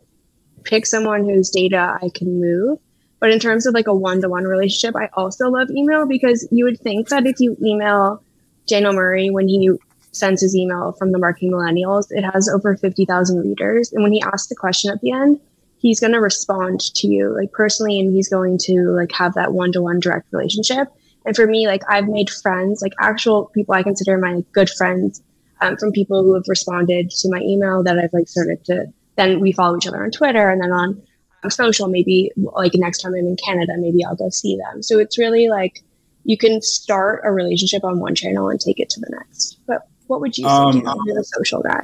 pick 0.64 0.84
someone 0.84 1.24
whose 1.24 1.48
data 1.48 1.96
I 2.02 2.10
can 2.14 2.42
move. 2.42 2.78
But 3.20 3.30
in 3.30 3.38
terms 3.38 3.64
of 3.64 3.72
like 3.72 3.86
a 3.86 3.94
one 3.94 4.20
to 4.20 4.28
one 4.28 4.44
relationship, 4.44 4.94
I 4.96 5.08
also 5.14 5.48
love 5.48 5.70
email 5.70 6.06
because 6.06 6.46
you 6.50 6.66
would 6.66 6.78
think 6.78 7.08
that 7.08 7.26
if 7.26 7.40
you 7.40 7.56
email 7.64 8.22
Daniel 8.66 8.92
Murray 8.92 9.30
when 9.30 9.48
he 9.48 9.70
sends 10.12 10.42
his 10.42 10.56
email 10.56 10.92
from 10.98 11.12
the 11.12 11.18
Marketing 11.18 11.52
Millennials, 11.52 12.06
it 12.10 12.22
has 12.22 12.48
over 12.48 12.76
50,000 12.76 13.40
readers. 13.40 13.92
And 13.92 14.02
when 14.02 14.12
he 14.12 14.22
asks 14.22 14.48
the 14.48 14.56
question 14.56 14.90
at 14.90 15.00
the 15.00 15.12
end, 15.12 15.40
he's 15.78 16.00
going 16.00 16.12
to 16.12 16.20
respond 16.20 16.80
to 16.80 17.06
you 17.06 17.34
like 17.34 17.52
personally 17.52 17.98
and 17.98 18.12
he's 18.12 18.28
going 18.28 18.58
to 18.58 18.90
like 18.90 19.12
have 19.12 19.34
that 19.34 19.52
one 19.52 19.72
to 19.72 19.82
one 19.82 20.00
direct 20.00 20.26
relationship. 20.32 20.88
And 21.24 21.34
for 21.36 21.46
me, 21.46 21.66
like 21.66 21.82
I've 21.88 22.08
made 22.08 22.30
friends, 22.30 22.82
like 22.82 22.92
actual 23.00 23.46
people 23.54 23.74
I 23.74 23.82
consider 23.82 24.18
my 24.18 24.44
good 24.52 24.70
friends 24.70 25.22
um, 25.60 25.76
from 25.76 25.92
people 25.92 26.22
who 26.22 26.34
have 26.34 26.44
responded 26.48 27.10
to 27.10 27.30
my 27.30 27.40
email 27.40 27.82
that 27.82 27.98
I've 27.98 28.12
like 28.12 28.28
started 28.28 28.64
to, 28.66 28.86
then 29.16 29.40
we 29.40 29.52
follow 29.52 29.76
each 29.76 29.86
other 29.86 30.02
on 30.02 30.10
Twitter 30.10 30.50
and 30.50 30.62
then 30.62 30.72
on 30.72 31.02
um, 31.42 31.50
social, 31.50 31.88
maybe 31.88 32.30
like 32.36 32.72
next 32.74 32.98
time 32.98 33.14
I'm 33.14 33.26
in 33.26 33.36
Canada, 33.36 33.74
maybe 33.76 34.04
I'll 34.04 34.16
go 34.16 34.30
see 34.30 34.56
them. 34.56 34.82
So 34.82 34.98
it's 34.98 35.18
really 35.18 35.48
like 35.48 35.82
you 36.24 36.36
can 36.36 36.60
start 36.62 37.22
a 37.24 37.32
relationship 37.32 37.84
on 37.84 38.00
one 38.00 38.14
channel 38.14 38.50
and 38.50 38.60
take 38.60 38.78
it 38.78 38.90
to 38.90 39.00
the 39.00 39.08
next. 39.10 39.58
But 39.66 39.88
what 40.10 40.20
would 40.20 40.36
you 40.36 40.44
say 40.44 40.50
um, 40.50 40.72
to 40.72 40.80
the 41.14 41.24
social 41.24 41.62
guy? 41.62 41.80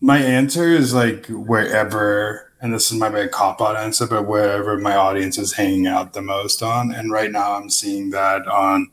My 0.00 0.18
answer 0.18 0.68
is 0.68 0.92
like 0.92 1.26
wherever 1.26 2.52
and 2.60 2.72
this 2.72 2.92
is 2.92 2.98
my 2.98 3.08
big 3.08 3.32
cop 3.32 3.60
out 3.60 3.74
answer, 3.76 4.06
but 4.06 4.26
wherever 4.26 4.78
my 4.78 4.94
audience 4.94 5.36
is 5.36 5.54
hanging 5.54 5.88
out 5.88 6.12
the 6.12 6.22
most 6.22 6.62
on. 6.62 6.94
And 6.94 7.10
right 7.10 7.30
now 7.30 7.54
I'm 7.56 7.68
seeing 7.68 8.10
that 8.10 8.46
on 8.46 8.88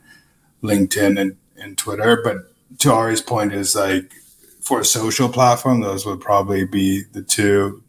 LinkedIn 0.64 1.22
and, 1.22 1.38
and 1.56 1.78
Twitter. 1.78 2.20
But 2.24 2.38
to 2.80 2.92
Ari's 2.92 3.22
point 3.22 3.54
is 3.54 3.76
like 3.76 4.12
for 4.60 4.80
a 4.80 4.86
social 4.86 5.30
platform, 5.30 5.82
those 5.82 6.04
would 6.04 6.20
probably 6.20 6.66
be 6.66 7.04
the 7.12 7.22
two 7.22 7.84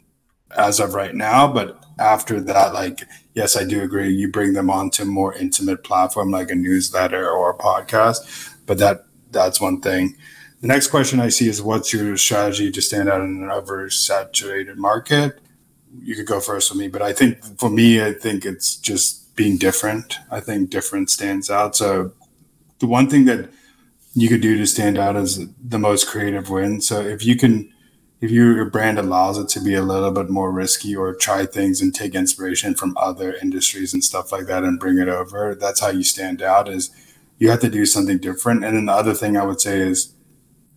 as 0.55 0.79
of 0.79 0.93
right 0.93 1.15
now. 1.15 1.51
But 1.51 1.83
after 1.97 2.39
that, 2.41 2.75
like, 2.75 3.01
yes, 3.33 3.57
I 3.57 3.63
do 3.63 3.81
agree. 3.81 4.09
You 4.13 4.31
bring 4.31 4.53
them 4.53 4.69
onto 4.69 5.01
a 5.01 5.07
more 5.07 5.33
intimate 5.33 5.83
platform 5.83 6.29
like 6.29 6.51
a 6.51 6.55
newsletter 6.55 7.27
or 7.27 7.49
a 7.49 7.57
podcast. 7.57 8.53
But 8.67 8.77
that 8.77 9.05
that's 9.31 9.59
one 9.59 9.81
thing. 9.81 10.15
The 10.61 10.67
next 10.67 10.87
question 10.87 11.19
I 11.19 11.29
see 11.29 11.49
is 11.49 11.61
what's 11.61 11.91
your 11.91 12.15
strategy 12.17 12.71
to 12.71 12.81
stand 12.81 13.09
out 13.09 13.21
in 13.21 13.43
an 13.43 13.49
oversaturated 13.49 14.77
market? 14.77 15.39
you 15.99 16.15
could 16.15 16.25
go 16.25 16.39
first 16.39 16.71
with 16.71 16.79
me, 16.79 16.87
but 16.87 17.01
I 17.01 17.13
think 17.13 17.43
for 17.59 17.69
me, 17.69 18.03
I 18.03 18.13
think 18.13 18.45
it's 18.45 18.75
just 18.75 19.35
being 19.35 19.57
different. 19.57 20.17
I 20.29 20.39
think 20.39 20.69
different 20.69 21.09
stands 21.09 21.49
out. 21.49 21.75
So 21.75 22.13
the 22.79 22.87
one 22.87 23.09
thing 23.09 23.25
that 23.25 23.49
you 24.13 24.29
could 24.29 24.41
do 24.41 24.57
to 24.57 24.65
stand 24.65 24.97
out 24.97 25.15
is 25.15 25.47
the 25.57 25.79
most 25.79 26.07
creative 26.07 26.49
win. 26.49 26.81
So 26.81 27.01
if 27.01 27.25
you 27.25 27.35
can, 27.35 27.71
if 28.19 28.29
your 28.29 28.65
brand 28.65 28.99
allows 28.99 29.37
it 29.37 29.49
to 29.49 29.61
be 29.61 29.73
a 29.73 29.81
little 29.81 30.11
bit 30.11 30.29
more 30.29 30.51
risky 30.51 30.95
or 30.95 31.13
try 31.13 31.45
things 31.45 31.81
and 31.81 31.93
take 31.93 32.13
inspiration 32.13 32.75
from 32.75 32.95
other 32.97 33.33
industries 33.33 33.93
and 33.93 34.03
stuff 34.03 34.31
like 34.31 34.45
that 34.47 34.63
and 34.63 34.79
bring 34.79 34.97
it 34.97 35.07
over, 35.07 35.55
that's 35.55 35.79
how 35.79 35.89
you 35.89 36.03
stand 36.03 36.41
out. 36.41 36.69
Is 36.69 36.91
you 37.37 37.49
have 37.49 37.61
to 37.61 37.69
do 37.69 37.85
something 37.85 38.17
different. 38.17 38.63
And 38.63 38.75
then 38.75 38.85
the 38.85 38.93
other 38.93 39.13
thing 39.13 39.37
I 39.37 39.43
would 39.43 39.61
say 39.61 39.79
is 39.79 40.13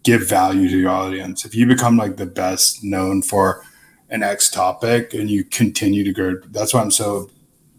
give 0.04 0.28
value 0.28 0.68
to 0.68 0.78
your 0.78 0.90
audience. 0.90 1.44
If 1.44 1.54
you 1.54 1.66
become 1.66 1.96
like 1.96 2.16
the 2.16 2.26
best 2.26 2.84
known 2.84 3.22
for 3.22 3.64
an 4.10 4.22
X 4.22 4.48
topic 4.48 5.12
and 5.14 5.30
you 5.30 5.44
continue 5.44 6.04
to 6.04 6.12
grow. 6.12 6.36
That's 6.50 6.72
why 6.72 6.80
I'm 6.80 6.90
so 6.90 7.30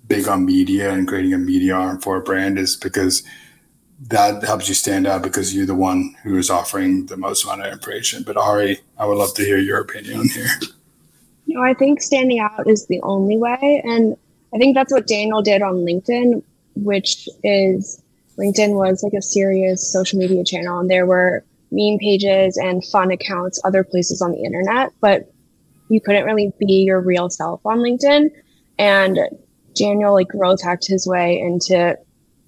big 0.08 0.28
on 0.28 0.46
media 0.46 0.92
and 0.92 1.08
creating 1.08 1.34
a 1.34 1.38
media 1.38 1.74
arm 1.74 2.00
for 2.02 2.18
a 2.18 2.22
brand 2.22 2.60
is 2.60 2.76
because 2.76 3.24
that 4.10 4.44
helps 4.44 4.68
you 4.68 4.76
stand 4.76 5.08
out 5.08 5.22
because 5.22 5.56
you're 5.56 5.66
the 5.66 5.74
one 5.74 6.16
who 6.24 6.38
is 6.38 6.50
offering 6.50 7.06
the 7.06 7.18
most 7.18 7.46
amount 7.46 7.66
of 7.66 7.72
information. 7.72 8.24
But 8.24 8.38
Ari, 8.38 8.80
I 8.98 9.06
would 9.06 9.18
love 9.18 9.34
to 9.36 9.46
hear 9.46 9.58
your 9.58 9.80
opinion 9.80 10.28
here. 10.30 10.48
Know, 11.48 11.62
I 11.62 11.74
think 11.74 12.02
standing 12.02 12.40
out 12.40 12.68
is 12.68 12.88
the 12.88 13.00
only 13.04 13.38
way. 13.38 13.82
And 13.86 14.18
I 14.54 14.58
think 14.58 14.76
that's 14.76 14.92
what 14.92 15.08
Daniel 15.08 15.42
did 15.42 15.62
on 15.62 15.86
LinkedIn, 15.86 16.44
which 16.76 17.30
is 17.44 18.02
LinkedIn 18.38 18.76
was 18.76 19.04
like 19.04 19.14
a 19.14 19.22
serious 19.22 19.90
social 19.90 20.20
media 20.20 20.44
channel 20.44 20.80
and 20.80 20.90
there 20.90 21.06
were 21.06 21.46
meme 21.76 22.00
pages 22.00 22.58
and 22.58 22.84
fun 22.86 23.12
accounts 23.12 23.62
other 23.64 23.84
places 23.84 24.22
on 24.22 24.32
the 24.32 24.44
internet. 24.44 24.92
But 25.02 25.32
you 25.90 26.02
couldn't 26.02 26.26
really 26.26 26.52
be 26.60 26.84
your 26.88 27.02
real 27.02 27.30
self 27.30 27.62
on 27.66 27.80
LinkedIn. 27.80 28.30
And 28.80 29.20
Daniel 29.76 30.14
like 30.14 30.30
growth 30.30 30.64
hacked 30.64 30.88
his 30.88 31.06
way 31.06 31.40
into 31.40 31.98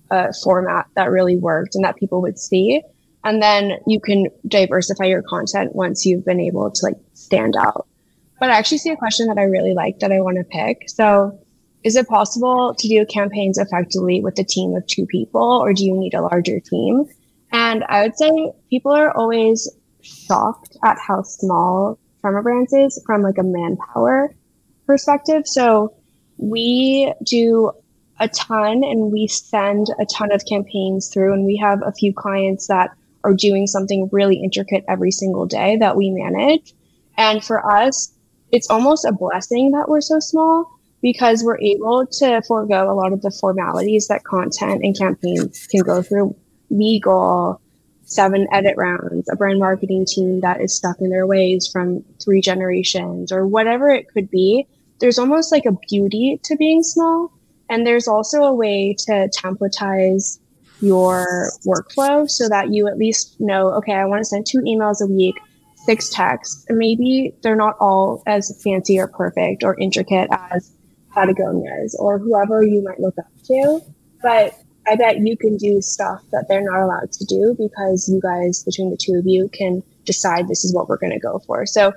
a 0.09 0.33
format 0.43 0.87
that 0.95 1.11
really 1.11 1.37
worked 1.37 1.75
and 1.75 1.83
that 1.83 1.97
people 1.97 2.21
would 2.21 2.39
see. 2.39 2.81
And 3.23 3.41
then 3.41 3.73
you 3.85 3.99
can 3.99 4.27
diversify 4.47 5.05
your 5.05 5.21
content 5.21 5.75
once 5.75 6.05
you've 6.05 6.25
been 6.25 6.39
able 6.39 6.71
to 6.71 6.85
like 6.85 6.95
stand 7.13 7.55
out. 7.57 7.87
But 8.39 8.49
I 8.49 8.57
actually 8.57 8.77
see 8.77 8.91
a 8.91 8.95
question 8.95 9.27
that 9.27 9.37
I 9.37 9.43
really 9.43 9.73
like 9.73 9.99
that 9.99 10.11
I 10.11 10.21
want 10.21 10.37
to 10.37 10.43
pick. 10.43 10.89
So 10.89 11.39
is 11.83 11.95
it 11.95 12.07
possible 12.07 12.75
to 12.77 12.87
do 12.87 13.05
campaigns 13.05 13.57
effectively 13.57 14.21
with 14.21 14.39
a 14.39 14.43
team 14.43 14.75
of 14.75 14.85
two 14.87 15.05
people 15.07 15.41
or 15.41 15.73
do 15.73 15.85
you 15.85 15.97
need 15.97 16.13
a 16.13 16.21
larger 16.21 16.59
team? 16.59 17.05
And 17.51 17.83
I 17.89 18.03
would 18.03 18.17
say 18.17 18.51
people 18.69 18.91
are 18.91 19.15
always 19.15 19.69
shocked 20.01 20.77
at 20.83 20.97
how 20.99 21.21
small 21.23 21.97
Sharma 22.23 22.43
Brands 22.43 22.73
is 22.73 23.01
from 23.05 23.21
like 23.21 23.37
a 23.37 23.43
manpower 23.43 24.33
perspective. 24.85 25.47
So 25.47 25.93
we 26.37 27.13
do 27.23 27.71
a 28.19 28.27
ton 28.27 28.83
and 28.83 29.11
we 29.11 29.27
send 29.27 29.87
a 29.99 30.05
ton 30.05 30.31
of 30.31 30.45
campaigns 30.45 31.09
through 31.09 31.33
and 31.33 31.45
we 31.45 31.57
have 31.57 31.81
a 31.85 31.91
few 31.91 32.13
clients 32.13 32.67
that 32.67 32.91
are 33.23 33.33
doing 33.33 33.67
something 33.67 34.09
really 34.11 34.37
intricate 34.37 34.83
every 34.87 35.11
single 35.11 35.45
day 35.45 35.77
that 35.77 35.95
we 35.95 36.09
manage. 36.09 36.73
And 37.17 37.43
for 37.43 37.69
us, 37.69 38.13
it's 38.51 38.69
almost 38.69 39.05
a 39.05 39.11
blessing 39.11 39.71
that 39.71 39.89
we're 39.89 40.01
so 40.01 40.19
small 40.19 40.71
because 41.01 41.43
we're 41.43 41.59
able 41.59 42.07
to 42.07 42.41
forego 42.47 42.91
a 42.91 42.95
lot 42.95 43.13
of 43.13 43.21
the 43.21 43.31
formalities 43.31 44.07
that 44.07 44.23
content 44.23 44.81
and 44.83 44.97
campaigns 44.97 45.67
can 45.67 45.81
go 45.81 46.01
through 46.01 46.35
legal, 46.69 47.61
seven 48.03 48.47
edit 48.51 48.75
rounds, 48.77 49.29
a 49.29 49.35
brand 49.35 49.59
marketing 49.59 50.05
team 50.05 50.41
that 50.41 50.61
is 50.61 50.75
stuck 50.75 50.99
in 50.99 51.09
their 51.09 51.27
ways 51.27 51.67
from 51.71 52.03
three 52.23 52.41
generations 52.41 53.31
or 53.31 53.45
whatever 53.45 53.89
it 53.89 54.07
could 54.09 54.29
be. 54.29 54.65
There's 54.99 55.19
almost 55.19 55.51
like 55.51 55.65
a 55.65 55.77
beauty 55.89 56.39
to 56.43 56.55
being 56.55 56.83
small. 56.83 57.31
And 57.69 57.85
there's 57.85 58.07
also 58.07 58.43
a 58.43 58.53
way 58.53 58.95
to 58.99 59.29
templatize 59.35 60.39
your 60.79 61.49
workflow 61.65 62.29
so 62.29 62.47
that 62.49 62.71
you 62.71 62.87
at 62.87 62.97
least 62.97 63.39
know, 63.39 63.69
okay, 63.73 63.93
I 63.93 64.05
want 64.05 64.21
to 64.21 64.25
send 64.25 64.45
two 64.45 64.59
emails 64.59 65.01
a 65.01 65.07
week, 65.07 65.35
six 65.75 66.09
texts, 66.09 66.65
and 66.69 66.77
maybe 66.77 67.33
they're 67.41 67.55
not 67.55 67.75
all 67.79 68.23
as 68.25 68.57
fancy 68.63 68.99
or 68.99 69.07
perfect 69.07 69.63
or 69.63 69.77
intricate 69.79 70.29
as 70.51 70.71
Patagonia's 71.13 71.95
or 71.99 72.19
whoever 72.19 72.63
you 72.63 72.83
might 72.83 72.99
look 72.99 73.17
up 73.17 73.25
to. 73.45 73.81
But 74.21 74.53
I 74.87 74.95
bet 74.95 75.19
you 75.19 75.35
can 75.35 75.57
do 75.57 75.81
stuff 75.81 76.23
that 76.31 76.47
they're 76.47 76.63
not 76.63 76.81
allowed 76.81 77.11
to 77.11 77.25
do 77.25 77.55
because 77.59 78.07
you 78.07 78.21
guys, 78.21 78.63
between 78.63 78.89
the 78.89 78.97
two 78.97 79.15
of 79.15 79.27
you, 79.27 79.49
can 79.49 79.83
decide 80.05 80.47
this 80.47 80.63
is 80.63 80.73
what 80.73 80.87
we're 80.87 80.97
going 80.97 81.11
to 81.11 81.19
go 81.19 81.39
for. 81.45 81.65
So 81.65 81.93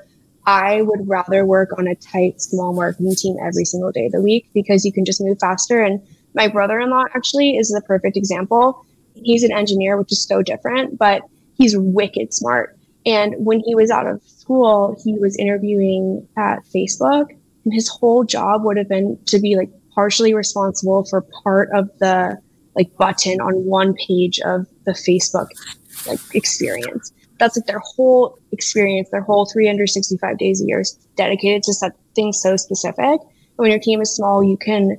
I 0.46 0.82
would 0.82 1.08
rather 1.08 1.44
work 1.44 1.70
on 1.78 1.86
a 1.86 1.94
tight, 1.94 2.40
small 2.40 2.72
marketing 2.72 3.14
team 3.14 3.36
every 3.40 3.64
single 3.64 3.92
day 3.92 4.06
of 4.06 4.12
the 4.12 4.20
week 4.20 4.48
because 4.52 4.84
you 4.84 4.92
can 4.92 5.04
just 5.04 5.20
move 5.20 5.38
faster. 5.38 5.80
And 5.80 6.02
my 6.34 6.48
brother 6.48 6.80
in 6.80 6.90
law 6.90 7.04
actually 7.14 7.56
is 7.56 7.68
the 7.68 7.82
perfect 7.82 8.16
example. 8.16 8.84
He's 9.14 9.44
an 9.44 9.52
engineer, 9.52 9.96
which 9.96 10.12
is 10.12 10.26
so 10.26 10.42
different, 10.42 10.98
but 10.98 11.22
he's 11.56 11.76
wicked 11.76 12.34
smart. 12.34 12.76
And 13.06 13.34
when 13.38 13.60
he 13.60 13.74
was 13.74 13.90
out 13.90 14.06
of 14.06 14.22
school, 14.22 15.00
he 15.04 15.14
was 15.14 15.36
interviewing 15.36 16.26
at 16.36 16.64
Facebook, 16.74 17.30
and 17.64 17.72
his 17.72 17.88
whole 17.88 18.24
job 18.24 18.64
would 18.64 18.76
have 18.76 18.88
been 18.88 19.18
to 19.26 19.38
be 19.38 19.56
like 19.56 19.70
partially 19.94 20.34
responsible 20.34 21.04
for 21.04 21.22
part 21.42 21.70
of 21.72 21.90
the 21.98 22.38
like 22.76 22.94
button 22.96 23.40
on 23.40 23.64
one 23.64 23.94
page 23.94 24.40
of 24.40 24.66
the 24.84 24.92
Facebook 24.92 25.48
like 26.06 26.20
experience. 26.34 27.12
that's 27.38 27.56
like 27.56 27.66
their 27.66 27.80
whole 27.80 28.38
experience, 28.52 29.08
their 29.10 29.22
whole 29.22 29.46
365 29.46 30.38
days 30.38 30.62
a 30.62 30.66
year 30.66 30.80
is 30.80 30.92
dedicated 31.16 31.62
to 31.64 31.74
something 31.74 32.32
so 32.32 32.56
specific. 32.56 32.98
And 32.98 33.56
when 33.56 33.70
your 33.70 33.80
team 33.80 34.00
is 34.00 34.14
small, 34.14 34.44
you 34.44 34.56
can 34.56 34.96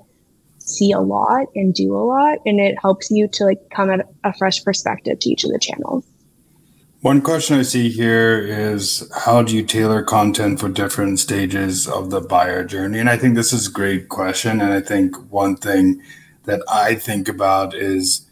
see 0.59 0.91
a 0.91 0.99
lot 0.99 1.47
and 1.55 1.73
do 1.73 1.95
a 1.95 2.03
lot, 2.03 2.39
and 2.45 2.59
it 2.59 2.75
helps 2.81 3.09
you 3.09 3.27
to 3.27 3.45
like 3.45 3.59
come 3.73 3.89
at 3.89 4.07
a 4.23 4.33
fresh 4.33 4.63
perspective 4.63 5.19
to 5.19 5.29
each 5.29 5.43
of 5.43 5.51
the 5.51 5.59
channels. 5.59 6.05
One 7.01 7.21
question 7.21 7.57
I 7.57 7.63
see 7.63 7.89
here 7.89 8.39
is 8.39 9.11
how 9.25 9.41
do 9.41 9.55
you 9.55 9.63
tailor 9.63 10.03
content 10.03 10.59
for 10.59 10.69
different 10.69 11.19
stages 11.19 11.87
of 11.87 12.11
the 12.11 12.21
buyer 12.21 12.63
journey? 12.63 12.99
And 12.99 13.09
I 13.09 13.17
think 13.17 13.33
this 13.33 13.51
is 13.51 13.67
a 13.67 13.71
great 13.71 14.07
question. 14.09 14.61
And 14.61 14.71
I 14.71 14.81
think 14.81 15.15
one 15.31 15.55
thing 15.55 15.99
that 16.45 16.61
I 16.69 16.95
think 16.95 17.27
about 17.27 17.73
is 17.73 18.27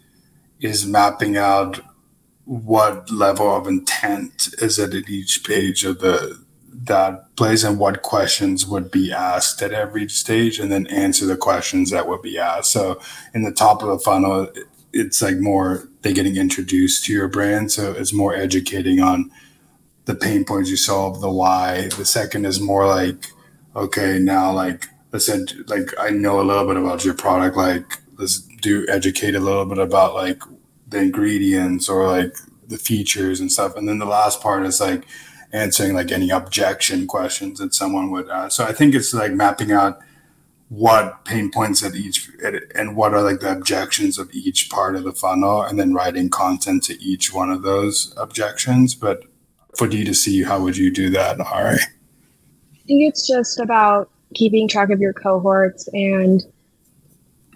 is 0.60 0.86
mapping 0.86 1.36
out 1.36 1.80
what 2.44 3.10
level 3.10 3.54
of 3.54 3.66
intent 3.66 4.48
is 4.58 4.78
it 4.78 4.94
at 4.94 5.08
each 5.08 5.44
page 5.44 5.84
of 5.84 6.00
the 6.00 6.42
that 6.72 7.36
place 7.36 7.62
and 7.62 7.78
what 7.78 8.02
questions 8.02 8.66
would 8.66 8.90
be 8.90 9.12
asked 9.12 9.60
at 9.62 9.72
every 9.72 10.08
stage 10.08 10.58
and 10.58 10.72
then 10.72 10.86
answer 10.86 11.26
the 11.26 11.36
questions 11.36 11.90
that 11.90 12.08
would 12.08 12.22
be 12.22 12.38
asked. 12.38 12.72
So 12.72 13.00
in 13.34 13.42
the 13.42 13.52
top 13.52 13.82
of 13.82 13.88
the 13.88 13.98
funnel 13.98 14.48
it's 14.92 15.22
like 15.22 15.38
more 15.38 15.88
they 16.02 16.12
getting 16.12 16.36
introduced 16.36 17.04
to 17.04 17.12
your 17.12 17.28
brand. 17.28 17.70
So 17.70 17.92
it's 17.92 18.12
more 18.12 18.34
educating 18.34 19.00
on 19.00 19.30
the 20.06 20.14
pain 20.14 20.44
points 20.44 20.70
you 20.70 20.76
solve 20.76 21.20
the 21.20 21.30
why. 21.30 21.88
The 21.96 22.04
second 22.04 22.46
is 22.46 22.60
more 22.60 22.86
like 22.86 23.26
okay 23.76 24.18
now 24.18 24.52
like 24.52 24.88
ed- 25.14 25.68
like 25.68 25.92
i 25.98 26.10
know 26.10 26.40
a 26.40 26.42
little 26.42 26.66
bit 26.66 26.76
about 26.76 27.04
your 27.04 27.14
product 27.14 27.56
like 27.56 27.98
let's 28.18 28.40
do 28.40 28.86
educate 28.88 29.34
a 29.34 29.40
little 29.40 29.64
bit 29.64 29.78
about 29.78 30.14
like 30.14 30.42
the 30.86 30.98
ingredients 30.98 31.88
or 31.88 32.06
like 32.06 32.36
the 32.70 32.78
features 32.78 33.40
and 33.40 33.50
stuff. 33.50 33.76
And 33.76 33.88
then 33.88 33.98
the 33.98 34.06
last 34.06 34.40
part 34.40 34.64
is 34.64 34.80
like 34.80 35.04
answering 35.52 35.94
like 35.94 36.12
any 36.12 36.30
objection 36.30 37.06
questions 37.06 37.58
that 37.58 37.74
someone 37.74 38.08
would 38.12 38.28
so 38.52 38.64
i 38.64 38.72
think 38.72 38.94
it's 38.94 39.12
like 39.12 39.32
mapping 39.32 39.72
out 39.72 39.98
what 40.68 41.24
pain 41.24 41.50
points 41.50 41.82
at 41.82 41.96
each 41.96 42.30
and 42.76 42.94
what 42.94 43.12
are 43.12 43.22
like 43.22 43.40
the 43.40 43.50
objections 43.50 44.16
of 44.16 44.30
each 44.32 44.70
part 44.70 44.94
of 44.94 45.02
the 45.02 45.10
funnel 45.10 45.60
and 45.62 45.76
then 45.76 45.92
writing 45.92 46.30
content 46.30 46.84
to 46.84 46.96
each 47.02 47.34
one 47.34 47.50
of 47.50 47.62
those 47.62 48.14
objections. 48.16 48.94
But 48.94 49.24
for 49.76 49.88
d2c 49.88 50.44
how 50.46 50.60
would 50.60 50.76
you 50.76 50.92
do 50.92 51.10
that 51.10 51.40
all 51.40 51.64
right 51.64 51.80
i 51.80 52.82
think 52.86 53.08
it's 53.08 53.26
just 53.26 53.58
about 53.58 54.08
keeping 54.34 54.68
track 54.68 54.90
of 54.90 55.00
your 55.00 55.12
cohorts 55.12 55.88
and 55.92 56.44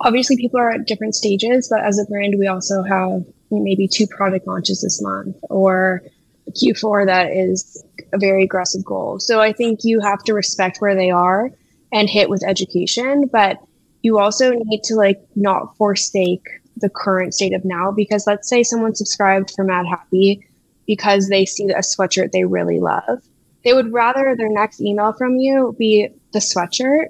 obviously 0.00 0.36
people 0.36 0.58
are 0.58 0.70
at 0.70 0.86
different 0.86 1.14
stages 1.14 1.68
but 1.68 1.84
as 1.84 1.98
a 1.98 2.04
brand 2.06 2.34
we 2.38 2.46
also 2.46 2.82
have 2.82 3.24
maybe 3.50 3.86
two 3.86 4.06
product 4.06 4.46
launches 4.46 4.82
this 4.82 5.00
month 5.00 5.36
or 5.50 6.02
q4 6.50 7.06
that 7.06 7.30
is 7.30 7.84
a 8.12 8.18
very 8.18 8.42
aggressive 8.44 8.84
goal 8.84 9.18
so 9.20 9.40
i 9.40 9.52
think 9.52 9.80
you 9.84 10.00
have 10.00 10.22
to 10.24 10.34
respect 10.34 10.78
where 10.78 10.94
they 10.94 11.10
are 11.10 11.50
and 11.94 12.10
hit 12.10 12.28
with 12.28 12.44
education, 12.44 13.30
but 13.32 13.58
you 14.02 14.18
also 14.18 14.52
need 14.52 14.82
to 14.82 14.96
like 14.96 15.22
not 15.36 15.74
forsake 15.76 16.44
the 16.76 16.90
current 16.90 17.32
state 17.32 17.54
of 17.54 17.64
now 17.64 17.92
because 17.92 18.26
let's 18.26 18.48
say 18.48 18.62
someone 18.62 18.94
subscribed 18.94 19.52
for 19.52 19.64
Madhappy 19.64 20.44
because 20.86 21.28
they 21.28 21.46
see 21.46 21.70
a 21.70 21.78
sweatshirt 21.78 22.32
they 22.32 22.44
really 22.44 22.80
love. 22.80 23.22
They 23.64 23.72
would 23.72 23.92
rather 23.92 24.34
their 24.36 24.50
next 24.50 24.80
email 24.80 25.12
from 25.12 25.36
you 25.36 25.74
be 25.78 26.08
the 26.34 26.40
sweatshirt 26.40 27.06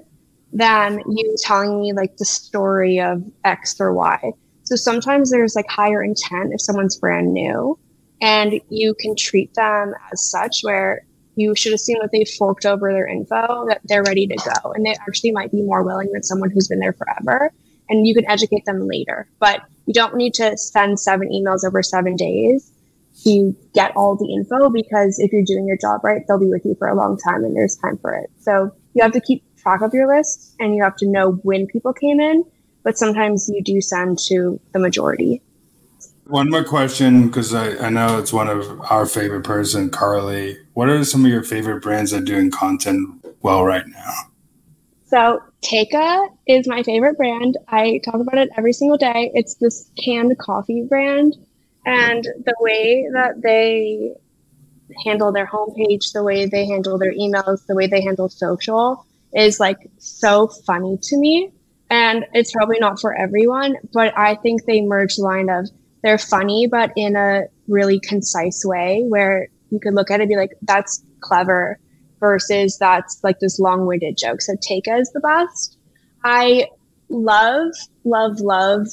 than 0.53 1.01
you 1.09 1.35
telling 1.41 1.81
me 1.81 1.91
like 1.91 2.15
the 2.15 2.25
story 2.25 3.01
of 3.01 3.21
X 3.43 3.75
or 3.81 3.93
Y. 3.93 4.31
So 4.63 4.77
sometimes 4.77 5.29
there's 5.29 5.55
like 5.55 5.69
higher 5.69 6.01
intent 6.01 6.53
if 6.53 6.61
someone's 6.61 6.97
brand 6.97 7.33
new 7.33 7.77
and 8.21 8.61
you 8.69 8.95
can 8.97 9.15
treat 9.17 9.53
them 9.55 9.93
as 10.11 10.29
such 10.31 10.61
where 10.61 11.05
you 11.35 11.53
should 11.55 11.73
assume 11.73 11.97
that 12.01 12.11
they've 12.13 12.29
forked 12.29 12.65
over 12.65 12.93
their 12.93 13.07
info, 13.07 13.65
that 13.67 13.81
they're 13.83 14.03
ready 14.03 14.25
to 14.27 14.35
go. 14.35 14.71
And 14.71 14.85
they 14.85 14.95
actually 15.07 15.31
might 15.31 15.51
be 15.51 15.61
more 15.61 15.83
willing 15.83 16.09
than 16.13 16.23
someone 16.23 16.49
who's 16.49 16.69
been 16.69 16.79
there 16.79 16.93
forever. 16.93 17.51
And 17.89 18.07
you 18.07 18.15
can 18.15 18.27
educate 18.29 18.63
them 18.65 18.87
later. 18.87 19.27
But 19.39 19.63
you 19.85 19.93
don't 19.93 20.15
need 20.15 20.33
to 20.35 20.57
send 20.57 20.99
seven 20.99 21.29
emails 21.29 21.65
over 21.65 21.83
seven 21.83 22.15
days 22.15 22.71
to 23.23 23.55
get 23.73 23.95
all 23.95 24.15
the 24.15 24.33
info 24.33 24.69
because 24.69 25.19
if 25.19 25.31
you're 25.31 25.43
doing 25.43 25.67
your 25.67 25.77
job 25.77 26.03
right, 26.03 26.23
they'll 26.27 26.39
be 26.39 26.49
with 26.49 26.65
you 26.65 26.75
for 26.75 26.87
a 26.87 26.95
long 26.95 27.17
time 27.17 27.43
and 27.43 27.55
there's 27.55 27.75
time 27.75 27.97
for 27.97 28.13
it. 28.13 28.29
So 28.39 28.71
you 28.95 29.03
have 29.03 29.11
to 29.11 29.19
keep 29.19 29.43
track 29.57 29.81
of 29.81 29.93
your 29.93 30.07
list 30.07 30.55
and 30.59 30.75
you 30.75 30.81
have 30.81 30.95
to 30.95 31.07
know 31.07 31.33
when 31.43 31.67
people 31.67 31.93
came 31.93 32.19
in. 32.19 32.43
But 32.83 32.97
sometimes 32.97 33.49
you 33.49 33.61
do 33.61 33.81
send 33.81 34.19
to 34.27 34.59
the 34.71 34.79
majority. 34.79 35.41
One 36.27 36.49
more 36.49 36.63
question, 36.63 37.27
because 37.27 37.53
I, 37.53 37.77
I 37.77 37.89
know 37.89 38.17
it's 38.17 38.33
one 38.33 38.47
of 38.47 38.81
our 38.89 39.05
favorite 39.05 39.43
person, 39.43 39.89
Carly. 39.89 40.57
What 40.73 40.89
are 40.89 41.03
some 41.03 41.25
of 41.25 41.31
your 41.31 41.43
favorite 41.43 41.81
brands 41.81 42.11
that 42.11 42.21
are 42.21 42.25
doing 42.25 42.49
content 42.49 43.25
well 43.41 43.63
right 43.63 43.85
now? 43.87 44.13
So 45.05 45.41
Teka 45.61 46.29
is 46.47 46.67
my 46.67 46.83
favorite 46.83 47.17
brand. 47.17 47.57
I 47.67 47.99
talk 48.03 48.15
about 48.15 48.37
it 48.37 48.49
every 48.57 48.73
single 48.73 48.97
day. 48.97 49.31
It's 49.33 49.55
this 49.55 49.89
canned 50.03 50.37
coffee 50.37 50.83
brand. 50.83 51.35
And 51.85 52.23
the 52.23 52.55
way 52.59 53.07
that 53.13 53.41
they 53.43 54.15
handle 55.03 55.31
their 55.31 55.47
homepage, 55.47 56.13
the 56.13 56.23
way 56.23 56.45
they 56.45 56.65
handle 56.65 56.97
their 56.97 57.13
emails, 57.13 57.65
the 57.67 57.75
way 57.75 57.87
they 57.87 58.01
handle 58.01 58.29
social 58.29 59.05
is 59.33 59.59
like 59.59 59.89
so 59.97 60.47
funny 60.47 60.97
to 61.03 61.17
me. 61.17 61.51
And 61.89 62.25
it's 62.33 62.51
probably 62.51 62.79
not 62.79 62.99
for 62.99 63.13
everyone, 63.13 63.75
but 63.93 64.17
I 64.17 64.35
think 64.35 64.65
they 64.65 64.81
merge 64.81 65.15
the 65.15 65.23
line 65.23 65.49
of 65.49 65.69
they're 66.03 66.17
funny, 66.17 66.67
but 66.67 66.91
in 66.95 67.15
a 67.15 67.43
really 67.67 67.99
concise 67.99 68.63
way 68.63 69.03
where 69.07 69.47
you 69.71 69.79
could 69.79 69.93
look 69.93 70.11
at 70.11 70.19
it 70.19 70.23
and 70.23 70.29
be 70.29 70.35
like, 70.35 70.51
that's 70.61 71.03
clever 71.19 71.79
versus 72.19 72.77
that's 72.79 73.19
like 73.23 73.39
this 73.39 73.59
long 73.59 73.85
winded 73.85 74.17
joke. 74.17 74.41
So 74.41 74.53
Teka 74.53 74.99
is 74.99 75.11
the 75.11 75.19
best. 75.19 75.77
I 76.23 76.69
love, 77.09 77.71
love, 78.03 78.39
love 78.39 78.87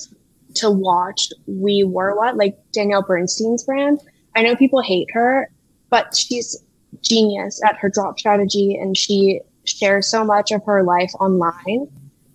to 0.57 0.71
watch 0.71 1.29
We 1.47 1.85
Wore 1.85 2.17
What, 2.17 2.37
like 2.37 2.59
Danielle 2.73 3.03
Bernstein's 3.03 3.65
brand. 3.65 4.01
I 4.35 4.43
know 4.43 4.57
people 4.57 4.83
hate 4.83 5.09
her, 5.13 5.51
but 5.93 6.17
she's 6.17 6.65
genius 7.03 7.61
at 7.63 7.77
her 7.77 7.91
drop 7.91 8.19
strategy 8.19 8.75
and 8.75 8.97
she 8.97 9.41
shares 9.65 10.11
so 10.11 10.25
much 10.25 10.51
of 10.51 10.65
her 10.65 10.83
life 10.83 11.13
online 11.21 11.87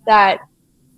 that 0.06 0.40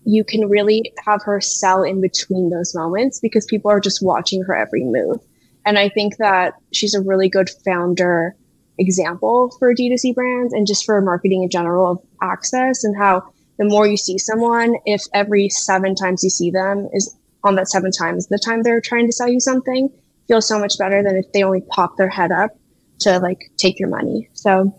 you 0.05 0.23
can 0.23 0.47
really 0.49 0.93
have 1.05 1.23
her 1.23 1.41
sell 1.41 1.83
in 1.83 2.03
between 2.03 2.51
those 2.51 2.75
moments 2.75 3.19
because 3.19 3.47
people 3.47 3.71
are 3.71 3.81
just 3.81 4.03
watching 4.03 4.43
her 4.43 4.55
every 4.55 4.85
move. 4.85 5.19
And 5.65 5.79
I 5.79 5.89
think 5.89 6.19
that 6.19 6.53
she's 6.73 6.95
a 6.95 7.01
really 7.01 7.31
good 7.31 7.49
founder 7.65 8.37
example 8.79 9.57
for 9.59 9.75
D2C 9.75 10.15
brands 10.15 10.53
and 10.53 10.67
just 10.67 10.85
for 10.85 11.01
marketing 11.01 11.43
in 11.43 11.51
general 11.51 11.93
of 11.93 12.03
access 12.23 12.85
and 12.85 12.95
how 12.95 13.23
the 13.59 13.65
more 13.65 13.87
you 13.87 13.97
see 13.97 14.19
someone, 14.19 14.77
if 14.85 15.03
every 15.15 15.49
seven 15.49 15.95
times 15.95 16.23
you 16.23 16.31
see 16.31 16.51
them 16.51 16.91
is 16.93 17.17
on 17.43 17.55
that 17.55 17.71
seven 17.71 17.91
times 17.91 18.27
the 18.27 18.39
time 18.39 18.63
they're 18.63 18.83
trying 18.83 19.07
to 19.07 19.13
sell 19.13 19.29
you 19.29 19.41
something, 19.41 19.91
feels 20.31 20.47
so 20.47 20.61
much 20.61 20.79
better 20.79 21.03
than 21.03 21.17
if 21.17 21.33
they 21.33 21.43
only 21.43 21.61
pop 21.61 21.97
their 21.97 22.09
head 22.09 22.31
up 22.31 22.53
to 23.01 23.19
like 23.19 23.51
take 23.57 23.81
your 23.81 23.89
money. 23.89 24.29
So 24.33 24.73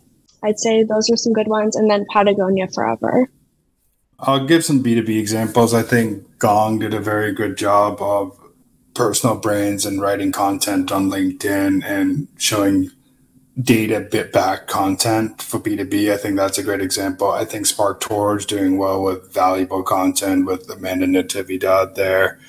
I'd 0.43 0.57
say 0.57 0.83
those 0.83 1.09
are 1.09 1.17
some 1.17 1.33
good 1.33 1.47
ones. 1.47 1.75
And 1.75 1.91
then 1.91 2.05
Patagonia 2.09 2.69
Forever. 2.69 3.29
I'll 4.19 4.45
give 4.45 4.63
some 4.63 4.81
B2B 4.81 5.19
examples. 5.19 5.73
I 5.73 5.81
think 5.81 6.37
Gong 6.37 6.79
did 6.79 6.93
a 6.93 7.01
very 7.01 7.33
good 7.33 7.57
job 7.57 8.01
of 8.01 8.37
personal 8.93 9.35
brands 9.35 9.85
and 9.85 10.01
writing 10.01 10.31
content 10.31 10.91
on 10.91 11.09
LinkedIn 11.09 11.83
and 11.83 12.27
showing 12.37 12.91
data 13.61 13.99
bit 13.99 14.31
back 14.31 14.67
content 14.67 15.41
for 15.41 15.59
B2B. 15.59 16.13
I 16.13 16.17
think 16.17 16.37
that's 16.37 16.59
a 16.59 16.63
great 16.63 16.81
example. 16.81 17.29
I 17.29 17.43
think 17.43 17.65
SparkToro 17.65 18.37
is 18.37 18.45
doing 18.45 18.77
well 18.77 19.03
with 19.03 19.33
valuable 19.33 19.83
content 19.83 20.45
with 20.45 20.69
Amanda 20.69 21.07
Natividad 21.07 21.95
there. 21.95 22.39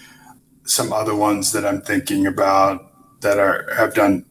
Some 0.65 0.93
other 0.93 1.17
ones 1.17 1.51
that 1.53 1.67
I'm 1.67 1.81
thinking 1.81 2.27
about 2.27 2.92
that 3.23 3.39
are 3.39 3.67
have 3.75 3.95
done 3.95 4.25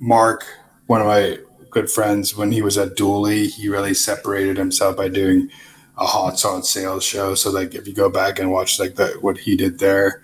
Mark, 0.00 0.44
one 0.86 1.00
of 1.00 1.06
my 1.06 1.38
good 1.70 1.90
friends, 1.90 2.36
when 2.36 2.52
he 2.52 2.62
was 2.62 2.76
at 2.76 2.96
Dooly, 2.96 3.50
he 3.50 3.68
really 3.68 3.94
separated 3.94 4.56
himself 4.56 4.96
by 4.96 5.08
doing 5.08 5.50
a 5.96 6.06
hot 6.06 6.38
sauce 6.38 6.70
sales 6.70 7.04
show. 7.04 7.34
So 7.34 7.50
like 7.50 7.74
if 7.74 7.86
you 7.86 7.94
go 7.94 8.08
back 8.10 8.38
and 8.38 8.50
watch 8.50 8.78
like 8.78 8.94
the 8.94 9.08
what 9.20 9.38
he 9.38 9.56
did 9.56 9.78
there, 9.78 10.22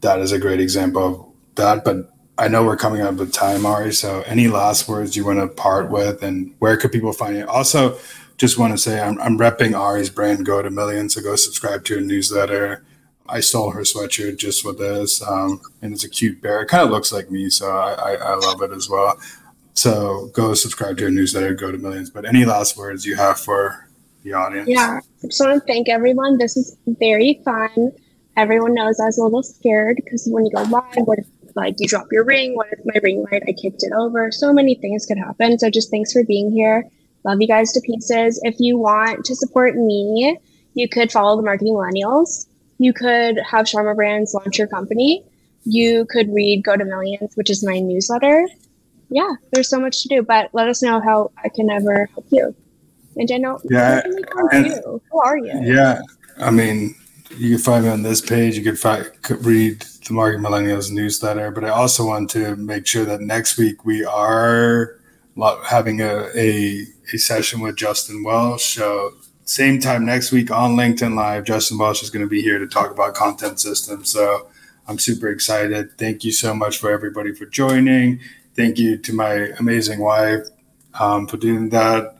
that 0.00 0.20
is 0.20 0.32
a 0.32 0.38
great 0.38 0.60
example 0.60 1.04
of 1.04 1.26
that. 1.56 1.84
But 1.84 2.12
I 2.36 2.48
know 2.48 2.64
we're 2.64 2.76
coming 2.76 3.00
up 3.00 3.14
with 3.14 3.32
time, 3.32 3.64
Ari. 3.64 3.92
So 3.92 4.22
any 4.22 4.48
last 4.48 4.88
words 4.88 5.16
you 5.16 5.24
want 5.24 5.38
to 5.38 5.48
part 5.48 5.90
with 5.90 6.22
and 6.22 6.54
where 6.58 6.76
could 6.76 6.92
people 6.92 7.12
find 7.12 7.36
you? 7.36 7.46
Also, 7.46 7.98
just 8.36 8.58
want 8.58 8.72
to 8.72 8.78
say 8.78 9.00
I'm, 9.00 9.20
I'm 9.20 9.38
repping 9.38 9.78
Ari's 9.78 10.10
brand 10.10 10.44
Go 10.44 10.60
to 10.60 10.70
Million. 10.70 11.08
So 11.08 11.22
go 11.22 11.36
subscribe 11.36 11.84
to 11.84 11.96
her 11.96 12.00
newsletter. 12.00 12.84
I 13.28 13.40
stole 13.40 13.70
her 13.70 13.80
sweatshirt 13.80 14.36
just 14.36 14.64
with 14.64 14.78
this. 14.78 15.22
Um, 15.22 15.60
and 15.82 15.92
it's 15.92 16.04
a 16.04 16.10
cute 16.10 16.40
bear. 16.42 16.62
It 16.62 16.68
kind 16.68 16.84
of 16.84 16.90
looks 16.90 17.12
like 17.12 17.30
me. 17.30 17.50
So 17.50 17.70
I, 17.70 17.92
I, 17.92 18.14
I 18.14 18.34
love 18.34 18.62
it 18.62 18.70
as 18.72 18.88
well. 18.88 19.18
So 19.74 20.30
go 20.34 20.54
subscribe 20.54 20.98
to 20.98 21.04
her 21.04 21.10
newsletter, 21.10 21.54
Go 21.54 21.72
to 21.72 21.78
Millions. 21.78 22.10
But 22.10 22.24
any 22.26 22.44
last 22.44 22.76
words 22.76 23.04
you 23.04 23.16
have 23.16 23.40
for 23.40 23.88
the 24.22 24.32
audience. 24.32 24.68
Yeah, 24.68 25.00
I 25.22 25.26
just 25.26 25.40
want 25.40 25.60
to 25.60 25.66
thank 25.66 25.88
everyone. 25.88 26.38
This 26.38 26.56
is 26.56 26.76
very 26.86 27.40
fun. 27.44 27.92
Everyone 28.36 28.74
knows 28.74 29.00
I 29.00 29.06
was 29.06 29.18
a 29.18 29.22
little 29.22 29.42
scared 29.42 29.96
because 29.96 30.26
when 30.30 30.44
you 30.44 30.52
go 30.52 30.62
live, 30.62 31.06
what 31.06 31.18
if 31.18 31.26
like 31.56 31.76
you 31.78 31.88
drop 31.88 32.06
your 32.10 32.24
ring. 32.24 32.56
What 32.56 32.68
if 32.72 32.80
my 32.84 32.98
ring 33.02 33.24
light? 33.30 33.42
I 33.46 33.52
kicked 33.52 33.82
it 33.82 33.92
over. 33.92 34.30
So 34.32 34.52
many 34.52 34.74
things 34.74 35.06
could 35.06 35.18
happen. 35.18 35.58
So 35.58 35.70
just 35.70 35.90
thanks 35.90 36.12
for 36.12 36.24
being 36.24 36.50
here. 36.50 36.84
Love 37.24 37.40
you 37.40 37.48
guys 37.48 37.72
to 37.72 37.80
pieces. 37.80 38.40
If 38.42 38.56
you 38.58 38.76
want 38.76 39.24
to 39.24 39.34
support 39.34 39.76
me, 39.76 40.38
you 40.74 40.88
could 40.88 41.10
follow 41.10 41.36
the 41.36 41.42
Marketing 41.42 41.74
Millennials. 41.74 42.46
You 42.78 42.92
could 42.92 43.38
have 43.38 43.66
Sharma 43.66 43.94
Brands 43.94 44.34
launch 44.34 44.58
your 44.58 44.66
company. 44.66 45.24
You 45.64 46.06
could 46.10 46.32
read 46.32 46.64
Go 46.64 46.76
to 46.76 46.84
Millions, 46.84 47.32
which 47.36 47.50
is 47.50 47.64
my 47.64 47.78
newsletter. 47.78 48.46
Yeah, 49.10 49.34
there's 49.52 49.68
so 49.68 49.80
much 49.80 50.02
to 50.02 50.08
do, 50.08 50.22
but 50.22 50.50
let 50.52 50.68
us 50.68 50.82
know 50.82 51.00
how 51.00 51.30
I 51.42 51.48
can 51.48 51.70
ever 51.70 52.06
help 52.06 52.26
you. 52.30 52.54
And 53.16 53.30
I 53.32 53.36
know, 53.36 53.60
yeah, 53.70 54.02
and, 54.50 54.66
you? 54.66 55.02
who 55.10 55.20
are 55.20 55.38
you? 55.38 55.60
Yeah, 55.62 56.00
I 56.38 56.50
mean, 56.50 56.96
you 57.36 57.50
can 57.50 57.58
find 57.58 57.84
me 57.84 57.90
on 57.90 58.02
this 58.02 58.20
page. 58.20 58.56
You 58.56 58.64
could, 58.64 58.78
find, 58.78 59.08
could 59.22 59.44
read 59.44 59.84
the 60.06 60.14
Market 60.14 60.40
Millennials 60.40 60.90
newsletter. 60.90 61.50
But 61.50 61.64
I 61.64 61.68
also 61.68 62.06
want 62.06 62.30
to 62.30 62.56
make 62.56 62.86
sure 62.86 63.04
that 63.04 63.20
next 63.20 63.56
week 63.56 63.84
we 63.84 64.04
are 64.04 64.98
having 65.66 66.00
a, 66.00 66.28
a, 66.34 66.86
a 67.12 67.18
session 67.18 67.60
with 67.60 67.76
Justin 67.76 68.24
Welsh. 68.24 68.76
So 68.76 69.14
same 69.44 69.80
time 69.80 70.04
next 70.04 70.32
week 70.32 70.50
on 70.50 70.76
LinkedIn 70.76 71.14
Live, 71.14 71.44
Justin 71.44 71.78
Welsh 71.78 72.02
is 72.02 72.10
going 72.10 72.24
to 72.24 72.28
be 72.28 72.40
here 72.40 72.58
to 72.58 72.66
talk 72.66 72.90
about 72.90 73.14
content 73.14 73.60
systems. 73.60 74.10
So 74.10 74.48
I'm 74.88 74.98
super 74.98 75.28
excited. 75.28 75.96
Thank 75.98 76.24
you 76.24 76.32
so 76.32 76.54
much 76.54 76.78
for 76.78 76.90
everybody 76.90 77.34
for 77.34 77.46
joining. 77.46 78.20
Thank 78.54 78.78
you 78.78 78.96
to 78.98 79.12
my 79.12 79.50
amazing 79.58 80.00
wife 80.00 80.46
um, 80.98 81.26
for 81.26 81.36
doing 81.36 81.70
that. 81.70 82.16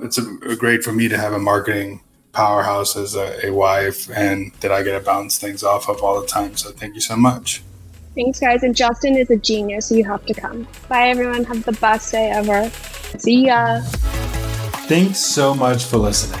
It's 0.00 0.18
a, 0.18 0.22
a 0.48 0.56
great 0.56 0.82
for 0.82 0.92
me 0.92 1.08
to 1.08 1.18
have 1.18 1.32
a 1.32 1.38
marketing 1.38 2.00
powerhouse 2.32 2.96
as 2.96 3.14
a, 3.14 3.46
a 3.46 3.52
wife 3.52 4.10
and 4.10 4.52
that 4.60 4.72
I 4.72 4.82
get 4.82 4.98
to 4.98 5.04
bounce 5.04 5.38
things 5.38 5.62
off 5.62 5.88
of 5.88 6.02
all 6.02 6.20
the 6.20 6.26
time. 6.26 6.56
So 6.56 6.70
thank 6.70 6.94
you 6.94 7.00
so 7.00 7.16
much. 7.16 7.62
Thanks, 8.14 8.40
guys. 8.40 8.62
And 8.62 8.76
Justin 8.76 9.16
is 9.16 9.30
a 9.30 9.36
genius, 9.36 9.88
so 9.88 9.96
you 9.96 10.04
have 10.04 10.24
to 10.26 10.34
come. 10.34 10.68
Bye, 10.88 11.08
everyone. 11.08 11.44
Have 11.44 11.64
the 11.64 11.72
best 11.72 12.12
day 12.12 12.30
ever. 12.30 12.70
See 13.18 13.46
ya. 13.46 13.80
Thanks 14.86 15.18
so 15.18 15.54
much 15.54 15.84
for 15.84 15.98
listening. 15.98 16.40